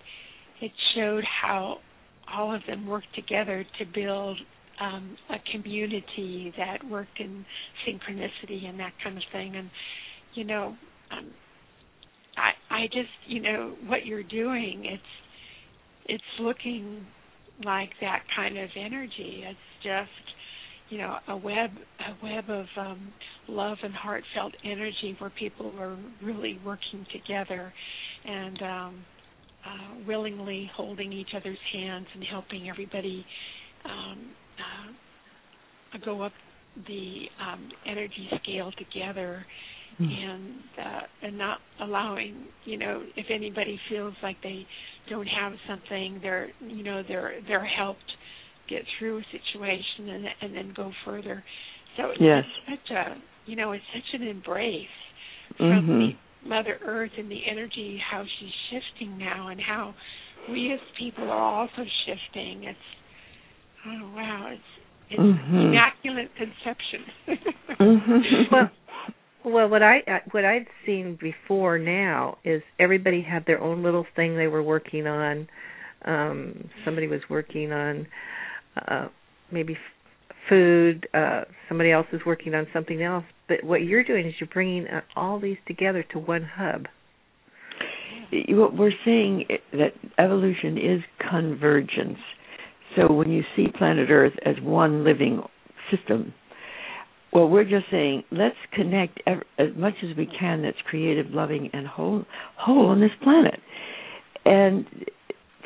it 0.64 0.72
showed 0.94 1.24
how 1.42 1.78
all 2.32 2.54
of 2.54 2.62
them 2.66 2.86
worked 2.86 3.14
together 3.14 3.64
to 3.78 3.84
build 3.92 4.38
um, 4.80 5.16
a 5.30 5.36
community 5.52 6.52
that 6.56 6.78
worked 6.88 7.20
in 7.20 7.44
synchronicity 7.86 8.66
and 8.66 8.78
that 8.80 8.92
kind 9.02 9.16
of 9.16 9.22
thing. 9.32 9.56
And 9.56 9.70
you 10.34 10.44
know, 10.44 10.76
um, 11.10 11.30
I 12.36 12.74
I 12.74 12.86
just 12.86 13.10
you 13.26 13.40
know 13.40 13.74
what 13.86 14.06
you're 14.06 14.22
doing. 14.22 14.84
It's 14.86 15.02
it's 16.06 16.40
looking 16.40 17.06
like 17.64 17.90
that 18.00 18.20
kind 18.34 18.58
of 18.58 18.70
energy. 18.76 19.44
It's 19.46 19.58
just 19.82 20.36
you 20.92 20.98
know 20.98 21.16
a 21.28 21.36
web 21.36 21.70
a 22.00 22.24
web 22.24 22.50
of 22.50 22.66
um, 22.76 23.12
love 23.48 23.78
and 23.82 23.94
heartfelt 23.94 24.52
energy 24.62 25.16
where 25.18 25.32
people 25.38 25.72
are 25.80 25.96
really 26.22 26.60
working 26.66 27.06
together 27.10 27.72
and 28.26 28.62
um, 28.62 29.04
uh, 29.64 30.04
willingly 30.06 30.70
holding 30.76 31.10
each 31.10 31.30
other's 31.34 31.58
hands 31.72 32.06
and 32.14 32.22
helping 32.30 32.68
everybody 32.68 33.24
um, 33.86 34.18
uh, 34.58 35.98
go 36.04 36.20
up 36.20 36.32
the 36.86 37.22
um, 37.40 37.70
energy 37.86 38.28
scale 38.42 38.70
together 38.76 39.46
mm. 39.98 40.06
and 40.06 40.52
uh, 40.78 41.26
and 41.26 41.38
not 41.38 41.58
allowing 41.80 42.44
you 42.66 42.76
know 42.76 43.02
if 43.16 43.26
anybody 43.30 43.80
feels 43.88 44.14
like 44.22 44.36
they 44.42 44.66
don't 45.08 45.26
have 45.26 45.52
something 45.66 46.18
they're 46.20 46.50
you 46.60 46.82
know 46.82 47.02
they're 47.08 47.40
they're 47.48 47.64
helped 47.64 48.12
get 48.72 48.82
through 48.98 49.18
a 49.18 49.22
situation 49.30 50.08
and 50.08 50.24
and 50.40 50.56
then 50.56 50.72
go 50.74 50.90
further 51.04 51.42
so 51.96 52.10
it's 52.10 52.20
yes. 52.20 52.44
it's 52.68 52.80
such 52.80 52.96
a 52.96 53.16
you 53.46 53.56
know 53.56 53.72
it's 53.72 53.84
such 53.94 54.20
an 54.20 54.26
embrace 54.26 54.86
mm-hmm. 55.60 55.86
from 55.86 55.98
the 55.98 56.48
mother 56.48 56.78
earth 56.84 57.12
and 57.18 57.30
the 57.30 57.40
energy 57.50 58.00
how 58.10 58.22
she's 58.22 58.50
shifting 58.70 59.18
now 59.18 59.48
and 59.48 59.60
how 59.60 59.94
we 60.50 60.72
as 60.72 60.80
people 60.98 61.24
are 61.30 61.60
also 61.60 61.84
shifting 62.06 62.64
it's 62.64 62.78
oh 63.86 64.12
wow 64.14 64.48
it's 64.50 64.62
it's 65.10 65.20
mm-hmm. 65.20 65.56
immaculate 65.56 66.30
conception 66.36 67.04
mm-hmm. 67.80 68.54
well 68.54 68.70
well, 69.44 69.68
what 69.68 69.82
I 69.82 70.02
what 70.30 70.44
I've 70.44 70.66
seen 70.86 71.18
before 71.20 71.78
now 71.78 72.38
is 72.44 72.62
everybody 72.78 73.22
had 73.22 73.44
their 73.46 73.60
own 73.60 73.82
little 73.82 74.06
thing 74.14 74.36
they 74.36 74.46
were 74.46 74.62
working 74.62 75.06
on. 75.06 75.48
Um, 76.04 76.68
somebody 76.84 77.08
was 77.08 77.20
working 77.28 77.72
on 77.72 78.06
uh, 78.88 79.08
maybe 79.50 79.74
f- 79.74 80.36
food. 80.48 81.08
Uh, 81.14 81.42
somebody 81.68 81.90
else 81.90 82.06
is 82.12 82.20
working 82.26 82.54
on 82.54 82.66
something 82.72 83.02
else. 83.02 83.24
But 83.48 83.64
what 83.64 83.82
you're 83.82 84.04
doing 84.04 84.26
is 84.26 84.34
you're 84.40 84.48
bringing 84.52 84.86
uh, 84.86 85.00
all 85.16 85.40
these 85.40 85.58
together 85.66 86.04
to 86.12 86.18
one 86.18 86.48
hub. 86.56 86.86
What 88.48 88.76
we're 88.76 88.92
saying 89.04 89.44
that 89.72 89.92
evolution 90.18 90.78
is 90.78 91.00
convergence. 91.30 92.18
So 92.96 93.12
when 93.12 93.30
you 93.30 93.42
see 93.54 93.66
planet 93.76 94.08
Earth 94.10 94.32
as 94.44 94.56
one 94.62 95.04
living 95.04 95.42
system, 95.90 96.32
well, 97.32 97.48
we're 97.48 97.64
just 97.64 97.86
saying 97.90 98.24
let's 98.30 98.56
connect 98.72 99.20
as 99.26 99.68
much 99.76 99.94
as 100.02 100.16
we 100.16 100.26
can 100.26 100.62
that's 100.62 100.76
creative, 100.88 101.26
loving, 101.30 101.70
and 101.72 101.86
whole 101.86 102.24
whole 102.58 102.88
on 102.88 103.00
this 103.00 103.10
planet. 103.22 103.60
And 104.44 104.86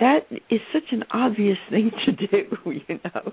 that 0.00 0.20
is 0.50 0.60
such 0.72 0.92
an 0.92 1.04
obvious 1.12 1.58
thing 1.70 1.90
to 2.06 2.12
do, 2.12 2.56
you 2.88 3.00
know. 3.04 3.32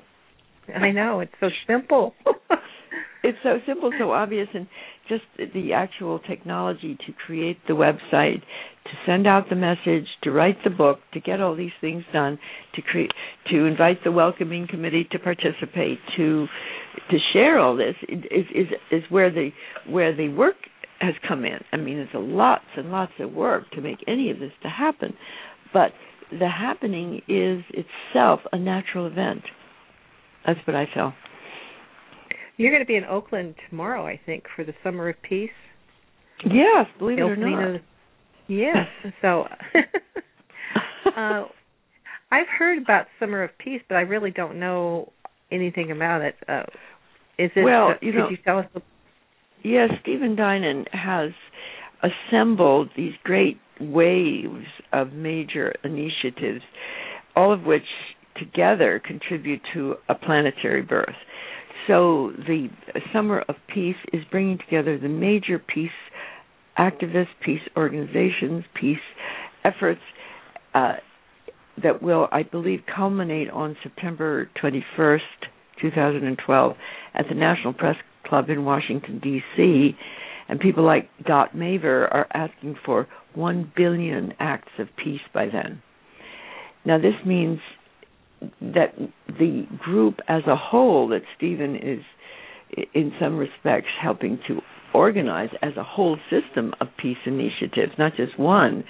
I 0.74 0.92
know 0.92 1.20
it's 1.20 1.34
so 1.40 1.50
simple. 1.68 2.14
it's 3.24 3.38
so 3.44 3.58
simple, 3.66 3.92
so 4.00 4.12
obvious, 4.12 4.48
and 4.54 4.68
just 5.10 5.24
the 5.54 5.74
actual 5.74 6.20
technology 6.20 6.98
to 7.06 7.14
create 7.26 7.58
the 7.68 7.74
website, 7.74 8.42
to 8.86 8.92
send 9.06 9.28
out 9.28 9.50
the 9.50 9.56
message, 9.56 10.08
to 10.24 10.32
write 10.32 10.58
the 10.64 10.70
book, 10.70 11.00
to 11.14 11.20
get 11.20 11.42
all 11.42 11.56
these 11.56 11.72
things 11.82 12.04
done, 12.14 12.40
to 12.76 12.82
create, 12.82 13.12
to 13.52 13.66
invite 13.66 14.04
the 14.04 14.12
welcoming 14.12 14.68
committee 14.70 15.08
to 15.12 15.20
participate, 15.20 16.00
to 16.18 16.48
to 17.10 17.18
share 17.34 17.60
all 17.60 17.76
this 17.76 17.96
is 18.08 18.46
is 18.54 18.68
is 18.92 19.04
where 19.10 19.32
the 19.32 19.50
where 19.88 20.16
the 20.16 20.30
work 20.30 20.56
has 21.00 21.16
come 21.28 21.44
in. 21.44 21.60
I 21.74 21.78
mean, 21.78 21.98
it's 21.98 22.14
a 22.14 22.20
lots 22.20 22.66
and 22.78 22.92
lots 22.92 23.12
of 23.20 23.34
work 23.34 23.70
to 23.72 23.82
make 23.82 24.00
any 24.08 24.32
of 24.32 24.40
this 24.40 24.52
to 24.64 24.70
happen, 24.70 25.14
but 25.74 25.92
the 26.32 26.50
happening 26.50 27.22
is 27.28 27.64
itself 27.70 28.42
a 28.52 28.58
natural 28.58 29.08
event. 29.08 29.44
That's 30.46 30.60
what 30.66 30.76
I 30.76 30.88
feel. 30.94 31.14
You're 32.58 32.72
going 32.72 32.84
to 32.84 32.88
be 32.88 32.96
in 32.96 33.06
Oakland 33.06 33.56
tomorrow, 33.70 34.06
I 34.06 34.20
think, 34.26 34.44
for 34.56 34.64
the 34.64 34.74
Summer 34.84 35.10
of 35.10 35.16
Peace. 35.22 35.50
Yes, 36.46 36.88
believe 37.00 37.18
it 37.18 37.22
or 37.22 37.36
not. 37.36 37.82
yes. 38.48 38.88
So, 39.22 39.46
uh, 41.18 41.46
I've 42.32 42.48
heard 42.58 42.82
about 42.82 43.08
Summer 43.20 43.44
of 43.44 43.58
Peace, 43.58 43.82
but 43.88 43.96
I 43.96 44.02
really 44.02 44.32
don't 44.32 44.60
know 44.60 45.12
anything 45.52 45.92
about 45.92 46.22
it. 46.22 46.36
Uh, 46.48 46.64
is 47.38 47.52
it? 47.56 47.64
Well, 47.64 47.90
uh, 47.90 47.94
you 48.02 48.12
could 48.12 48.18
know, 48.18 48.30
you 48.30 48.38
tell 48.38 48.60
us? 48.60 48.66
Yes, 49.64 49.90
Stephen 50.02 50.36
Dinan 50.36 50.86
has 50.92 51.32
assembled 52.04 52.90
these 52.98 53.14
great 53.24 53.60
waves 53.80 54.66
of 54.92 55.14
major 55.14 55.74
initiatives, 55.84 56.64
all 57.36 57.52
of 57.54 57.64
which 57.64 57.84
together 58.38 59.02
contribute 59.06 59.62
to 59.74 59.96
a 60.10 60.16
planetary 60.16 60.82
birth. 60.82 61.16
So 61.88 62.32
the 62.38 62.70
Summer 63.12 63.44
of 63.50 63.56
Peace 63.74 63.98
is 64.14 64.24
bringing 64.32 64.58
together 64.58 64.98
the 64.98 65.10
major 65.10 65.60
peace 65.60 65.92
activists, 66.80 67.28
peace 67.46 67.62
organizations, 67.76 68.64
peace 68.80 68.98
efforts 69.64 70.02
uh, 70.74 70.94
that 71.82 72.02
will, 72.02 72.28
I 72.32 72.44
believe, 72.44 72.82
culminate 72.94 73.50
on 73.50 73.76
September 73.84 74.50
21st, 74.64 75.20
2012, 75.82 76.76
at 77.16 77.26
the 77.28 77.36
National 77.36 77.74
Press 77.74 77.96
Club 78.26 78.50
in 78.50 78.64
Washington, 78.64 79.20
D.C. 79.22 79.96
And 80.48 80.60
people 80.60 80.86
like 80.86 81.10
Dot 81.26 81.56
Maver 81.56 82.08
are 82.12 82.28
asking 82.34 82.76
for 82.86 83.08
1 83.36 83.74
billion 83.76 84.34
acts 84.40 84.72
of 84.80 84.88
peace 85.02 85.22
by 85.34 85.48
then. 85.52 85.82
Now, 86.86 86.98
this 86.98 87.16
means 87.26 87.60
that 88.62 88.96
the 89.28 89.66
group 89.80 90.20
as 90.28 90.44
a 90.48 90.56
whole 90.56 91.08
that 91.10 91.22
Stephen 91.38 91.76
is, 91.76 92.04
in 92.94 93.14
some 93.20 93.38
respects, 93.38 93.88
helping 94.02 94.40
to 94.48 94.60
organize 94.94 95.50
as 95.62 95.76
a 95.78 95.84
whole 95.84 96.18
system 96.30 96.74
of 96.80 96.88
peace 97.02 97.18
initiatives, 97.26 97.94
not 97.98 98.16
just 98.16 98.38
one, 98.38 98.84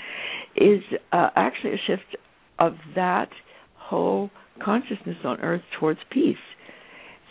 is 0.55 0.81
uh, 1.11 1.29
actually 1.35 1.73
a 1.73 1.81
shift 1.87 2.17
of 2.59 2.73
that 2.95 3.29
whole 3.77 4.29
consciousness 4.63 5.17
on 5.23 5.39
earth 5.41 5.61
towards 5.79 5.99
peace. 6.11 6.35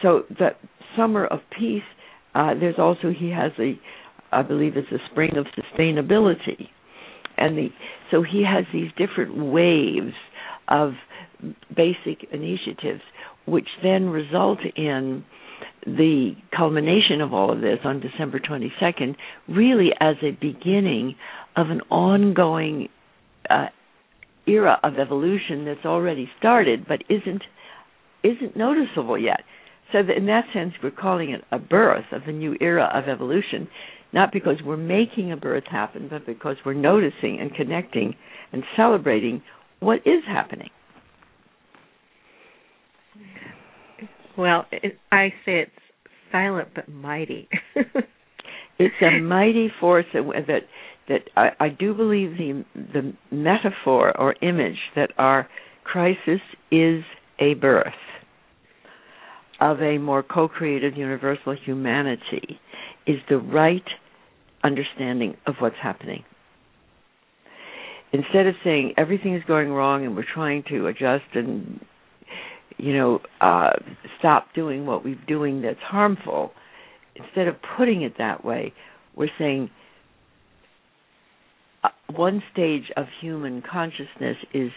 So 0.00 0.22
the 0.28 0.50
summer 0.96 1.26
of 1.26 1.40
peace, 1.56 1.82
uh, 2.34 2.54
there's 2.58 2.78
also 2.78 3.12
he 3.16 3.30
has 3.30 3.52
a, 3.58 3.78
I 4.32 4.42
believe 4.42 4.76
it's 4.76 4.90
a 4.90 5.10
spring 5.10 5.36
of 5.36 5.46
sustainability, 5.46 6.68
and 7.36 7.56
the 7.56 7.68
so 8.10 8.22
he 8.22 8.44
has 8.44 8.64
these 8.72 8.90
different 8.96 9.36
waves 9.36 10.14
of 10.68 10.92
basic 11.74 12.24
initiatives, 12.32 13.02
which 13.46 13.68
then 13.82 14.08
result 14.08 14.58
in 14.76 15.24
the 15.86 16.32
culmination 16.56 17.20
of 17.20 17.32
all 17.32 17.52
of 17.52 17.60
this 17.60 17.78
on 17.84 18.00
December 18.00 18.38
22nd, 18.40 19.16
really 19.48 19.90
as 20.00 20.16
a 20.22 20.30
beginning 20.30 21.16
of 21.56 21.70
an 21.70 21.80
ongoing 21.90 22.88
uh, 23.50 23.66
era 24.46 24.78
of 24.82 24.94
evolution 24.98 25.64
that's 25.64 25.84
already 25.84 26.28
started 26.38 26.86
but 26.86 27.02
isn't 27.08 27.42
isn't 28.24 28.56
noticeable 28.56 29.18
yet. 29.18 29.40
So 29.90 29.98
in 29.98 30.26
that 30.26 30.44
sense, 30.54 30.72
we're 30.82 30.90
calling 30.90 31.30
it 31.30 31.44
a 31.50 31.58
birth 31.58 32.06
of 32.12 32.22
a 32.26 32.32
new 32.32 32.56
era 32.60 32.88
of 32.94 33.08
evolution, 33.08 33.68
not 34.12 34.32
because 34.32 34.56
we're 34.64 34.76
making 34.76 35.32
a 35.32 35.36
birth 35.36 35.64
happen, 35.70 36.08
but 36.10 36.26
because 36.26 36.56
we're 36.64 36.74
noticing 36.74 37.38
and 37.40 37.54
connecting 37.54 38.14
and 38.52 38.62
celebrating 38.76 39.42
what 39.80 39.98
is 40.06 40.22
happening. 40.26 40.70
Well, 44.36 44.66
it, 44.70 44.98
I 45.10 45.28
say 45.44 45.60
it's 45.60 45.70
silent 46.30 46.68
but 46.74 46.88
mighty. 46.88 47.48
it's 48.78 48.94
a 49.02 49.20
mighty 49.20 49.70
force 49.80 50.06
that 50.14 50.22
that, 50.46 50.62
that 51.08 51.20
I, 51.36 51.64
I 51.66 51.68
do 51.68 51.94
believe 51.94 52.32
the 52.38 52.64
the 52.74 53.12
metaphor 53.30 54.18
or 54.18 54.34
image 54.40 54.78
that 54.96 55.10
our 55.18 55.48
crisis 55.84 56.40
is 56.70 57.02
a 57.38 57.54
birth 57.54 57.92
of 59.60 59.80
a 59.80 59.98
more 59.98 60.22
co-creative 60.22 60.96
universal 60.96 61.54
humanity 61.64 62.58
is 63.06 63.16
the 63.28 63.38
right 63.38 63.84
understanding 64.62 65.36
of 65.46 65.54
what's 65.58 65.76
happening. 65.82 66.24
Instead 68.12 68.46
of 68.46 68.54
saying 68.62 68.94
everything 68.98 69.34
is 69.34 69.42
going 69.46 69.70
wrong 69.70 70.04
and 70.04 70.14
we're 70.14 70.24
trying 70.34 70.62
to 70.68 70.86
adjust 70.86 71.24
and 71.34 71.80
you 72.82 72.92
know, 72.92 73.20
uh, 73.40 73.70
stop 74.18 74.48
doing 74.54 74.86
what 74.86 75.04
we're 75.04 75.20
doing 75.26 75.62
that's 75.62 75.80
harmful, 75.80 76.52
instead 77.14 77.48
of 77.48 77.54
putting 77.76 78.02
it 78.02 78.14
that 78.18 78.44
way, 78.44 78.72
we're 79.14 79.30
saying 79.38 79.70
uh, 81.84 81.88
one 82.14 82.42
stage 82.52 82.90
of 82.96 83.06
human 83.20 83.62
consciousness 83.62 84.36
is 84.52 84.70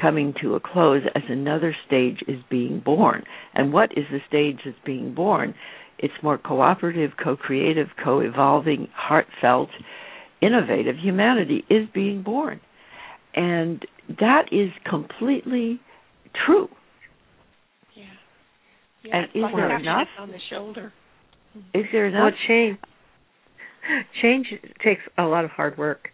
coming 0.00 0.32
to 0.40 0.54
a 0.54 0.60
close 0.60 1.02
as 1.14 1.22
another 1.28 1.76
stage 1.86 2.20
is 2.26 2.38
being 2.48 2.80
born. 2.80 3.24
And 3.54 3.72
what 3.72 3.90
is 3.96 4.04
the 4.10 4.20
stage 4.28 4.60
that's 4.64 4.76
being 4.86 5.14
born? 5.14 5.54
It's 6.02 6.14
more 6.22 6.38
cooperative, 6.38 7.10
co 7.22 7.36
creative, 7.36 7.88
co 8.02 8.20
evolving, 8.20 8.88
heartfelt, 8.94 9.68
innovative 10.40 10.96
humanity 10.96 11.64
is 11.68 11.86
being 11.92 12.22
born. 12.22 12.60
And 13.34 13.84
that 14.18 14.46
is 14.50 14.70
completely 14.88 15.78
true. 16.46 16.68
Yeah, 19.04 19.14
and 19.14 19.24
is 19.34 19.44
there 19.54 19.78
enough 19.78 20.08
on 20.18 20.30
the 20.30 20.38
shoulder? 20.50 20.92
Is 21.74 21.84
there 21.92 22.06
enough? 22.06 22.32
Well, 22.32 22.32
change 22.48 22.78
change 24.22 24.46
takes 24.82 25.02
a 25.18 25.24
lot 25.24 25.44
of 25.44 25.50
hard 25.50 25.76
work. 25.78 26.08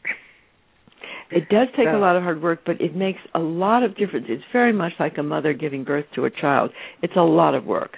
It 1.31 1.49
does 1.49 1.69
take 1.77 1.87
so. 1.87 1.97
a 1.97 1.99
lot 1.99 2.17
of 2.17 2.23
hard 2.23 2.43
work, 2.43 2.61
but 2.65 2.81
it 2.81 2.95
makes 2.95 3.19
a 3.35 3.39
lot 3.39 3.83
of 3.83 3.97
difference. 3.97 4.27
It's 4.29 4.45
very 4.53 4.73
much 4.73 4.93
like 5.01 5.19
a 5.19 5.23
mother 5.23 5.53
giving 5.53 5.83
birth 5.85 6.05
to 6.15 6.25
a 6.25 6.31
child. 6.31 6.71
It's 7.03 7.17
a 7.17 7.23
lot 7.23 7.55
of 7.55 7.65
work. 7.65 7.97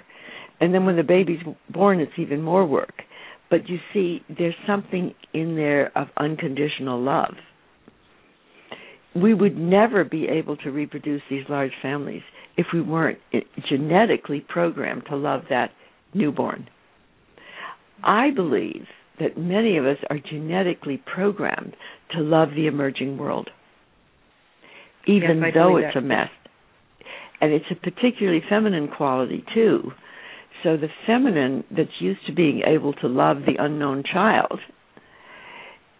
And 0.59 0.73
then 0.73 0.85
when 0.85 0.97
the 0.97 1.03
baby's 1.03 1.39
born, 1.69 1.99
it's 1.99 2.11
even 2.17 2.41
more 2.41 2.65
work. 2.65 3.03
But 3.49 3.67
you 3.67 3.79
see, 3.93 4.21
there's 4.29 4.55
something 4.67 5.13
in 5.33 5.55
there 5.55 5.97
of 5.97 6.07
unconditional 6.17 7.01
love. 7.01 7.35
We 9.15 9.33
would 9.33 9.57
never 9.57 10.03
be 10.03 10.27
able 10.27 10.57
to 10.57 10.69
reproduce 10.69 11.21
these 11.29 11.45
large 11.49 11.71
families 11.81 12.21
if 12.57 12.67
we 12.73 12.81
weren't 12.81 13.19
genetically 13.69 14.45
programmed 14.47 15.03
to 15.09 15.15
love 15.15 15.43
that 15.49 15.71
newborn. 16.13 16.67
I 18.03 18.29
believe 18.31 18.85
that 19.19 19.37
many 19.37 19.77
of 19.77 19.85
us 19.85 19.97
are 20.09 20.19
genetically 20.19 21.01
programmed 21.13 21.75
to 22.15 22.21
love 22.21 22.49
the 22.55 22.67
emerging 22.67 23.17
world, 23.17 23.49
even 25.07 25.41
yes, 25.41 25.51
though 25.53 25.77
it's 25.77 25.93
that. 25.93 25.99
a 25.99 26.01
mess. 26.01 26.29
And 27.41 27.53
it's 27.53 27.65
a 27.71 27.75
particularly 27.75 28.41
feminine 28.49 28.89
quality, 28.89 29.43
too. 29.53 29.91
So 30.63 30.77
the 30.77 30.89
feminine 31.07 31.63
that's 31.75 31.89
used 31.99 32.25
to 32.27 32.33
being 32.33 32.61
able 32.65 32.93
to 32.93 33.07
love 33.07 33.37
the 33.45 33.63
unknown 33.63 34.03
child 34.11 34.59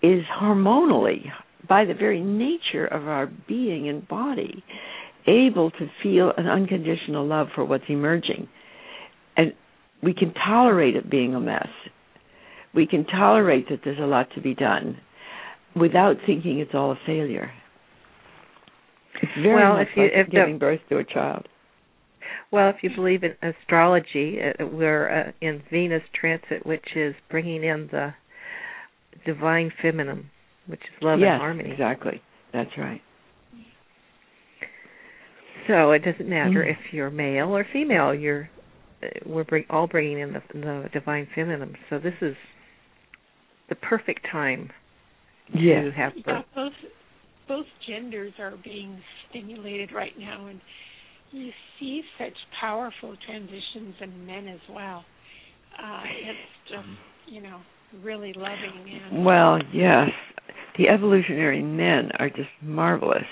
is 0.02 0.24
hormonally, 0.42 1.26
by 1.68 1.86
the 1.86 1.94
very 1.94 2.22
nature 2.22 2.86
of 2.86 3.08
our 3.08 3.28
being 3.48 3.90
and 3.90 4.08
body, 4.08 4.64
able 5.28 5.72
to 5.72 5.88
feel 6.02 6.32
an 6.36 6.48
unconditional 6.48 7.26
love 7.28 7.48
for 7.54 7.64
what's 7.66 7.84
emerging. 7.90 8.48
And 9.38 9.54
we 10.02 10.14
can 10.14 10.34
tolerate 10.34 10.96
it 10.96 11.10
being 11.10 11.36
a 11.36 11.40
mess. 11.40 11.68
We 12.74 12.88
can 12.88 13.06
tolerate 13.06 13.70
that 13.70 13.82
there's 13.84 14.00
a 14.00 14.06
lot 14.06 14.28
to 14.36 14.42
be 14.42 14.56
done 14.56 14.98
without 15.76 16.18
thinking 16.26 16.60
it's 16.60 16.72
all 16.74 16.92
a 16.92 17.00
failure. 17.06 17.52
It's 19.22 19.32
very 19.42 19.56
well, 19.56 19.74
much 19.74 19.88
if 19.92 19.98
you, 19.98 20.04
like 20.04 20.12
if 20.14 20.32
giving 20.32 20.54
the, 20.54 20.60
birth 20.60 20.80
to 20.90 20.98
a 20.98 21.04
child. 21.04 21.48
Well, 22.52 22.70
if 22.70 22.78
you 22.82 22.90
believe 22.96 23.24
in 23.24 23.34
astrology, 23.48 24.40
uh, 24.42 24.66
we're 24.66 25.10
uh, 25.10 25.32
in 25.42 25.62
Venus 25.72 26.02
transit, 26.20 26.66
which 26.66 26.86
is 26.96 27.14
bringing 27.30 27.64
in 27.64 27.90
the 27.92 28.14
divine 29.26 29.72
feminine, 29.82 30.30
which 30.68 30.80
is 30.82 31.04
love 31.04 31.20
yes, 31.20 31.30
and 31.34 31.42
harmony. 31.42 31.72
exactly. 31.72 32.22
That's 32.52 32.72
right. 32.78 33.02
So 35.68 35.92
it 35.92 36.00
doesn't 36.04 36.28
matter 36.28 36.64
Mm. 36.66 36.72
if 36.72 36.94
you're 36.94 37.12
male 37.12 37.56
or 37.56 37.64
female. 37.72 38.14
You're 38.16 38.50
uh, 39.04 39.08
we're 39.26 39.44
bring, 39.44 39.66
all 39.70 39.86
bringing 39.88 40.20
in 40.20 40.34
the, 40.34 40.42
the 40.54 40.90
divine 40.92 41.28
feminine. 41.36 41.76
So 41.90 42.00
this 42.00 42.16
is 42.22 42.36
the 43.70 43.76
perfect 43.76 44.26
time 44.32 44.72
Yes. 45.54 45.84
to 45.86 45.92
have 45.92 46.14
Yeah, 46.26 46.42
both 46.56 46.74
both 47.48 47.66
genders 47.88 48.34
are 48.40 48.56
being 48.64 49.00
stimulated 49.30 49.92
right 49.92 50.18
now, 50.18 50.48
and 50.48 50.60
you 51.32 51.50
see 51.80 52.02
such 52.18 52.34
powerful 52.60 53.16
transitions 53.26 53.96
in 54.02 54.26
men 54.26 54.48
as 54.48 54.60
well. 54.70 55.04
Uh, 55.82 56.02
it's 56.06 56.70
just 56.70 57.34
you 57.34 57.42
know 57.42 57.60
really 58.04 58.34
loving 58.36 59.00
and 59.12 59.26
Well, 59.26 59.60
yes. 59.74 60.10
The 60.78 60.88
evolutionary 60.88 61.62
men 61.62 62.12
are 62.20 62.30
just 62.30 62.50
marvelous. 62.62 63.26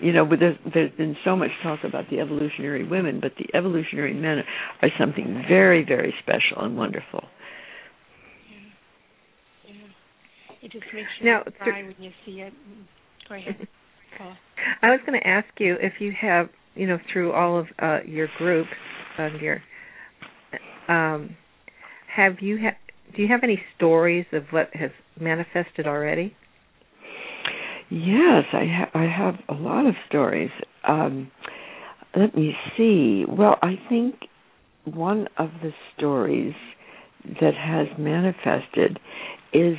You 0.00 0.12
know, 0.12 0.24
but 0.24 0.38
there's, 0.40 0.56
there's 0.72 0.90
been 0.96 1.16
so 1.24 1.36
much 1.36 1.50
talk 1.62 1.80
about 1.84 2.04
the 2.10 2.20
evolutionary 2.20 2.86
women, 2.86 3.20
but 3.20 3.32
the 3.38 3.56
evolutionary 3.56 4.14
men 4.14 4.38
are 4.82 4.88
something 4.98 5.44
very, 5.48 5.84
very 5.84 6.12
special 6.22 6.64
and 6.64 6.76
wonderful. 6.76 7.22
yeah, 8.50 9.72
yeah. 9.72 10.66
It 10.66 10.72
just 10.72 10.84
makes 10.92 11.08
you 11.20 11.26
Now, 11.26 11.42
cry 11.58 11.82
when 11.82 11.94
you 11.98 12.10
see 12.26 12.40
it. 12.40 12.52
Go 13.28 13.36
ahead. 13.36 13.68
Paula. 14.18 14.36
I 14.82 14.90
was 14.90 15.00
going 15.06 15.18
to 15.20 15.26
ask 15.26 15.46
you 15.58 15.76
if 15.80 15.94
you 16.00 16.12
have, 16.20 16.48
you 16.74 16.86
know, 16.86 16.98
through 17.12 17.32
all 17.32 17.58
of 17.58 17.66
uh, 17.80 17.98
your 18.06 18.28
groups 18.38 18.70
and 19.18 19.40
your, 19.40 19.62
um, 20.88 21.36
have 22.14 22.40
you 22.40 22.58
ha- 22.60 22.76
do 23.14 23.22
you 23.22 23.28
have 23.28 23.40
any 23.42 23.60
stories 23.76 24.26
of 24.32 24.44
what 24.50 24.70
has 24.74 24.90
manifested 25.20 25.86
already? 25.86 26.34
Yes, 27.90 28.44
I 28.52 28.64
ha- 28.66 28.90
I 28.94 29.04
have 29.04 29.34
a 29.48 29.54
lot 29.60 29.86
of 29.86 29.94
stories. 30.08 30.50
Um, 30.86 31.30
let 32.16 32.34
me 32.34 32.54
see. 32.76 33.24
Well, 33.28 33.56
I 33.62 33.74
think 33.88 34.14
one 34.84 35.28
of 35.38 35.50
the 35.62 35.72
stories 35.96 36.54
that 37.40 37.54
has 37.54 37.86
manifested 37.98 38.98
is 39.52 39.76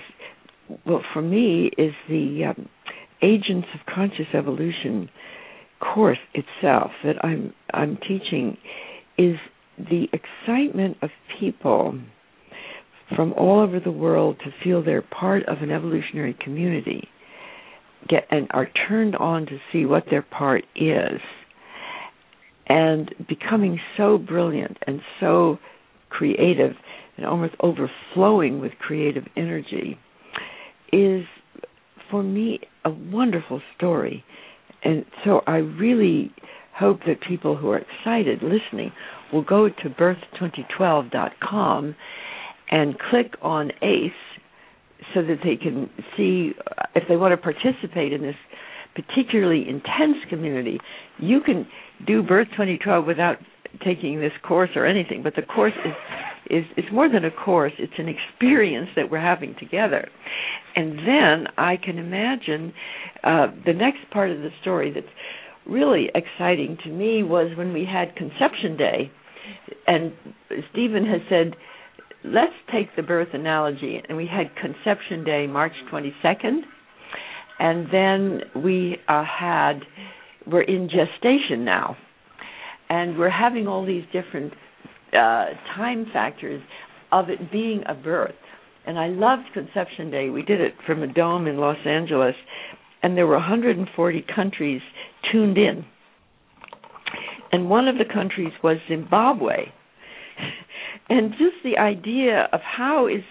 well 0.85 1.03
for 1.13 1.21
me 1.21 1.69
is 1.77 1.93
the 2.09 2.45
um, 2.49 2.69
Agents 3.21 3.67
of 3.73 3.93
Conscious 3.93 4.27
Evolution 4.33 5.09
course 5.93 6.19
itself 6.33 6.91
that 7.03 7.23
I'm 7.23 7.53
I'm 7.73 7.97
teaching 7.97 8.57
is 9.17 9.35
the 9.77 10.07
excitement 10.13 10.97
of 11.01 11.09
people 11.39 11.99
from 13.15 13.33
all 13.33 13.59
over 13.59 13.79
the 13.79 13.91
world 13.91 14.37
to 14.39 14.51
feel 14.63 14.83
they're 14.83 15.01
part 15.01 15.43
of 15.47 15.59
an 15.61 15.71
evolutionary 15.71 16.35
community 16.43 17.07
get 18.07 18.25
and 18.31 18.47
are 18.51 18.67
turned 18.87 19.15
on 19.15 19.45
to 19.47 19.57
see 19.71 19.85
what 19.85 20.03
their 20.09 20.21
part 20.21 20.63
is. 20.75 21.19
And 22.67 23.13
becoming 23.27 23.79
so 23.97 24.17
brilliant 24.17 24.77
and 24.87 25.01
so 25.19 25.59
creative 26.09 26.71
and 27.17 27.25
almost 27.25 27.53
overflowing 27.59 28.59
with 28.59 28.71
creative 28.79 29.23
energy 29.35 29.97
is 30.91 31.25
for 32.09 32.23
me 32.23 32.59
a 32.83 32.89
wonderful 32.89 33.61
story 33.75 34.23
and 34.83 35.05
so 35.23 35.41
i 35.47 35.57
really 35.57 36.31
hope 36.77 36.99
that 37.07 37.21
people 37.27 37.55
who 37.55 37.69
are 37.69 37.79
excited 37.79 38.41
listening 38.41 38.91
will 39.31 39.43
go 39.43 39.69
to 39.69 39.89
birth2012.com 39.89 41.95
and 42.69 42.99
click 42.99 43.33
on 43.41 43.71
ACE 43.81 44.11
so 45.13 45.21
that 45.21 45.37
they 45.43 45.55
can 45.55 45.89
see 46.17 46.51
uh, 46.77 46.83
if 46.95 47.03
they 47.07 47.15
want 47.15 47.31
to 47.31 47.37
participate 47.37 48.13
in 48.13 48.21
this 48.21 48.35
particularly 48.95 49.67
intense 49.67 50.17
community. 50.29 50.79
You 51.19 51.41
can 51.41 51.67
do 52.07 52.23
Birth 52.23 52.47
2012 52.51 53.05
without 53.05 53.37
taking 53.83 54.19
this 54.19 54.31
course 54.47 54.69
or 54.75 54.85
anything, 54.85 55.21
but 55.21 55.35
the 55.35 55.41
course 55.41 55.73
is 55.85 55.93
is 56.49 56.63
it's 56.77 56.87
more 56.91 57.09
than 57.09 57.25
a 57.25 57.31
course 57.31 57.73
it's 57.79 57.93
an 57.97 58.07
experience 58.07 58.89
that 58.95 59.09
we're 59.09 59.21
having 59.21 59.55
together. 59.59 60.09
And 60.75 60.99
then 60.99 61.47
i 61.57 61.77
can 61.77 61.97
imagine 61.97 62.73
uh 63.23 63.47
the 63.65 63.73
next 63.73 64.09
part 64.11 64.31
of 64.31 64.39
the 64.39 64.49
story 64.61 64.91
that's 64.93 65.07
really 65.65 66.09
exciting 66.13 66.77
to 66.83 66.89
me 66.89 67.23
was 67.23 67.57
when 67.57 67.73
we 67.73 67.85
had 67.85 68.15
conception 68.15 68.77
day. 68.77 69.11
And 69.87 70.13
stephen 70.71 71.05
has 71.05 71.21
said 71.29 71.55
let's 72.23 72.53
take 72.71 72.95
the 72.95 73.03
birth 73.03 73.29
analogy. 73.33 74.01
And 74.07 74.17
we 74.17 74.27
had 74.27 74.55
conception 74.55 75.23
day 75.23 75.47
march 75.47 75.73
22nd 75.91 76.61
and 77.57 77.87
then 77.91 78.63
we 78.63 78.97
uh, 79.07 79.23
had 79.23 79.81
we're 80.45 80.61
in 80.61 80.89
gestation 80.89 81.65
now. 81.65 81.97
And 82.89 83.17
we're 83.17 83.31
having 83.31 83.67
all 83.67 83.85
these 83.85 84.03
different 84.13 84.53
uh, 85.15 85.75
time 85.75 86.05
factors 86.11 86.61
of 87.11 87.29
it 87.29 87.51
being 87.51 87.83
a 87.87 87.93
birth. 87.93 88.35
And 88.85 88.99
I 88.99 89.07
loved 89.07 89.53
Conception 89.53 90.11
Day. 90.11 90.29
We 90.29 90.43
did 90.43 90.61
it 90.61 90.73
from 90.85 91.01
a 91.01 91.07
dome 91.07 91.47
in 91.47 91.57
Los 91.57 91.77
Angeles, 91.85 92.35
and 93.01 93.17
there 93.17 93.25
were 93.25 93.35
140 93.35 94.25
countries 94.35 94.81
tuned 95.31 95.57
in. 95.57 95.85
And 97.51 97.69
one 97.69 97.87
of 97.87 97.97
the 97.97 98.11
countries 98.11 98.53
was 98.63 98.77
Zimbabwe. 98.87 99.65
And 101.07 101.31
just 101.33 101.57
the 101.63 101.77
idea 101.77 102.47
of 102.51 102.61
how 102.61 103.07
is 103.07 103.21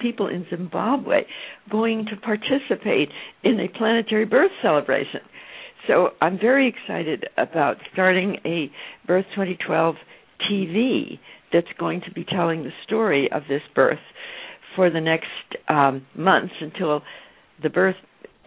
people 0.00 0.28
in 0.28 0.46
Zimbabwe 0.48 1.22
going 1.70 2.06
to 2.06 2.16
participate 2.16 3.10
in 3.44 3.60
a 3.60 3.68
planetary 3.76 4.24
birth 4.24 4.50
celebration? 4.62 5.20
So 5.86 6.10
I'm 6.20 6.38
very 6.38 6.68
excited 6.68 7.26
about 7.36 7.76
starting 7.92 8.38
a 8.44 8.70
Birth 9.06 9.26
2012 9.34 9.96
TV 10.50 11.18
that's 11.52 11.66
going 11.78 12.02
to 12.06 12.12
be 12.12 12.24
telling 12.24 12.64
the 12.64 12.72
story 12.84 13.28
of 13.32 13.42
this 13.48 13.62
birth 13.74 13.98
for 14.76 14.90
the 14.90 15.00
next 15.00 15.26
um, 15.68 16.06
months 16.14 16.54
until 16.60 17.02
the 17.62 17.70
birth, 17.70 17.96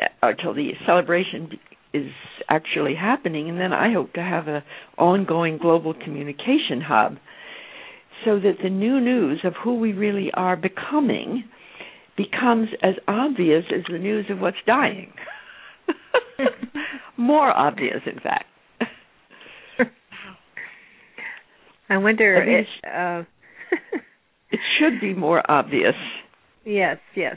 uh, 0.01 0.05
until 0.21 0.53
the 0.53 0.71
celebration 0.85 1.49
is 1.93 2.11
actually 2.49 2.95
happening, 2.95 3.49
and 3.49 3.59
then 3.59 3.73
I 3.73 3.91
hope 3.91 4.13
to 4.13 4.21
have 4.21 4.47
an 4.47 4.63
ongoing 4.97 5.57
global 5.57 5.93
communication 5.93 6.81
hub 6.81 7.17
so 8.23 8.39
that 8.39 8.57
the 8.63 8.69
new 8.69 8.99
news 9.01 9.41
of 9.43 9.53
who 9.61 9.75
we 9.75 9.93
really 9.93 10.31
are 10.33 10.55
becoming 10.55 11.43
becomes 12.15 12.69
as 12.83 12.95
obvious 13.07 13.63
as 13.75 13.83
the 13.91 13.97
news 13.97 14.25
of 14.29 14.39
what's 14.39 14.57
dying. 14.65 15.11
More 17.17 17.51
obvious, 17.51 18.01
in 18.05 18.19
fact. 18.19 18.45
I 21.91 21.97
wonder 21.97 22.37
I 22.37 22.61
if 22.61 23.25
uh, 23.25 23.97
it 24.51 24.59
should 24.79 25.01
be 25.01 25.13
more 25.13 25.43
obvious. 25.51 25.95
Yes, 26.63 26.97
yes. 27.17 27.35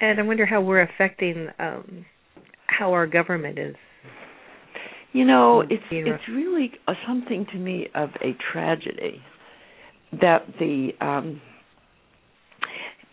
And 0.00 0.18
I 0.18 0.22
wonder 0.22 0.46
how 0.46 0.62
we're 0.62 0.80
affecting 0.80 1.48
um 1.58 2.06
how 2.66 2.92
our 2.92 3.06
government 3.06 3.58
is. 3.58 3.76
You 5.12 5.26
know, 5.26 5.60
it's 5.60 5.82
being 5.90 6.06
it's 6.06 6.26
really 6.30 6.72
uh, 6.88 6.94
something 7.06 7.44
to 7.52 7.58
me 7.58 7.88
of 7.94 8.08
a 8.22 8.34
tragedy 8.52 9.20
that 10.12 10.46
the 10.58 10.92
um 11.02 11.42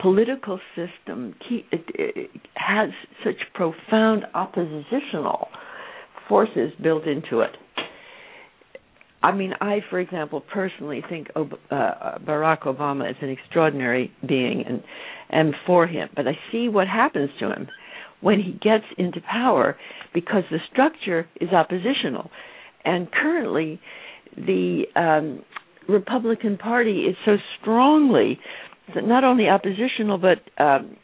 political 0.02 0.58
system 0.74 1.36
keep, 1.50 1.68
it, 1.74 1.84
it 1.94 2.30
has 2.56 2.92
such 3.26 3.36
profound 3.54 4.24
oppositional 4.34 5.50
forces 6.30 6.72
built 6.82 7.06
into 7.06 7.42
it. 7.42 7.52
I 9.22 9.34
mean, 9.34 9.54
I, 9.60 9.80
for 9.90 10.00
example, 10.00 10.42
personally 10.42 11.04
think 11.10 11.28
Ob- 11.36 11.60
uh, 11.70 12.20
Barack 12.20 12.62
Obama 12.64 13.10
is 13.10 13.18
an 13.22 13.30
extraordinary 13.30 14.12
being 14.28 14.64
and 14.68 14.82
am 15.32 15.54
for 15.68 15.88
him, 15.88 16.10
but 16.16 16.28
I 16.28 16.38
see 16.52 16.70
what 16.70 16.88
happens 16.88 17.30
to 17.40 17.52
him 17.52 17.68
when 18.22 18.40
he 18.40 18.54
gets 18.54 18.86
into 18.98 19.20
power 19.22 19.78
because 20.14 20.44
the 20.52 20.60
structure 20.72 21.28
is 21.40 21.50
oppositional. 21.50 22.30
And 22.86 23.12
currently, 23.12 23.80
the 24.38 24.84
um, 24.96 25.44
Republican 25.88 26.58
Party 26.58 27.02
is 27.02 27.16
so 27.26 27.36
strongly 27.62 28.40
not 28.96 29.24
only 29.24 29.48
oppositional 29.48 30.18
but 30.18 30.40
um, 30.64 30.96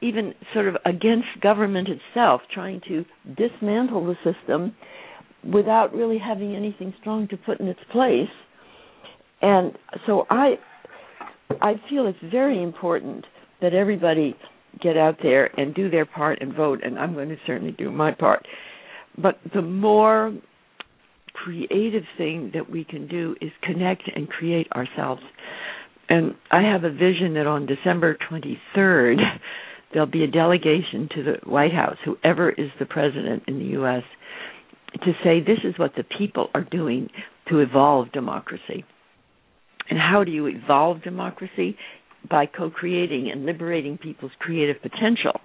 even 0.00 0.34
sort 0.54 0.68
of 0.68 0.76
against 0.84 1.26
government 1.42 1.88
itself, 1.88 2.40
trying 2.52 2.80
to 2.88 3.04
dismantle 3.36 4.06
the 4.06 4.14
system 4.32 4.74
without 5.52 5.94
really 5.94 6.18
having 6.18 6.54
anything 6.54 6.94
strong 7.00 7.28
to 7.28 7.36
put 7.36 7.60
in 7.60 7.68
its 7.68 7.80
place. 7.92 8.28
And 9.42 9.72
so 10.06 10.26
I 10.30 10.54
I 11.60 11.74
feel 11.88 12.06
it's 12.06 12.18
very 12.32 12.62
important 12.62 13.24
that 13.60 13.72
everybody 13.72 14.34
get 14.82 14.96
out 14.96 15.16
there 15.22 15.48
and 15.58 15.74
do 15.74 15.88
their 15.88 16.04
part 16.04 16.38
and 16.40 16.54
vote 16.54 16.80
and 16.84 16.98
I'm 16.98 17.14
going 17.14 17.28
to 17.28 17.36
certainly 17.46 17.72
do 17.72 17.90
my 17.90 18.12
part. 18.12 18.46
But 19.16 19.38
the 19.54 19.62
more 19.62 20.34
creative 21.32 22.02
thing 22.16 22.50
that 22.54 22.70
we 22.70 22.84
can 22.84 23.06
do 23.08 23.36
is 23.40 23.50
connect 23.62 24.02
and 24.14 24.28
create 24.28 24.66
ourselves. 24.72 25.22
And 26.08 26.34
I 26.50 26.62
have 26.62 26.84
a 26.84 26.90
vision 26.90 27.34
that 27.34 27.46
on 27.46 27.66
December 27.66 28.16
23rd 28.30 29.16
there'll 29.92 30.06
be 30.06 30.24
a 30.24 30.28
delegation 30.28 31.08
to 31.14 31.22
the 31.22 31.50
White 31.50 31.72
House, 31.72 31.96
whoever 32.04 32.50
is 32.50 32.70
the 32.78 32.86
president 32.86 33.44
in 33.46 33.58
the 33.58 33.80
US, 33.80 34.02
to 34.92 35.12
say 35.24 35.40
this 35.40 35.58
is 35.64 35.78
what 35.78 35.92
the 35.96 36.04
people 36.18 36.48
are 36.54 36.64
doing 36.64 37.08
to 37.48 37.58
evolve 37.60 38.12
democracy. 38.12 38.84
And 39.88 39.98
how 39.98 40.24
do 40.24 40.30
you 40.30 40.46
evolve 40.46 41.02
democracy? 41.02 41.76
By 42.28 42.46
co-creating 42.46 43.30
and 43.30 43.46
liberating 43.46 43.98
people's 43.98 44.32
creative 44.40 44.82
potential. 44.82 45.40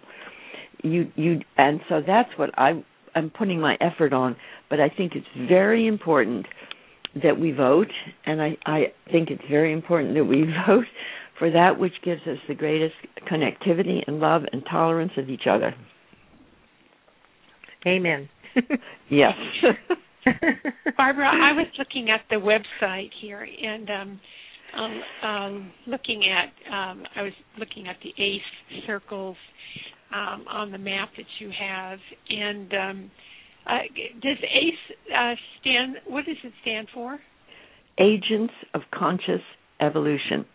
You 0.83 1.11
you 1.15 1.41
and 1.57 1.79
so 1.87 2.01
that's 2.05 2.29
what 2.37 2.49
I 2.57 2.83
I'm 3.13 3.29
putting 3.29 3.61
my 3.61 3.77
effort 3.79 4.13
on, 4.13 4.35
but 4.69 4.79
I 4.79 4.89
think 4.89 5.13
it's 5.15 5.27
very 5.47 5.85
important 5.85 6.47
that 7.21 7.39
we 7.39 7.51
vote 7.51 7.91
and 8.25 8.41
I 8.41 8.57
I 8.65 8.93
think 9.11 9.29
it's 9.29 9.43
very 9.47 9.73
important 9.73 10.15
that 10.15 10.25
we 10.25 10.43
vote 10.67 10.85
for 11.37 11.51
that 11.51 11.79
which 11.79 11.93
gives 12.03 12.21
us 12.21 12.37
the 12.47 12.55
greatest 12.55 12.95
connectivity 13.31 13.99
and 14.07 14.19
love 14.19 14.43
and 14.51 14.63
tolerance 14.69 15.11
of 15.17 15.29
each 15.29 15.45
other. 15.47 15.75
Amen. 17.85 18.29
Yes. 19.09 19.33
Barbara, 20.97 21.27
I 21.27 21.53
was 21.53 21.67
looking 21.77 22.09
at 22.09 22.21
the 22.29 22.35
website 22.35 23.09
here 23.21 23.47
and 23.63 23.89
um 23.89 24.19
um, 24.77 25.01
um 25.27 25.71
looking 25.87 26.23
at 26.25 26.73
um 26.73 27.03
I 27.15 27.23
was 27.23 27.33
looking 27.57 27.87
at 27.87 27.97
the 28.03 28.09
ACE 28.21 28.85
circles 28.85 29.37
um 30.13 30.45
on 30.47 30.71
the 30.71 30.77
map 30.77 31.09
that 31.17 31.25
you 31.39 31.51
have 31.59 31.99
and 32.29 32.73
um 32.73 33.11
uh, 33.65 33.79
does 34.21 34.37
ACE 34.41 34.95
uh, 35.15 35.33
stand 35.59 35.95
what 36.07 36.25
does 36.25 36.37
it 36.43 36.53
stand 36.61 36.87
for? 36.93 37.19
Agents 37.99 38.53
of 38.73 38.81
Conscious 38.93 39.41
Evolution. 39.79 40.45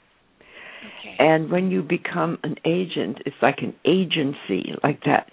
Okay. 1.01 1.17
And 1.19 1.51
when 1.51 1.71
you 1.71 1.83
become 1.83 2.39
an 2.43 2.57
agent, 2.65 3.19
it's 3.27 3.37
like 3.43 3.59
an 3.59 3.75
agency, 3.85 4.73
like 4.83 5.01
that 5.05 5.31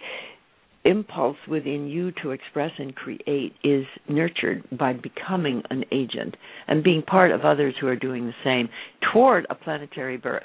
impulse 0.86 1.38
within 1.48 1.88
you 1.88 2.12
to 2.22 2.32
express 2.32 2.72
and 2.78 2.96
create 2.96 3.54
is 3.64 3.86
nurtured 4.10 4.64
by 4.78 4.94
becoming 4.94 5.64
an 5.70 5.84
agent 5.92 6.36
and 6.68 6.84
being 6.84 7.02
part 7.02 7.32
of 7.32 7.42
others 7.42 7.74
who 7.80 7.88
are 7.88 7.96
doing 7.96 8.26
the 8.26 8.34
same 8.44 8.70
toward 9.14 9.46
a 9.50 9.56
planetary 9.56 10.18
birth. 10.18 10.44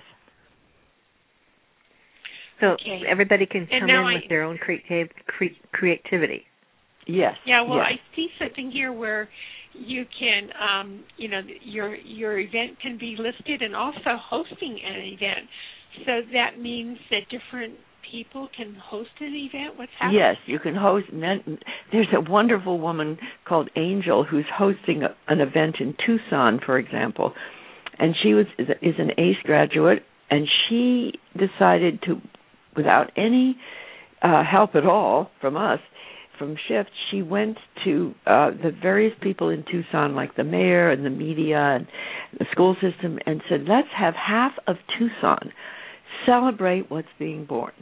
So 2.60 2.72
Okay. 2.72 3.04
everybody 3.06 3.46
can 3.46 3.66
come 3.66 3.88
in 3.88 3.90
I- 3.90 4.14
with 4.14 4.28
their 4.28 4.42
own 4.42 4.58
creative 4.58 5.14
cre- 5.26 5.58
creativity. 5.72 6.46
Yes. 7.06 7.36
Yeah, 7.44 7.62
well, 7.62 7.78
yes. 7.78 7.98
I 7.98 8.16
see 8.16 8.28
something 8.38 8.70
here 8.70 8.92
where 8.92 9.28
you 9.72 10.04
can 10.18 10.50
um, 10.58 11.04
you 11.16 11.28
know 11.28 11.40
your 11.62 11.94
your 11.94 12.38
event 12.38 12.78
can 12.80 12.98
be 12.98 13.16
listed 13.16 13.62
and 13.62 13.74
also 13.76 14.16
hosting 14.16 14.80
an 14.82 14.96
event. 14.96 15.48
So 16.04 16.22
that 16.32 16.58
means 16.58 16.98
that 17.10 17.28
different 17.30 17.74
people 18.10 18.48
can 18.56 18.74
host 18.74 19.10
an 19.20 19.34
event. 19.34 19.78
What's 19.78 19.92
happening? 19.98 20.20
Yes, 20.20 20.36
you 20.46 20.58
can 20.58 20.74
host. 20.74 21.06
There's 21.12 22.08
a 22.14 22.30
wonderful 22.30 22.78
woman 22.78 23.18
called 23.46 23.70
Angel 23.76 24.24
who's 24.24 24.46
hosting 24.52 25.02
an 25.28 25.40
event 25.40 25.76
in 25.80 25.94
Tucson, 26.04 26.60
for 26.64 26.78
example, 26.78 27.32
and 27.98 28.14
she 28.22 28.34
was 28.34 28.46
is 28.58 28.94
an 28.98 29.10
ACE 29.18 29.36
graduate, 29.44 30.02
and 30.30 30.46
she 30.68 31.12
decided 31.36 32.02
to, 32.02 32.20
without 32.76 33.10
any 33.16 33.56
uh, 34.22 34.42
help 34.44 34.74
at 34.74 34.86
all 34.86 35.30
from 35.40 35.56
us, 35.56 35.80
from 36.38 36.56
Shift, 36.68 36.90
she 37.10 37.20
went 37.20 37.58
to 37.84 38.14
uh, 38.26 38.50
the 38.50 38.70
various 38.80 39.12
people 39.20 39.48
in 39.48 39.64
Tucson, 39.70 40.14
like 40.14 40.36
the 40.36 40.44
mayor 40.44 40.90
and 40.90 41.04
the 41.04 41.10
media 41.10 41.58
and 41.58 41.86
the 42.38 42.46
school 42.52 42.74
system, 42.74 43.18
and 43.26 43.42
said, 43.48 43.64
let's 43.68 43.88
have 43.96 44.14
half 44.14 44.52
of 44.68 44.76
Tucson 44.96 45.52
celebrate 46.26 46.90
what's 46.90 47.08
being 47.18 47.44
born. 47.44 47.72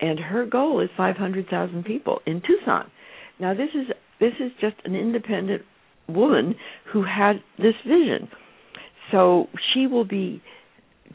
And 0.00 0.18
her 0.18 0.44
goal 0.46 0.80
is 0.80 0.90
500,000 0.96 1.84
people 1.84 2.20
in 2.26 2.42
Tucson. 2.46 2.90
Now, 3.38 3.54
this 3.54 3.70
is 3.74 3.88
this 4.20 4.32
is 4.40 4.52
just 4.60 4.76
an 4.84 4.94
independent 4.94 5.62
woman 6.08 6.54
who 6.92 7.02
had 7.02 7.42
this 7.58 7.74
vision. 7.86 8.28
So 9.10 9.48
she 9.72 9.86
will 9.86 10.04
be 10.04 10.42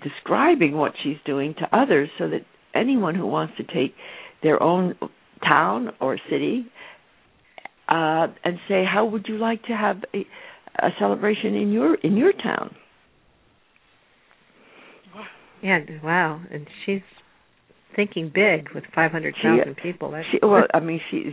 describing 0.03 0.75
what 0.75 0.93
she's 1.03 1.17
doing 1.25 1.55
to 1.59 1.77
others 1.77 2.09
so 2.17 2.29
that 2.29 2.41
anyone 2.75 3.15
who 3.15 3.25
wants 3.25 3.53
to 3.57 3.63
take 3.63 3.95
their 4.43 4.61
own 4.61 4.95
town 5.47 5.89
or 5.99 6.17
city 6.29 6.65
uh, 7.87 8.27
and 8.43 8.57
say, 8.67 8.83
how 8.85 9.05
would 9.05 9.25
you 9.27 9.37
like 9.37 9.63
to 9.63 9.73
have 9.73 9.97
a, 10.13 10.25
a 10.77 10.89
celebration 10.99 11.55
in 11.55 11.71
your 11.71 11.95
in 11.95 12.15
your 12.15 12.33
town? 12.33 12.75
Yeah, 15.61 15.79
wow, 16.03 16.41
and 16.51 16.67
she's 16.85 17.01
thinking 17.99 18.31
big 18.33 18.69
with 18.73 18.85
five 18.95 19.11
hundred 19.11 19.35
thousand 19.43 19.75
people. 19.75 20.11
That's 20.11 20.25
she, 20.31 20.39
well, 20.41 20.63
I 20.73 20.79
mean, 20.79 21.01
she, 21.11 21.31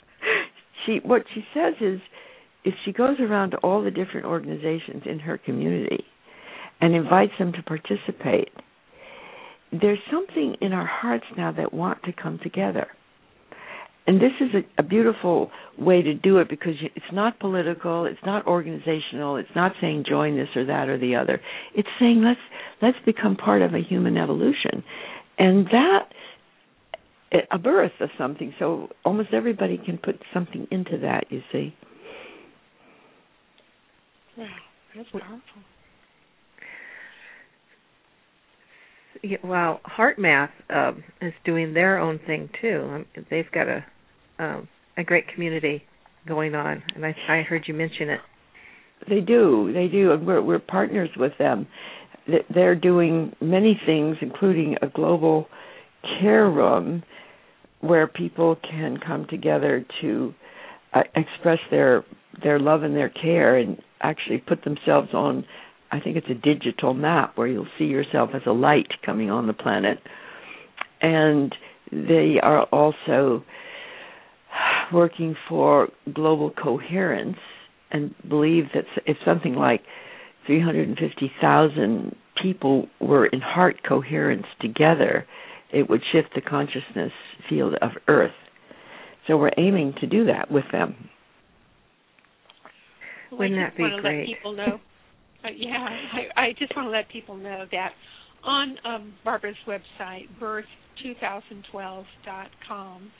she 0.86 1.00
what 1.02 1.22
she 1.34 1.44
says 1.52 1.74
is, 1.80 2.00
if 2.64 2.74
she 2.84 2.92
goes 2.92 3.16
around 3.18 3.50
to 3.50 3.56
all 3.58 3.82
the 3.82 3.90
different 3.90 4.26
organizations 4.26 5.02
in 5.04 5.18
her 5.18 5.36
community 5.36 6.04
and 6.80 6.94
invites 6.94 7.32
them 7.40 7.52
to 7.52 7.62
participate, 7.64 8.50
there's 9.72 9.98
something 10.12 10.56
in 10.60 10.72
our 10.72 10.86
hearts 10.86 11.24
now 11.36 11.50
that 11.50 11.74
want 11.74 12.04
to 12.04 12.12
come 12.12 12.38
together 12.40 12.86
and 14.10 14.20
this 14.20 14.32
is 14.40 14.48
a, 14.54 14.80
a 14.80 14.82
beautiful 14.82 15.52
way 15.78 16.02
to 16.02 16.14
do 16.14 16.38
it 16.38 16.48
because 16.48 16.74
it's 16.96 17.12
not 17.12 17.38
political, 17.38 18.06
it's 18.06 18.18
not 18.26 18.46
organizational, 18.46 19.36
it's 19.36 19.54
not 19.54 19.72
saying 19.80 20.04
join 20.08 20.36
this 20.36 20.48
or 20.56 20.64
that 20.64 20.88
or 20.88 20.98
the 20.98 21.14
other. 21.14 21.40
It's 21.76 21.88
saying 22.00 22.22
let's 22.24 22.40
let's 22.82 22.96
become 23.04 23.36
part 23.36 23.62
of 23.62 23.72
a 23.74 23.78
human 23.78 24.16
evolution, 24.16 24.82
and 25.40 25.66
that 25.72 26.08
a 27.50 27.58
birth 27.58 27.92
of 28.00 28.10
something. 28.18 28.54
So 28.58 28.88
almost 29.04 29.30
everybody 29.32 29.78
can 29.78 29.98
put 29.98 30.20
something 30.32 30.68
into 30.70 30.98
that. 30.98 31.24
You 31.30 31.40
see. 31.50 31.74
Wow, 34.36 34.46
that's 34.94 35.08
powerful. 35.10 35.40
Yeah, 39.22 39.38
well, 39.44 39.80
HeartMath 39.98 40.50
um, 40.70 41.04
is 41.20 41.32
doing 41.44 41.74
their 41.74 41.98
own 41.98 42.20
thing 42.26 42.48
too. 42.60 42.88
Um, 42.90 43.06
they've 43.30 43.50
got 43.52 43.66
a 43.68 43.84
um, 44.38 44.68
a 44.96 45.04
great 45.04 45.28
community 45.34 45.82
going 46.26 46.54
on, 46.54 46.82
and 46.94 47.04
I, 47.04 47.14
I 47.28 47.42
heard 47.42 47.64
you 47.66 47.74
mention 47.74 48.08
it. 48.10 48.20
They 49.08 49.20
do, 49.20 49.72
they 49.72 49.88
do, 49.88 50.12
and 50.12 50.26
we're 50.26 50.42
we're 50.42 50.58
partners 50.58 51.10
with 51.16 51.32
them. 51.38 51.66
They're 52.52 52.74
doing 52.74 53.34
many 53.40 53.80
things, 53.86 54.16
including 54.20 54.76
a 54.82 54.88
global 54.88 55.46
care 56.20 56.48
room 56.48 57.02
where 57.80 58.06
people 58.06 58.56
can 58.56 58.98
come 59.04 59.26
together 59.28 59.84
to 60.00 60.34
uh, 60.92 61.02
express 61.16 61.58
their 61.70 62.04
their 62.42 62.58
love 62.58 62.82
and 62.84 62.96
their 62.96 63.10
care, 63.10 63.56
and 63.56 63.78
actually 64.00 64.38
put 64.38 64.64
themselves 64.64 65.08
on. 65.12 65.44
I 65.92 65.98
think 66.00 66.16
it's 66.16 66.28
a 66.30 66.34
digital 66.34 66.94
map 66.94 67.36
where 67.36 67.48
you'll 67.48 67.66
see 67.78 67.86
yourself 67.86 68.30
as 68.34 68.42
a 68.46 68.52
light 68.52 68.86
coming 69.04 69.30
on 69.30 69.46
the 69.46 69.52
planet, 69.52 69.98
and 71.02 71.54
they 71.90 72.36
are 72.40 72.64
also 72.66 73.44
working 74.92 75.34
for 75.48 75.88
global 76.12 76.50
coherence 76.50 77.38
and 77.90 78.14
believe 78.28 78.64
that 78.74 78.84
if 79.06 79.16
something 79.24 79.54
like 79.54 79.82
350,000 80.46 82.16
people 82.42 82.88
were 83.00 83.26
in 83.26 83.40
heart 83.40 83.76
coherence 83.86 84.46
together, 84.60 85.26
it 85.72 85.88
would 85.88 86.02
shift 86.12 86.30
the 86.34 86.40
consciousness 86.40 87.12
field 87.48 87.74
of 87.80 87.90
Earth. 88.08 88.32
So 89.26 89.36
we're 89.36 89.52
aiming 89.58 89.94
to 90.00 90.06
do 90.06 90.24
that 90.26 90.50
with 90.50 90.64
them. 90.72 91.08
Well, 93.30 93.40
Wouldn't 93.40 93.60
that 93.60 93.76
be 93.76 93.88
great? 94.00 94.28
Let 94.28 94.36
people 94.36 94.52
know. 94.52 94.80
uh, 95.44 95.48
yeah, 95.56 95.86
I, 96.36 96.40
I 96.40 96.52
just 96.58 96.74
want 96.74 96.86
to 96.86 96.90
let 96.90 97.08
people 97.08 97.36
know 97.36 97.64
that 97.70 97.90
on 98.42 98.76
um, 98.84 99.12
Barbara's 99.24 99.54
website, 99.68 100.26
birth2012.com, 100.40 103.10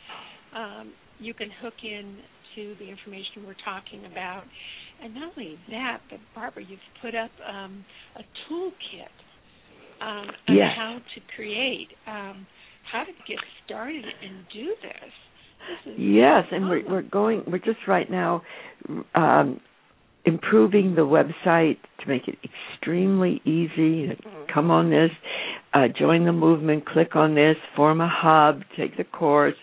um, 0.56 0.92
you 1.18 1.34
can 1.34 1.50
hook 1.62 1.74
in 1.84 2.16
to 2.56 2.74
the 2.80 2.88
information 2.88 3.46
we're 3.46 3.54
talking 3.64 4.06
about. 4.10 4.42
And 5.02 5.14
not 5.14 5.32
only 5.36 5.58
that, 5.70 6.00
but 6.10 6.18
Barbara, 6.34 6.64
you've 6.68 6.78
put 7.00 7.14
up 7.14 7.30
um, 7.48 7.84
a 8.16 8.20
toolkit 8.20 10.02
um, 10.02 10.28
on 10.48 10.56
yes. 10.56 10.72
how 10.76 10.98
to 11.14 11.20
create, 11.34 11.88
um, 12.06 12.46
how 12.90 13.04
to 13.04 13.12
get 13.26 13.38
started 13.64 14.04
and 14.04 14.44
do 14.52 14.74
this. 14.82 15.12
this 15.86 15.94
yes, 15.98 16.44
and 16.50 16.68
we're 16.68 16.88
we're 16.88 17.02
going. 17.02 17.42
We're 17.46 17.58
just 17.58 17.86
right 17.86 18.10
now 18.10 18.42
um, 19.14 19.60
improving 20.24 20.94
the 20.94 21.02
website 21.02 21.78
to 22.00 22.08
make 22.08 22.28
it 22.28 22.38
extremely 22.44 23.40
easy. 23.44 24.16
Come 24.52 24.70
on 24.70 24.90
this, 24.90 25.10
uh, 25.72 25.86
join 25.98 26.24
the 26.24 26.32
movement, 26.32 26.86
click 26.86 27.16
on 27.16 27.34
this, 27.34 27.56
form 27.76 28.00
a 28.00 28.10
hub, 28.10 28.62
take 28.76 28.96
the 28.96 29.04
course. 29.04 29.54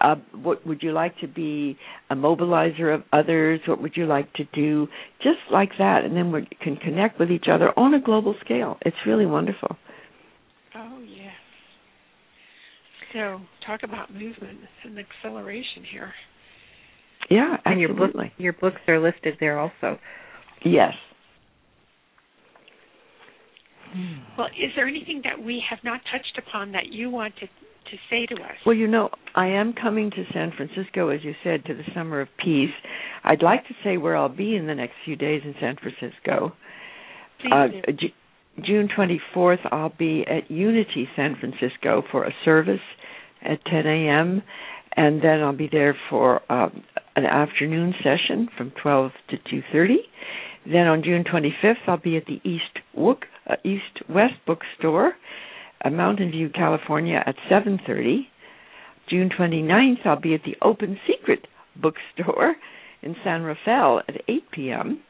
Uh, 0.00 0.16
what 0.42 0.66
would 0.66 0.82
you 0.82 0.92
like 0.92 1.18
to 1.18 1.28
be 1.28 1.76
a 2.08 2.14
mobilizer 2.14 2.94
of 2.94 3.02
others? 3.12 3.60
What 3.66 3.82
would 3.82 3.92
you 3.96 4.06
like 4.06 4.32
to 4.34 4.44
do? 4.54 4.88
Just 5.22 5.38
like 5.52 5.70
that, 5.78 6.04
and 6.04 6.16
then 6.16 6.32
we 6.32 6.48
can 6.62 6.76
connect 6.76 7.18
with 7.18 7.30
each 7.30 7.46
other 7.52 7.70
on 7.78 7.94
a 7.94 8.00
global 8.00 8.34
scale. 8.44 8.78
It's 8.82 8.96
really 9.06 9.26
wonderful. 9.26 9.76
Oh 10.74 11.00
yes. 11.00 11.34
So 13.12 13.40
talk 13.66 13.80
about 13.82 14.12
movement 14.12 14.60
and 14.84 14.98
acceleration 14.98 15.84
here. 15.90 16.12
Yeah, 17.28 17.56
absolutely. 17.64 17.72
and 17.72 17.80
your 17.80 17.94
book, 17.94 18.32
your 18.38 18.52
books 18.54 18.80
are 18.88 18.98
listed 18.98 19.34
there 19.40 19.58
also. 19.58 19.98
Yes. 20.64 20.94
Well, 24.38 24.46
is 24.48 24.70
there 24.76 24.86
anything 24.86 25.22
that 25.24 25.44
we 25.44 25.62
have 25.68 25.80
not 25.82 26.00
touched 26.12 26.38
upon 26.38 26.72
that 26.72 26.86
you 26.86 27.10
want 27.10 27.34
to 27.40 27.46
to 27.90 27.96
say 28.08 28.26
to 28.26 28.42
us? 28.42 28.56
Well, 28.66 28.74
you 28.76 28.86
know, 28.86 29.10
I 29.34 29.46
am 29.48 29.72
coming 29.72 30.10
to 30.10 30.24
San 30.32 30.52
Francisco, 30.56 31.08
as 31.08 31.20
you 31.24 31.34
said, 31.42 31.64
to 31.66 31.74
the 31.74 31.84
Summer 31.94 32.20
of 32.20 32.28
Peace. 32.42 32.70
I'd 33.24 33.42
like 33.42 33.66
to 33.68 33.74
say 33.84 33.96
where 33.96 34.16
I'll 34.16 34.28
be 34.28 34.56
in 34.56 34.66
the 34.66 34.74
next 34.74 34.94
few 35.04 35.16
days 35.16 35.42
in 35.44 35.54
San 35.60 35.76
Francisco. 35.76 36.52
Please 37.40 37.52
Uh. 37.52 37.92
J- 37.92 38.14
June 38.64 38.88
24th, 38.88 39.60
I'll 39.72 39.94
be 39.96 40.24
at 40.26 40.50
Unity 40.50 41.08
San 41.16 41.36
Francisco 41.36 42.02
for 42.10 42.24
a 42.24 42.32
service 42.44 42.80
at 43.42 43.64
10 43.64 43.86
a.m., 43.86 44.42
and 44.96 45.22
then 45.22 45.40
I'll 45.40 45.56
be 45.56 45.68
there 45.70 45.96
for 46.10 46.42
um, 46.52 46.82
an 47.16 47.24
afternoon 47.24 47.94
session 48.02 48.48
from 48.56 48.72
12 48.82 49.12
to 49.30 49.36
2:30. 49.38 49.96
Then 50.66 50.86
on 50.88 51.02
June 51.02 51.24
25th, 51.24 51.76
I'll 51.86 51.96
be 51.96 52.16
at 52.16 52.26
the 52.26 52.40
East 52.44 52.80
Wook, 52.96 53.22
uh, 53.48 53.54
East 53.64 54.02
West 54.08 54.34
Bookstore, 54.46 55.12
uh, 55.84 55.90
Mountain 55.90 56.30
View, 56.30 56.50
California, 56.50 57.22
at 57.26 57.36
7:30. 57.50 58.26
June 59.08 59.28
29th, 59.36 60.06
I'll 60.06 60.20
be 60.20 60.34
at 60.34 60.42
the 60.44 60.56
Open 60.62 60.98
Secret 61.06 61.46
Bookstore 61.76 62.54
in 63.02 63.16
San 63.24 63.42
Rafael 63.42 64.00
at 64.08 64.22
8 64.28 64.50
p.m. 64.52 65.00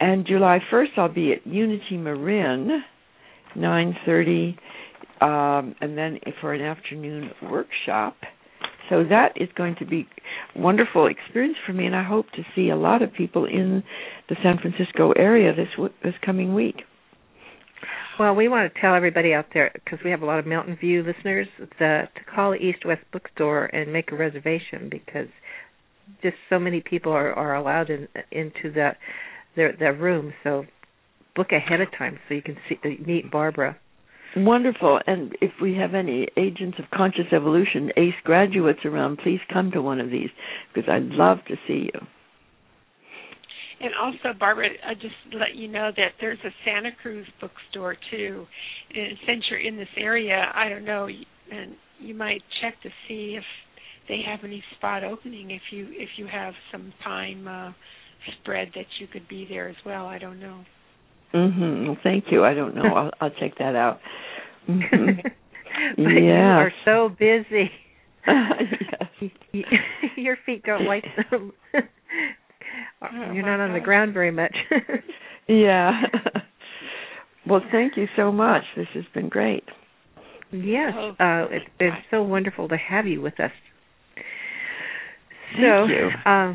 And 0.00 0.26
July 0.26 0.58
1st, 0.72 0.96
I'll 0.96 1.12
be 1.12 1.32
at 1.32 1.46
Unity 1.46 1.96
Marin, 1.96 2.82
9:30, 3.56 4.56
um, 5.20 5.74
and 5.80 5.96
then 5.98 6.18
for 6.40 6.52
an 6.54 6.60
afternoon 6.62 7.30
workshop. 7.42 8.16
So 8.88 9.04
that 9.04 9.32
is 9.36 9.48
going 9.54 9.76
to 9.80 9.84
be 9.86 10.08
a 10.56 10.60
wonderful 10.60 11.06
experience 11.08 11.56
for 11.66 11.72
me, 11.72 11.84
and 11.86 11.94
I 11.94 12.02
hope 12.02 12.30
to 12.32 12.42
see 12.54 12.70
a 12.70 12.76
lot 12.76 13.02
of 13.02 13.12
people 13.12 13.44
in 13.44 13.82
the 14.28 14.36
San 14.42 14.58
Francisco 14.58 15.12
area 15.12 15.54
this 15.54 15.68
w- 15.76 15.92
this 16.02 16.14
coming 16.24 16.54
week. 16.54 16.76
Well, 18.18 18.34
we 18.34 18.48
want 18.48 18.72
to 18.72 18.80
tell 18.80 18.96
everybody 18.96 19.32
out 19.32 19.46
there 19.54 19.70
because 19.72 20.00
we 20.04 20.10
have 20.10 20.22
a 20.22 20.26
lot 20.26 20.40
of 20.40 20.46
Mountain 20.46 20.76
View 20.80 21.04
listeners 21.04 21.46
to 21.78 22.08
call 22.34 22.54
East 22.54 22.84
West 22.84 23.04
Bookstore 23.12 23.66
and 23.66 23.92
make 23.92 24.10
a 24.10 24.16
reservation 24.16 24.88
because 24.90 25.28
just 26.20 26.36
so 26.50 26.58
many 26.58 26.80
people 26.80 27.12
are 27.12 27.32
are 27.32 27.54
allowed 27.54 27.90
in 27.90 28.08
into 28.32 28.72
that 28.74 28.96
their 29.54 29.72
their 29.76 29.94
room. 29.94 30.32
So 30.42 30.64
book 31.36 31.52
ahead 31.52 31.80
of 31.80 31.88
time 31.96 32.18
so 32.28 32.34
you 32.34 32.42
can 32.42 32.56
see 32.68 32.80
uh, 32.84 32.88
meet 33.06 33.30
Barbara. 33.30 33.76
Wonderful. 34.36 35.00
And 35.06 35.36
if 35.40 35.52
we 35.62 35.76
have 35.76 35.94
any 35.94 36.26
agents 36.36 36.78
of 36.78 36.90
conscious 36.92 37.32
evolution, 37.32 37.90
ACE 37.96 38.14
graduates 38.24 38.80
around, 38.84 39.18
please 39.18 39.40
come 39.52 39.70
to 39.70 39.80
one 39.80 40.00
of 40.00 40.10
these 40.10 40.28
because 40.74 40.88
I'd 40.90 41.10
love 41.12 41.38
to 41.46 41.54
see 41.66 41.88
you. 41.94 42.00
And 43.80 43.92
also, 44.00 44.36
Barbara, 44.38 44.68
I 44.84 44.94
just 44.94 45.14
let 45.32 45.54
you 45.54 45.68
know 45.68 45.90
that 45.96 46.12
there's 46.20 46.38
a 46.44 46.50
Santa 46.64 46.90
Cruz 47.00 47.26
bookstore 47.40 47.96
too. 48.10 48.46
And 48.94 49.16
since 49.26 49.44
you're 49.50 49.60
in 49.60 49.76
this 49.76 49.88
area, 49.96 50.50
I 50.54 50.68
don't 50.68 50.84
know, 50.84 51.06
and 51.06 51.76
you 52.00 52.14
might 52.14 52.42
check 52.60 52.80
to 52.82 52.88
see 53.06 53.36
if 53.38 53.44
they 54.08 54.20
have 54.26 54.40
any 54.44 54.64
spot 54.76 55.04
opening. 55.04 55.50
If 55.52 55.62
you 55.70 55.86
if 55.90 56.08
you 56.16 56.26
have 56.26 56.54
some 56.72 56.92
time 57.04 57.46
uh, 57.46 57.72
spread 58.40 58.68
that 58.74 58.86
you 59.00 59.06
could 59.06 59.28
be 59.28 59.46
there 59.48 59.68
as 59.68 59.76
well. 59.86 60.06
I 60.06 60.18
don't 60.18 60.40
know. 60.40 60.64
Mhm. 61.34 61.86
Well, 61.86 61.98
thank 62.02 62.24
you. 62.30 62.44
I 62.44 62.54
don't 62.54 62.74
know. 62.74 62.82
I'll, 62.82 63.10
I'll 63.20 63.30
check 63.30 63.58
that 63.58 63.76
out. 63.76 64.00
Mm-hmm. 64.68 65.20
but 65.96 66.10
yeah. 66.10 66.58
you 66.58 66.64
are 66.64 66.72
so 66.84 67.10
busy. 67.10 67.70
yes. 69.52 69.64
Your 70.16 70.36
feet 70.44 70.64
don't 70.64 70.84
like 70.84 71.04
them. 71.30 71.52
Oh, 73.02 73.32
You're 73.32 73.42
my 73.42 73.56
not 73.56 73.60
on 73.60 73.72
the 73.74 73.80
ground 73.80 74.12
very 74.12 74.30
much. 74.30 74.54
yeah. 75.48 76.02
well, 77.46 77.60
thank 77.70 77.96
you 77.96 78.06
so 78.16 78.32
much. 78.32 78.62
This 78.76 78.88
has 78.94 79.04
been 79.14 79.28
great. 79.28 79.64
yes, 80.52 80.92
Oh. 80.96 81.10
uh, 81.20 81.46
it's 81.50 81.66
been 81.78 81.92
so 82.10 82.22
wonderful 82.22 82.68
to 82.68 82.76
have 82.76 83.06
you 83.06 83.20
with 83.20 83.38
us. 83.38 83.52
Thank 85.52 85.62
so, 85.62 85.84
you. 85.86 86.08
Uh, 86.26 86.54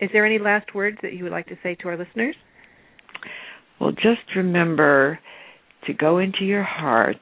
is 0.00 0.10
there 0.12 0.26
any 0.26 0.38
last 0.38 0.74
words 0.74 0.98
that 1.02 1.12
you 1.14 1.22
would 1.24 1.32
like 1.32 1.46
to 1.46 1.58
say 1.62 1.74
to 1.76 1.88
our 1.88 1.96
listeners? 1.96 2.36
Well, 3.80 3.92
just 3.92 4.34
remember 4.36 5.18
to 5.86 5.92
go 5.94 6.18
into 6.18 6.44
your 6.44 6.64
heart 6.64 7.16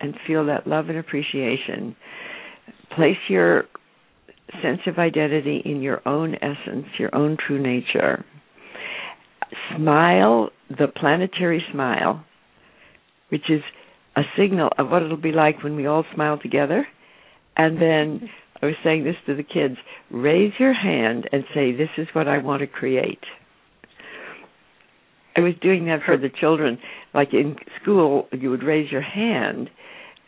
and 0.00 0.14
feel 0.26 0.46
that 0.46 0.66
love 0.66 0.88
and 0.88 0.98
appreciation. 0.98 1.94
Place 2.96 3.16
your 3.28 3.64
sense 4.62 4.80
of 4.86 4.98
identity 4.98 5.62
in 5.64 5.82
your 5.82 6.06
own 6.06 6.34
essence, 6.36 6.86
your 6.98 7.14
own 7.14 7.36
true 7.46 7.60
nature. 7.60 8.24
Smile 9.76 10.50
the 10.68 10.88
planetary 10.88 11.64
smile, 11.72 12.24
which 13.28 13.48
is 13.48 13.62
a 14.16 14.22
signal 14.36 14.70
of 14.78 14.90
what 14.90 15.02
it'll 15.02 15.16
be 15.16 15.32
like 15.32 15.62
when 15.62 15.76
we 15.76 15.86
all 15.86 16.04
smile 16.14 16.38
together. 16.38 16.86
And 17.56 17.80
then 17.80 18.28
I 18.62 18.66
was 18.66 18.74
saying 18.84 19.04
this 19.04 19.16
to 19.26 19.34
the 19.34 19.42
kids 19.42 19.76
raise 20.10 20.52
your 20.58 20.74
hand 20.74 21.28
and 21.32 21.44
say, 21.54 21.72
This 21.72 21.90
is 21.98 22.08
what 22.12 22.28
I 22.28 22.38
want 22.38 22.60
to 22.60 22.66
create. 22.66 23.20
I 25.36 25.40
was 25.40 25.54
doing 25.62 25.86
that 25.86 26.00
for 26.04 26.16
the 26.16 26.28
children. 26.28 26.78
Like 27.14 27.32
in 27.32 27.56
school, 27.80 28.28
you 28.32 28.50
would 28.50 28.62
raise 28.62 28.90
your 28.90 29.02
hand, 29.02 29.70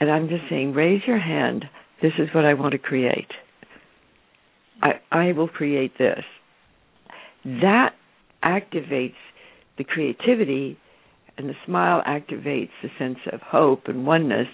and 0.01 0.11
I'm 0.11 0.29
just 0.29 0.45
saying, 0.49 0.73
raise 0.73 1.03
your 1.07 1.19
hand. 1.19 1.65
This 2.03 2.13
is 2.19 2.29
what 2.35 2.45
I 2.45 2.55
want 2.55 2.73
to 2.73 2.79
create. 2.79 3.31
I 4.85 5.01
I 5.11 5.33
will 5.33 5.49
create 5.49 5.99
this. 5.99 6.23
That 7.45 7.91
activates 8.45 9.15
the 9.79 9.85
creativity, 9.85 10.79
and 11.37 11.49
the 11.49 11.55
smile 11.67 12.03
activates 12.07 12.71
the 12.83 12.91
sense 12.99 13.19
of 13.33 13.41
hope 13.41 13.83
and 13.87 14.07
oneness, 14.07 14.47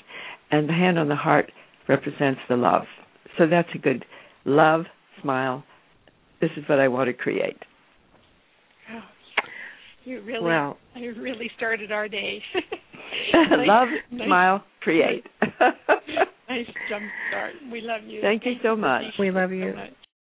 and 0.51 0.69
the 0.69 0.73
hand 0.73 0.99
on 0.99 1.09
the 1.09 1.17
heart 1.17 1.53
represents 1.89 2.41
the 2.49 2.57
love. 2.57 2.85
So 3.37 3.47
that's 3.47 3.69
a 3.75 3.79
good 3.79 4.05
love, 4.45 4.85
smile. 5.21 5.65
This 6.41 6.51
is 6.57 6.65
what 6.69 6.81
I 6.81 6.89
want 6.89 7.09
to 7.09 7.13
create. 7.13 7.59
Oh, 8.93 9.01
you 10.05 10.23
really, 10.23 10.45
Well- 10.47 10.79
you 10.95 11.15
really 11.21 11.51
started 11.57 11.93
our 11.93 12.09
day. 12.09 12.43
love, 13.67 13.89
nice, 14.11 14.27
smile, 14.27 14.65
create. 14.81 15.27
Nice 16.49 16.67
jump 16.89 17.05
start. 17.29 17.53
We 17.71 17.81
love 17.81 18.03
you. 18.09 18.21
Thank 18.21 18.45
you 18.45 18.55
so 18.61 18.75
much. 18.75 19.05
We 19.21 19.31
love 19.31 19.51
so 19.51 19.55
you. 19.55 19.73
much. 19.73 19.91